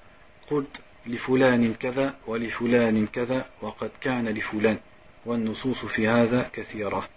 قلت 0.51 0.81
لفلان 1.07 1.75
كذا 1.75 2.15
ولفلان 2.27 3.07
كذا 3.07 3.47
وقد 3.63 3.91
كان 4.01 4.29
لفلان 4.29 4.79
والنصوص 5.27 5.85
في 5.85 6.09
هذا 6.09 6.51
كثيرة 6.53 7.09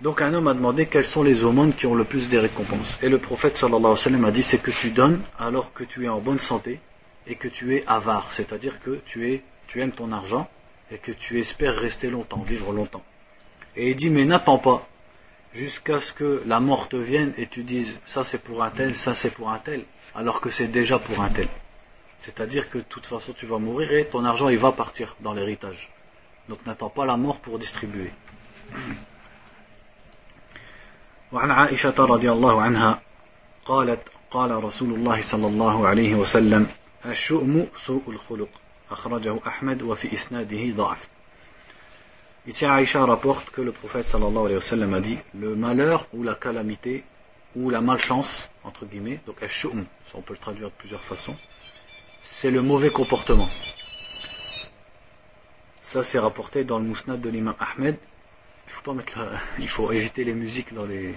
Donc 0.00 0.20
un 0.20 0.34
homme 0.34 0.48
a 0.48 0.54
demandé 0.54 0.84
quelles 0.84 1.06
sont 1.06 1.22
les 1.22 1.44
aumônes 1.44 1.72
qui 1.72 1.86
ont 1.86 1.94
le 1.94 2.04
plus 2.04 2.28
des 2.28 2.38
récompenses. 2.38 2.98
Et 3.00 3.08
le 3.08 3.16
prophète 3.18 3.56
sallallahu 3.56 3.78
alayhi 3.78 3.90
wa 3.92 3.96
sallam 3.96 4.24
a 4.26 4.30
dit 4.32 4.42
c'est 4.42 4.58
que 4.58 4.70
tu 4.70 4.90
donnes 4.90 5.22
alors 5.38 5.72
que 5.72 5.82
tu 5.84 6.04
es 6.04 6.08
en 6.08 6.18
bonne 6.18 6.40
santé 6.40 6.78
et 7.26 7.36
que 7.36 7.48
tu 7.48 7.74
es 7.74 7.84
avare, 7.86 8.30
c'est-à-dire 8.32 8.80
que 8.82 9.00
tu, 9.06 9.32
es, 9.32 9.42
tu 9.73 9.81
aimes 9.81 9.91
ton 9.91 10.11
argent 10.11 10.49
et 10.91 10.97
que 10.97 11.11
tu 11.11 11.39
espères 11.39 11.75
rester 11.75 12.09
longtemps, 12.09 12.41
vivre 12.41 12.71
longtemps. 12.71 13.03
Et 13.75 13.91
il 13.91 13.95
dit 13.95 14.09
mais 14.09 14.25
n'attends 14.25 14.57
pas 14.57 14.87
jusqu'à 15.53 15.99
ce 15.99 16.13
que 16.13 16.43
la 16.45 16.59
mort 16.59 16.89
te 16.89 16.95
vienne 16.95 17.33
et 17.37 17.47
tu 17.47 17.63
dises 17.63 17.99
ça 18.05 18.23
c'est 18.23 18.39
pour 18.39 18.63
un 18.63 18.69
tel, 18.69 18.95
ça 18.95 19.15
c'est 19.15 19.29
pour 19.31 19.49
un 19.49 19.59
tel, 19.59 19.83
alors 20.15 20.41
que 20.41 20.49
c'est 20.49 20.67
déjà 20.67 20.99
pour 20.99 21.21
un 21.21 21.29
tel. 21.29 21.47
C'est-à-dire 22.19 22.69
que 22.69 22.79
de 22.79 22.83
toute 22.83 23.05
façon 23.05 23.33
tu 23.33 23.45
vas 23.45 23.59
mourir 23.59 23.91
et 23.93 24.05
ton 24.05 24.25
argent 24.25 24.49
il 24.49 24.57
va 24.57 24.71
partir 24.71 25.15
dans 25.21 25.33
l'héritage. 25.33 25.89
Donc 26.49 26.65
n'attends 26.65 26.89
pas 26.89 27.05
la 27.05 27.17
mort 27.17 27.39
pour 27.39 27.59
distribuer. 27.59 28.11
وعن 31.31 31.51
عائشة 31.51 31.93
رضي 31.99 32.31
الله 32.31 32.61
عنها 32.61 33.01
قالت 33.65 33.99
قال 34.31 34.63
رسول 34.63 34.93
الله 34.93 35.21
صلى 35.21 35.47
الله 35.47 35.87
عليه 35.87 36.15
وسلم 36.15 36.67
الشؤم 37.05 37.67
سوء 37.75 38.03
الخلق 38.07 38.49
Akhrajahu 38.90 39.40
Ahmed 39.44 39.82
wa 39.82 39.96
fi. 39.96 40.08
Ici, 42.46 42.66
Aïcha 42.66 43.06
rapporte 43.06 43.48
que 43.50 43.62
le 43.62 43.72
prophète 43.72 44.04
sallallahu 44.04 44.44
alayhi 44.44 44.56
wa 44.56 44.60
sallam 44.60 44.94
a 44.94 45.00
dit 45.00 45.16
Le 45.38 45.56
malheur 45.56 46.06
ou 46.12 46.22
la 46.22 46.34
calamité 46.34 47.02
ou 47.56 47.70
la 47.70 47.80
malchance, 47.80 48.50
entre 48.64 48.84
guillemets, 48.84 49.20
donc 49.26 49.42
ashum, 49.42 49.86
on 50.12 50.20
peut 50.20 50.34
le 50.34 50.38
traduire 50.38 50.68
de 50.68 50.74
plusieurs 50.74 51.00
façons, 51.00 51.36
c'est 52.20 52.50
le 52.50 52.60
mauvais 52.60 52.90
comportement. 52.90 53.48
Ça, 55.80 56.02
c'est 56.02 56.18
rapporté 56.18 56.64
dans 56.64 56.78
le 56.78 56.84
mousnad 56.84 57.20
de 57.20 57.30
l'imam 57.30 57.54
Ahmed. 57.58 57.96
Il 58.66 58.72
faut, 58.72 58.82
pas 58.82 58.92
mettre 58.92 59.18
il 59.58 59.68
faut 59.68 59.90
éviter 59.92 60.24
les 60.24 60.34
musiques 60.34 60.74
dans 60.74 60.86
les, 60.86 61.16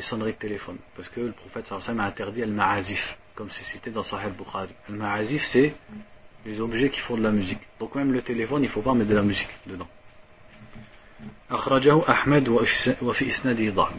sonneries 0.00 0.32
de 0.32 0.38
téléphone. 0.38 0.78
Parce 0.96 1.08
que 1.08 1.20
le 1.20 1.32
prophète 1.32 1.66
sallallahu 1.66 1.84
alayhi 1.84 1.98
wa 1.98 2.00
sallam 2.00 2.00
a 2.00 2.06
interdit 2.06 2.42
al-ma'azif, 2.42 3.18
comme 3.36 3.50
c'est 3.50 3.64
cité 3.64 3.90
dans 3.90 4.02
Sahih 4.02 4.30
Bukhari. 4.30 4.74
Al-ma'azif, 4.88 5.46
c'est 5.46 5.74
les 6.45 6.61
objets 6.61 6.89
qui 6.89 6.99
font 6.99 7.17
de 7.17 7.23
la 7.23 7.31
musique. 7.31 7.59
Donc 7.79 7.95
même 7.95 8.11
le 8.11 8.21
téléphone, 8.21 8.63
il 8.63 8.69
faut 8.69 8.81
pas 8.81 8.93
mettre 8.93 9.09
de 9.09 9.15
la 9.15 9.21
musique 9.21 9.49
dedans. 9.67 9.87
Ahmed 11.49 12.43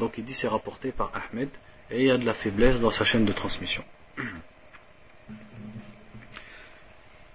Donc 0.00 0.18
il 0.18 0.24
dit 0.24 0.34
c'est 0.34 0.48
rapporté 0.48 0.90
par 0.90 1.10
Ahmed 1.14 1.48
et 1.90 2.00
il 2.00 2.06
y 2.06 2.10
a 2.10 2.18
de 2.18 2.26
la 2.26 2.34
faiblesse 2.34 2.80
dans 2.80 2.90
sa 2.90 3.04
chaîne 3.04 3.24
de 3.24 3.32
transmission. 3.32 3.84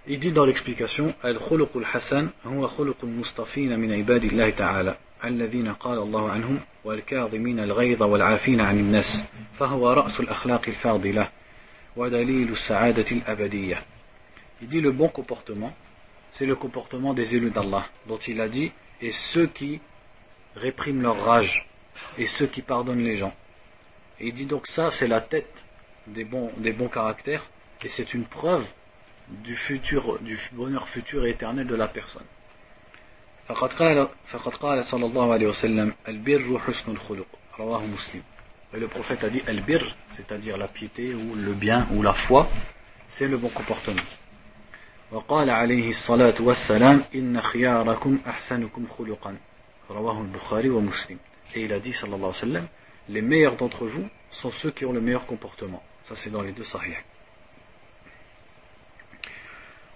Il 0.06 0.18
dit 0.18 0.32
dans 0.32 0.44
l'explication 0.44 1.14
الخلق 1.24 1.76
الحسن 1.76 2.28
هو 2.46 2.66
خلق 2.66 2.96
المصطفين 3.02 3.78
من 3.78 3.92
عباد 3.92 4.24
الله 4.24 4.50
تعالى 4.50 4.96
الذين 5.24 5.72
قال 5.72 5.98
الله 5.98 6.30
عنهم 6.30 6.60
والكاظمين 6.84 7.60
الغيظ 7.60 8.02
والعافين 8.02 8.60
عن 8.60 8.78
الناس 8.78 9.24
فهو 9.58 9.92
رأس 9.92 10.20
الأخلاق 10.20 10.62
الفاضلة 10.68 11.28
ودليل 11.96 12.48
السعادة 12.52 13.04
الأبدية 13.12 13.82
Il 14.62 14.68
dit 14.68 14.80
le 14.80 14.92
bon 14.92 15.08
comportement, 15.08 15.74
c'est 16.32 16.46
le 16.46 16.56
comportement 16.56 17.14
des 17.14 17.36
élus 17.36 17.50
d'Allah, 17.50 17.86
dont 18.06 18.18
il 18.18 18.40
a 18.40 18.48
dit, 18.48 18.72
et 19.00 19.12
ceux 19.12 19.46
qui 19.46 19.80
répriment 20.56 21.02
leur 21.02 21.24
rage, 21.24 21.68
et 22.18 22.26
ceux 22.26 22.46
qui 22.46 22.62
pardonnent 22.62 23.02
les 23.02 23.16
gens. 23.16 23.34
Et 24.20 24.28
il 24.28 24.34
dit 24.34 24.46
donc 24.46 24.66
ça, 24.66 24.90
c'est 24.90 25.08
la 25.08 25.20
tête 25.20 25.64
des 26.06 26.24
bons, 26.24 26.50
des 26.58 26.72
bons 26.72 26.88
caractères, 26.88 27.48
et 27.82 27.88
c'est 27.88 28.14
une 28.14 28.24
preuve 28.24 28.66
du 29.28 29.56
futur, 29.56 30.18
du 30.20 30.38
bonheur 30.52 30.88
futur 30.88 31.24
et 31.24 31.30
éternel 31.30 31.66
de 31.66 31.74
la 31.74 31.88
personne. 31.88 32.26
فقد 33.48 33.72
قال 33.72 34.08
فقد 34.26 34.54
قال 34.54 34.84
صلى 34.84 35.06
الله 35.06 35.32
عليه 35.32 35.46
وسلم 35.46 35.94
البر 36.08 36.58
حسن 36.58 36.92
الخلق 36.92 37.26
رواه 37.58 37.86
مسلم 37.86 38.22
et 38.72 38.78
le 38.78 38.86
prophète 38.86 39.24
a 39.24 39.28
dit 39.28 39.42
al-bir 39.48 39.96
c'est-à-dire 40.16 40.56
la 40.56 40.68
piété 40.68 41.14
ou 41.14 41.34
le 41.34 41.52
bien 41.52 41.88
ou 41.92 42.02
la 42.02 42.12
foi 42.12 42.48
c'est 43.08 43.26
le 43.26 43.36
bon 43.36 43.48
comportement 43.48 44.02
وقال 45.11 45.49
عليه 45.49 45.89
الصلاة 45.89 46.33
والسلام 46.39 47.03
إن 47.15 47.41
خياركم 47.41 48.19
أحسنكم 48.27 48.85
خلقا 48.97 49.37
رواه 49.89 50.21
البخاري 50.21 50.69
ومسلم 50.69 51.17
et 51.55 51.61
il 51.61 51.73
a 51.73 51.79
dit 51.79 51.93
sallallahu 51.93 52.17
alayhi 52.17 52.27
wa 52.27 52.33
sallam 52.33 52.67
les 53.09 53.21
meilleurs 53.21 53.55
d'entre 53.55 53.85
vous 53.85 54.07
sont 54.31 54.51
ceux 54.51 54.71
qui 54.71 54.85
ont 54.85 54.91
le 54.91 55.01
meilleur 55.01 55.25
comportement 55.25 55.83
ça 56.05 56.15
c'est 56.15 56.31
dans 56.31 56.41
les 56.41 56.51
deux 56.51 56.63
sahih 56.63 56.97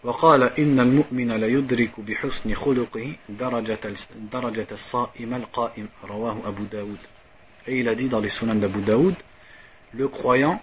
وقال 0.03 0.43
إن 0.43 0.79
المؤمن 0.79 1.31
ليدرك 1.31 1.99
بحسن 1.99 2.53
خلقه 2.53 3.13
درجة, 3.29 3.79
درجة 4.31 4.67
الصائم 4.71 5.33
القائم 5.33 5.87
رواه 6.03 6.37
أبو 6.45 6.63
داود 6.63 6.97
Et 7.67 7.79
il 7.79 7.89
a 7.89 7.95
dit 7.95 8.07
dans 8.07 8.21
les 8.21 8.29
sunan 8.29 8.55
d'Abu 8.55 8.81
Daoud, 8.81 9.13
le 9.93 10.07
croyant 10.07 10.61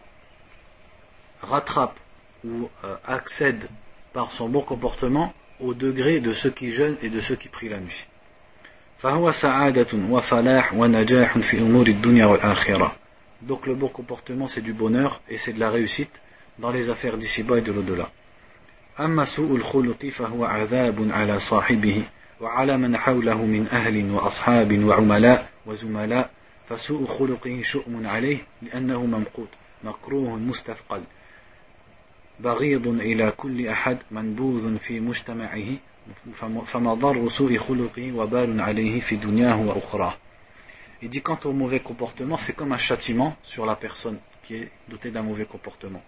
rattrape 1.43 1.97
ou 2.45 2.69
euh, 2.85 2.97
accède 3.07 3.69
par 4.16 4.32
son 4.32 4.50
bon 4.50 4.62
comportement 4.62 5.34
au 5.60 5.74
degré 5.74 6.20
de 6.20 6.34
ceux 6.34 6.50
qui 6.50 6.72
jeûnent 6.72 6.98
et 7.02 7.10
de 7.10 7.20
ceux 7.20 7.36
qui 7.36 7.48
prient 7.48 7.70
la 7.70 7.80
nuit. 7.80 8.08
فهو 9.02 9.32
سعادة 9.32 9.88
وفلاح 10.10 10.74
ونجاح 10.74 11.38
في 11.38 11.58
أمور 11.60 11.88
الدنيا 11.88 12.26
والآخرة. 12.26 12.96
Donc 13.42 13.66
le 13.66 13.74
bon 13.74 13.88
comportement 13.88 14.48
c'est 14.48 14.62
du 14.62 14.74
bonheur 14.74 15.22
et 15.30 15.38
c'est 15.38 15.54
de 15.54 15.60
la 15.60 15.70
réussite 15.70 16.22
dans 16.60 16.72
les 16.72 16.90
affaires 16.90 17.18
d'ici-bas 17.18 17.58
et 17.58 17.62
de 17.62 17.72
l'au-delà. 17.72 18.12
أما 19.00 19.26
سوء 19.26 19.56
الخلق 19.56 20.06
فهو 20.06 20.46
عذاب 20.46 21.10
على 21.12 21.40
صاحبه 21.40 22.04
وعلى 22.42 22.78
من 22.78 22.98
حوله 22.98 23.46
من 23.46 23.68
أهل 23.72 24.12
وأصحاب 24.12 24.84
وعملاء 24.84 25.50
وزملاء 25.66 26.30
فسوء 26.70 27.06
خلقه 27.06 27.62
شؤم 27.64 28.08
عليه 28.08 28.38
لأنه 28.62 29.06
ممقوت 29.06 29.50
مكروه 29.84 30.36
مستثقل 30.36 31.02
بغيض 32.40 32.88
إلى 32.88 33.34
كل 33.38 33.68
أحد 33.68 33.98
منبوذ 34.12 34.78
في 34.78 35.00
مجتمعه 35.00 35.78
فمضر 36.66 37.30
سوء 37.30 37.58
خلقه 37.58 38.12
وبال 38.12 38.62
عليه 38.62 39.00
في 39.00 39.16
دنياه 39.16 39.62
وأخراه 39.62 40.14
Il 41.04 41.10
dit 41.10 41.22
quant 41.22 41.40
au 41.46 41.52
mauvais 41.52 41.80
comportement, 41.80 42.38
c'est 42.38 42.54
comme 42.54 42.74
un 42.74 42.78
châtiment 42.78 43.36
sur 43.44 43.66
la 43.66 43.76
personne 43.76 44.20
qui 44.44 44.56
est 44.56 44.70
dotée 44.88 45.10
d'un 45.10 45.24
mauvais 45.24 45.46
comportement. 45.46 46.04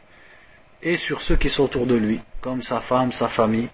et 0.83 0.97
sur 0.97 1.21
ceux 1.21 1.37
qui 1.37 1.49
sont 1.49 1.63
autour 1.63 1.85
de 1.87 1.95
lui, 1.95 2.19
comme 2.41 2.61
sa 2.61 2.81
femme, 2.81 3.11
sa 3.11 3.27
famille, 3.27 3.69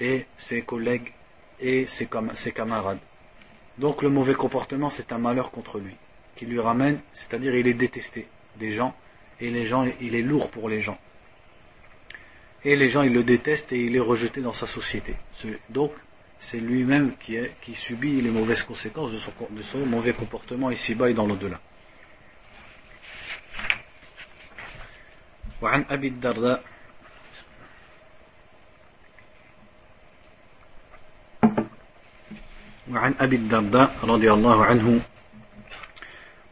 et 0.00 0.26
ses 0.36 0.62
collègues 0.62 1.12
et 1.60 1.86
ses, 1.86 2.08
ses 2.34 2.52
camarades. 2.52 2.98
Donc 3.78 4.02
le 4.02 4.08
mauvais 4.08 4.34
comportement, 4.34 4.90
c'est 4.90 5.12
un 5.12 5.18
malheur 5.18 5.50
contre 5.52 5.78
lui, 5.78 5.94
qui 6.34 6.46
lui 6.46 6.58
ramène, 6.58 6.98
c'est-à-dire 7.12 7.54
il 7.54 7.68
est 7.68 7.74
détesté 7.74 8.26
des 8.56 8.72
gens, 8.72 8.94
et 9.40 9.50
les 9.50 9.64
gens, 9.64 9.86
il 10.00 10.14
est 10.14 10.22
lourd 10.22 10.50
pour 10.50 10.68
les 10.68 10.80
gens. 10.80 10.98
Et 12.64 12.76
les 12.76 12.88
gens, 12.88 13.02
ils 13.02 13.12
le 13.12 13.22
détestent 13.22 13.72
et 13.72 13.78
il 13.78 13.96
est 13.96 14.00
rejeté 14.00 14.40
dans 14.42 14.52
sa 14.52 14.66
société. 14.66 15.14
Donc, 15.70 15.92
c'est 16.38 16.58
lui-même 16.58 17.12
qui, 17.18 17.38
qui 17.62 17.74
subit 17.74 18.20
les 18.20 18.30
mauvaises 18.30 18.62
conséquences 18.62 19.12
de 19.12 19.18
son, 19.18 19.32
de 19.50 19.62
son 19.62 19.78
mauvais 19.86 20.12
comportement 20.12 20.70
ici-bas 20.70 21.10
et 21.10 21.14
dans 21.14 21.26
l'au-delà. 21.26 21.60
وعن 25.60 25.84
أبي 25.90 26.08
الدرداء 26.08 26.64
وعن 32.90 33.14
أبي 33.20 33.36
الدرداء 33.36 33.96
رضي 34.04 34.32
الله 34.32 34.64
عنه 34.64 35.00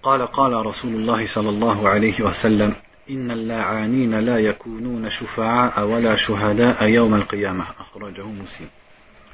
قال 0.02 0.26
قال 0.26 0.66
رسول 0.66 0.94
الله 0.94 1.26
صلى 1.26 1.48
الله 1.48 1.88
عليه 1.88 2.20
وسلم 2.20 2.74
إن 3.09 3.31
اللاعانين 3.31 4.19
لا 4.19 4.39
يكونون 4.39 5.09
شفعاء 5.09 5.85
ولا 5.85 6.15
شهداء 6.15 6.87
يوم 6.87 7.15
القيامة 7.15 7.65
أخرجه 7.79 8.25
مسلم 8.25 8.67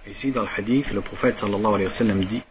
Ici, 0.08 0.32
dans 0.32 0.42
le 0.42 0.48
hadith, 0.58 0.92
le 0.92 1.02
prophète 1.02 1.38
sallallahu 1.38 1.76
alayhi 1.76 1.84
wa 1.84 1.90
sallam 1.90 2.24
dit 2.24 2.42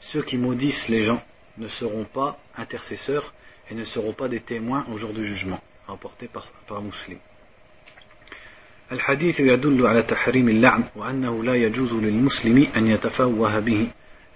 Ceux 0.00 0.22
qui 0.22 0.38
maudissent 0.38 0.88
les 0.88 1.02
gens 1.02 1.22
ne 1.58 1.68
seront 1.68 2.04
pas 2.04 2.38
intercesseurs 2.56 3.32
et 3.70 3.74
ne 3.74 3.84
seront 3.84 4.12
pas 4.12 4.28
des 4.28 4.40
témoins 4.40 4.84
au 4.92 4.96
jour 4.96 5.12
du 5.12 5.24
jugement, 5.24 5.60
rapporté 5.86 6.26
par, 6.26 6.46
par 6.66 6.82
Muslim. 6.82 7.18
الحديث 8.92 9.40
يدل 9.40 9.86
على 9.86 10.02
تحريم 10.02 10.48
اللعن 10.48 10.84
وأنه 10.96 11.44
لا 11.44 11.54
يجوز 11.54 11.94
للمسلم 11.94 12.66
أن 12.76 12.86
يتفوه 12.86 13.58
به 13.58 13.86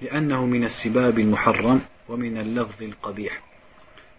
لأنه 0.03 0.47
من 0.47 0.65
السباب 0.65 1.19
المحرم 1.19 1.81
ومن 2.09 2.39
اللفظ 2.39 2.83
القبيح 2.83 3.50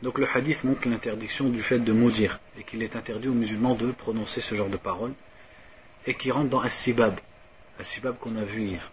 Donc 0.02 0.18
le 0.18 0.26
hadith 0.32 0.64
montre 0.64 0.88
l'interdiction 0.88 1.48
du 1.48 1.62
fait 1.62 1.78
de 1.78 1.92
maudire 1.92 2.38
et 2.58 2.64
qu'il 2.64 2.82
est 2.82 2.96
interdit 2.96 3.28
aux 3.28 3.34
musulmans 3.34 3.74
de 3.74 3.90
prononcer 3.92 4.40
ce 4.40 4.54
genre 4.54 4.68
de 4.68 4.76
paroles 4.76 5.12
et 6.06 6.14
qui 6.14 6.30
rentre 6.30 6.50
dans 6.50 6.60
as-sibab, 6.60 7.14
as-sibab 7.80 8.16
qu'on 8.18 8.36
a 8.36 8.44
vu 8.44 8.68
hier. 8.68 8.90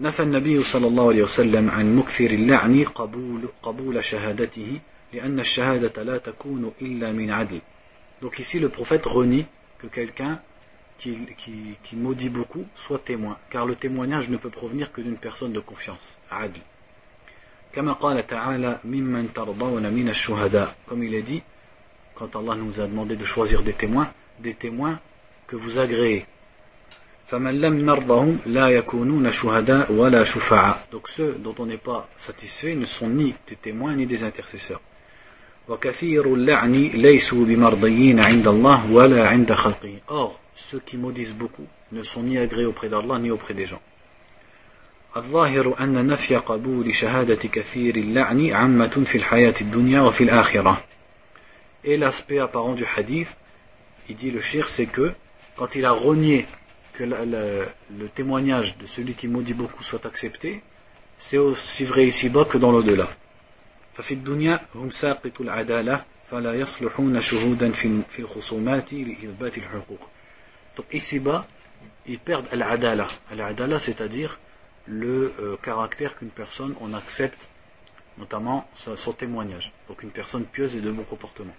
نفى 0.00 0.22
النبي 0.22 0.62
صلى 0.62 0.86
الله 0.86 1.08
عليه 1.08 1.22
وسلم 1.22 1.70
عن 1.70 1.96
مكثر 1.96 2.30
اللعن 2.30 2.84
قبول, 2.84 3.48
قبول 3.62 4.04
شهادته 4.04 4.80
لأن 5.12 5.40
الشهادة 5.40 6.02
لا 6.02 6.18
تكون 6.18 6.72
إلا 6.82 7.12
من 7.12 7.30
عدل. 7.30 7.60
Donc 8.22 8.38
ici 8.38 8.58
le 8.58 8.68
prophète 8.70 9.04
renie 9.04 9.44
que 9.78 9.86
quelqu'un 9.86 10.40
qui, 10.98 11.18
qui, 11.36 11.76
qui 11.82 11.96
maudit 11.96 12.28
beaucoup 12.28 12.64
soit 12.74 12.98
témoin, 12.98 13.36
car 13.50 13.66
le 13.66 13.74
témoignage 13.74 14.30
ne 14.30 14.36
peut 14.36 14.50
provenir 14.50 14.92
que 14.92 15.00
d'une 15.00 15.16
personne 15.16 15.52
de 15.52 15.60
confiance, 15.60 16.16
adl. 16.30 16.60
كما 17.74 17.92
قال 17.92 18.26
تعالى 18.26 18.78
ممن 18.84 19.32
ترضون 19.34 19.92
من 19.92 20.08
الشهداء 20.08 20.74
comme 20.88 21.02
il 21.04 21.14
est 21.14 21.22
dit 21.22 21.42
quand 22.14 22.36
Allah 22.36 22.56
nous 22.56 22.80
a 22.80 22.86
demandé 22.86 23.16
de 23.16 23.24
choisir 23.24 23.62
des 23.62 23.72
témoins 23.72 24.08
des 24.40 24.54
témoins 24.54 24.98
que 25.46 25.56
vous 25.56 25.78
agréez 25.78 26.26
فمن 27.26 27.60
لم 27.60 27.86
نرضهم 27.86 28.38
لا 28.46 28.68
يكونون 28.68 29.30
شهداء 29.30 29.92
ولا 29.92 30.24
شفعاء 30.24 30.86
donc 30.92 31.08
ceux 31.08 31.32
dont 31.44 31.54
on 31.58 31.66
n'est 31.66 31.76
pas 31.76 32.08
satisfait 32.18 32.74
ne 32.74 32.86
sont 32.86 33.08
ni 33.08 33.34
des 33.48 33.56
témoins 33.56 33.94
ni 33.94 34.06
des 34.06 34.24
intercesseurs 34.24 34.80
وكثير 35.68 36.34
اللعن 36.34 36.72
ليسوا 36.94 37.44
بمرضيين 37.44 38.20
عند 38.20 38.48
الله 38.48 38.92
ولا 38.92 39.28
عند 39.28 39.52
خلقه 39.52 40.00
or 40.08 40.38
ceux 40.56 40.80
qui 40.80 40.96
maudissent 40.96 41.34
beaucoup 41.34 41.66
ne 41.92 42.02
sont 42.02 42.22
ni 42.22 42.38
agréés 42.38 42.66
auprès 42.66 42.88
d'Allah 42.88 43.18
ni 43.18 43.30
auprès 43.30 43.54
des 43.54 43.66
gens 43.66 43.80
الظاهر 45.16 45.80
أن 45.80 46.06
نفي 46.06 46.36
قبول 46.36 46.94
شهادة 46.94 47.48
كثير 47.48 47.96
اللعن 47.96 48.50
عامة 48.50 49.04
في 49.06 49.18
الحياة 49.18 49.54
الدنيا 49.60 50.00
وفي 50.00 50.24
الآخرة. 50.24 50.82
Et 51.84 51.96
l'aspect 51.96 52.38
apparent 52.38 52.74
du 52.74 52.84
hadith, 52.84 53.36
il 54.08 54.16
dit 54.16 54.30
le 54.30 54.40
shir, 54.40 54.68
c'est 54.68 54.86
que 54.86 55.12
quand 55.56 55.74
il 55.74 55.84
a 55.84 55.92
renié 55.92 56.46
que 56.92 57.04
la, 57.04 57.24
la, 57.24 57.42
le 57.98 58.08
témoignage 58.08 58.76
de 58.78 58.86
celui 58.86 59.14
qui 59.14 59.28
maudit 59.28 59.54
beaucoup 59.54 59.82
soit 59.82 60.04
accepté, 60.06 60.62
c'est 61.18 61.38
aussi 61.38 61.84
vrai 61.84 62.06
ici-bas 62.06 62.44
que 62.44 62.58
dans 62.58 62.72
l'au-delà. 62.72 63.08
ففي 63.94 64.14
الدنيا 64.14 64.60
هم 64.74 64.90
ساقط 64.90 65.40
العدالة 65.40 66.04
فلا 66.30 66.54
يصلحون 66.54 67.20
شهودا 67.20 67.70
في 67.72 68.18
الخصومات 68.18 68.92
لإثبات 68.92 69.58
الحقوق. 69.58 70.08
Donc 70.76 70.86
ici-bas, 70.92 71.46
ils 72.06 72.18
perdent 72.18 72.46
al-adala. 72.52 73.08
Al-adala, 73.32 73.78
c'est-à-dire 73.78 74.38
le 74.86 75.32
euh, 75.40 75.56
caractère 75.62 76.16
qu'une 76.16 76.30
personne, 76.30 76.74
on 76.80 76.94
accepte, 76.94 77.48
notamment 78.18 78.68
sa, 78.74 78.96
son 78.96 79.12
témoignage. 79.12 79.72
Donc 79.88 80.02
une 80.02 80.10
personne 80.10 80.44
pieuse 80.44 80.76
et 80.76 80.80
de 80.80 80.90
bon 80.90 81.04
comportement. 81.04 81.54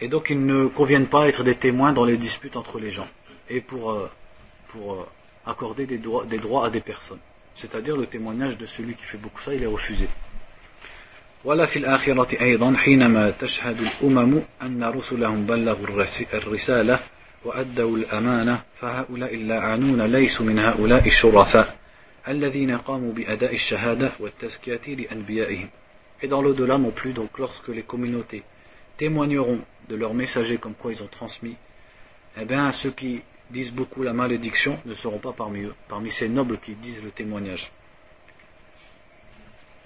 Et 0.00 0.08
donc 0.08 0.30
ils 0.30 0.44
ne 0.44 0.66
conviennent 0.66 1.06
pas 1.06 1.28
être 1.28 1.42
des 1.42 1.54
témoins 1.54 1.92
dans 1.92 2.04
les 2.04 2.16
disputes 2.16 2.56
entre 2.56 2.78
les 2.78 2.90
gens. 2.90 3.08
Et 3.48 3.60
pour, 3.60 3.90
euh, 3.90 4.10
pour 4.68 4.92
euh, 4.94 5.06
accorder 5.46 5.86
des 5.86 5.98
droits, 5.98 6.24
des 6.24 6.38
droits 6.38 6.66
à 6.66 6.70
des 6.70 6.80
personnes. 6.80 7.18
C'est-à-dire 7.56 7.96
le 7.96 8.06
témoignage 8.06 8.56
de 8.56 8.66
celui 8.66 8.94
qui 8.94 9.04
fait 9.04 9.18
beaucoup 9.18 9.40
ça, 9.40 9.54
il 9.54 9.62
est 9.62 9.66
refusé. 9.66 10.08
ولا 11.44 11.66
في 11.66 11.78
الآخرة 11.78 12.40
أيضا 12.40 12.76
حينما 12.76 13.30
تشهد 13.30 13.76
الأمم 13.80 14.42
أن 14.62 14.84
رسلهم 14.84 15.46
بلغوا 15.46 15.86
الرسالة 16.34 17.00
وأدوا 17.44 17.96
الأمانة 17.96 18.62
فهؤلاء 18.80 19.34
اللاعنون 19.34 20.02
ليسوا 20.02 20.46
من 20.46 20.58
هؤلاء 20.58 21.06
الشرفاء 21.06 21.78
الذين 22.28 22.76
قاموا 22.76 23.12
بأداء 23.12 23.54
الشهادة 23.54 24.12
والتزكية 24.20 24.80
لأنبيائهم 24.86 25.68
Et 26.20 26.26
dans 26.26 26.42
l'au-delà 26.42 26.78
non 26.78 26.90
plus, 26.90 27.12
donc 27.12 27.38
lorsque 27.38 27.68
les 27.68 27.84
communautés 27.84 28.42
témoigneront 28.96 29.60
de 29.88 29.94
leurs 29.94 30.14
messagers 30.14 30.58
comme 30.58 30.74
quoi 30.74 30.90
ils 30.92 31.02
ont 31.02 31.08
transmis, 31.08 31.54
eh 32.36 32.44
bien 32.44 32.72
ceux 32.72 32.90
qui 32.90 33.20
disent 33.50 33.72
beaucoup 33.72 34.02
la 34.02 34.12
malédiction 34.12 34.78
ne 34.84 34.94
seront 34.94 35.18
pas 35.18 35.32
parmi 35.32 35.62
eux, 35.62 35.74
parmi 35.86 36.10
ces 36.10 36.28
nobles 36.28 36.58
qui 36.58 36.72
disent 36.72 37.04
le 37.04 37.12
témoignage 37.12 37.70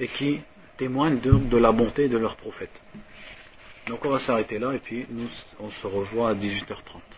et 0.00 0.08
qui 0.08 0.40
témoignent 0.78 1.20
de, 1.20 1.32
de 1.32 1.56
la 1.58 1.70
bonté 1.70 2.08
de 2.08 2.16
leur 2.16 2.36
prophète. 2.36 2.80
Donc 3.88 4.04
on 4.06 4.08
va 4.08 4.18
s'arrêter 4.18 4.58
là 4.58 4.72
et 4.72 4.78
puis 4.78 5.06
nous 5.10 5.28
on 5.60 5.70
se 5.70 5.86
revoit 5.86 6.30
à 6.30 6.34
18h30. 6.34 7.15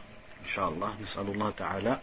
شاء 0.55 0.69
الله 0.69 0.95
نسأل 1.03 1.27
الله 1.27 1.49
تعالى 1.57 1.99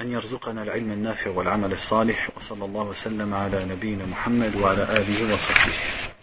أن 0.00 0.12
يرزقنا 0.12 0.62
العلم 0.62 0.90
النافع 0.92 1.30
والعمل 1.30 1.72
الصالح 1.72 2.28
وصلى 2.36 2.64
الله 2.64 2.82
وسلم 2.82 3.34
على 3.34 3.64
نبينا 3.64 4.06
محمد 4.06 4.56
وعلى 4.56 4.82
آله 4.82 5.34
وصحبه. 5.34 6.15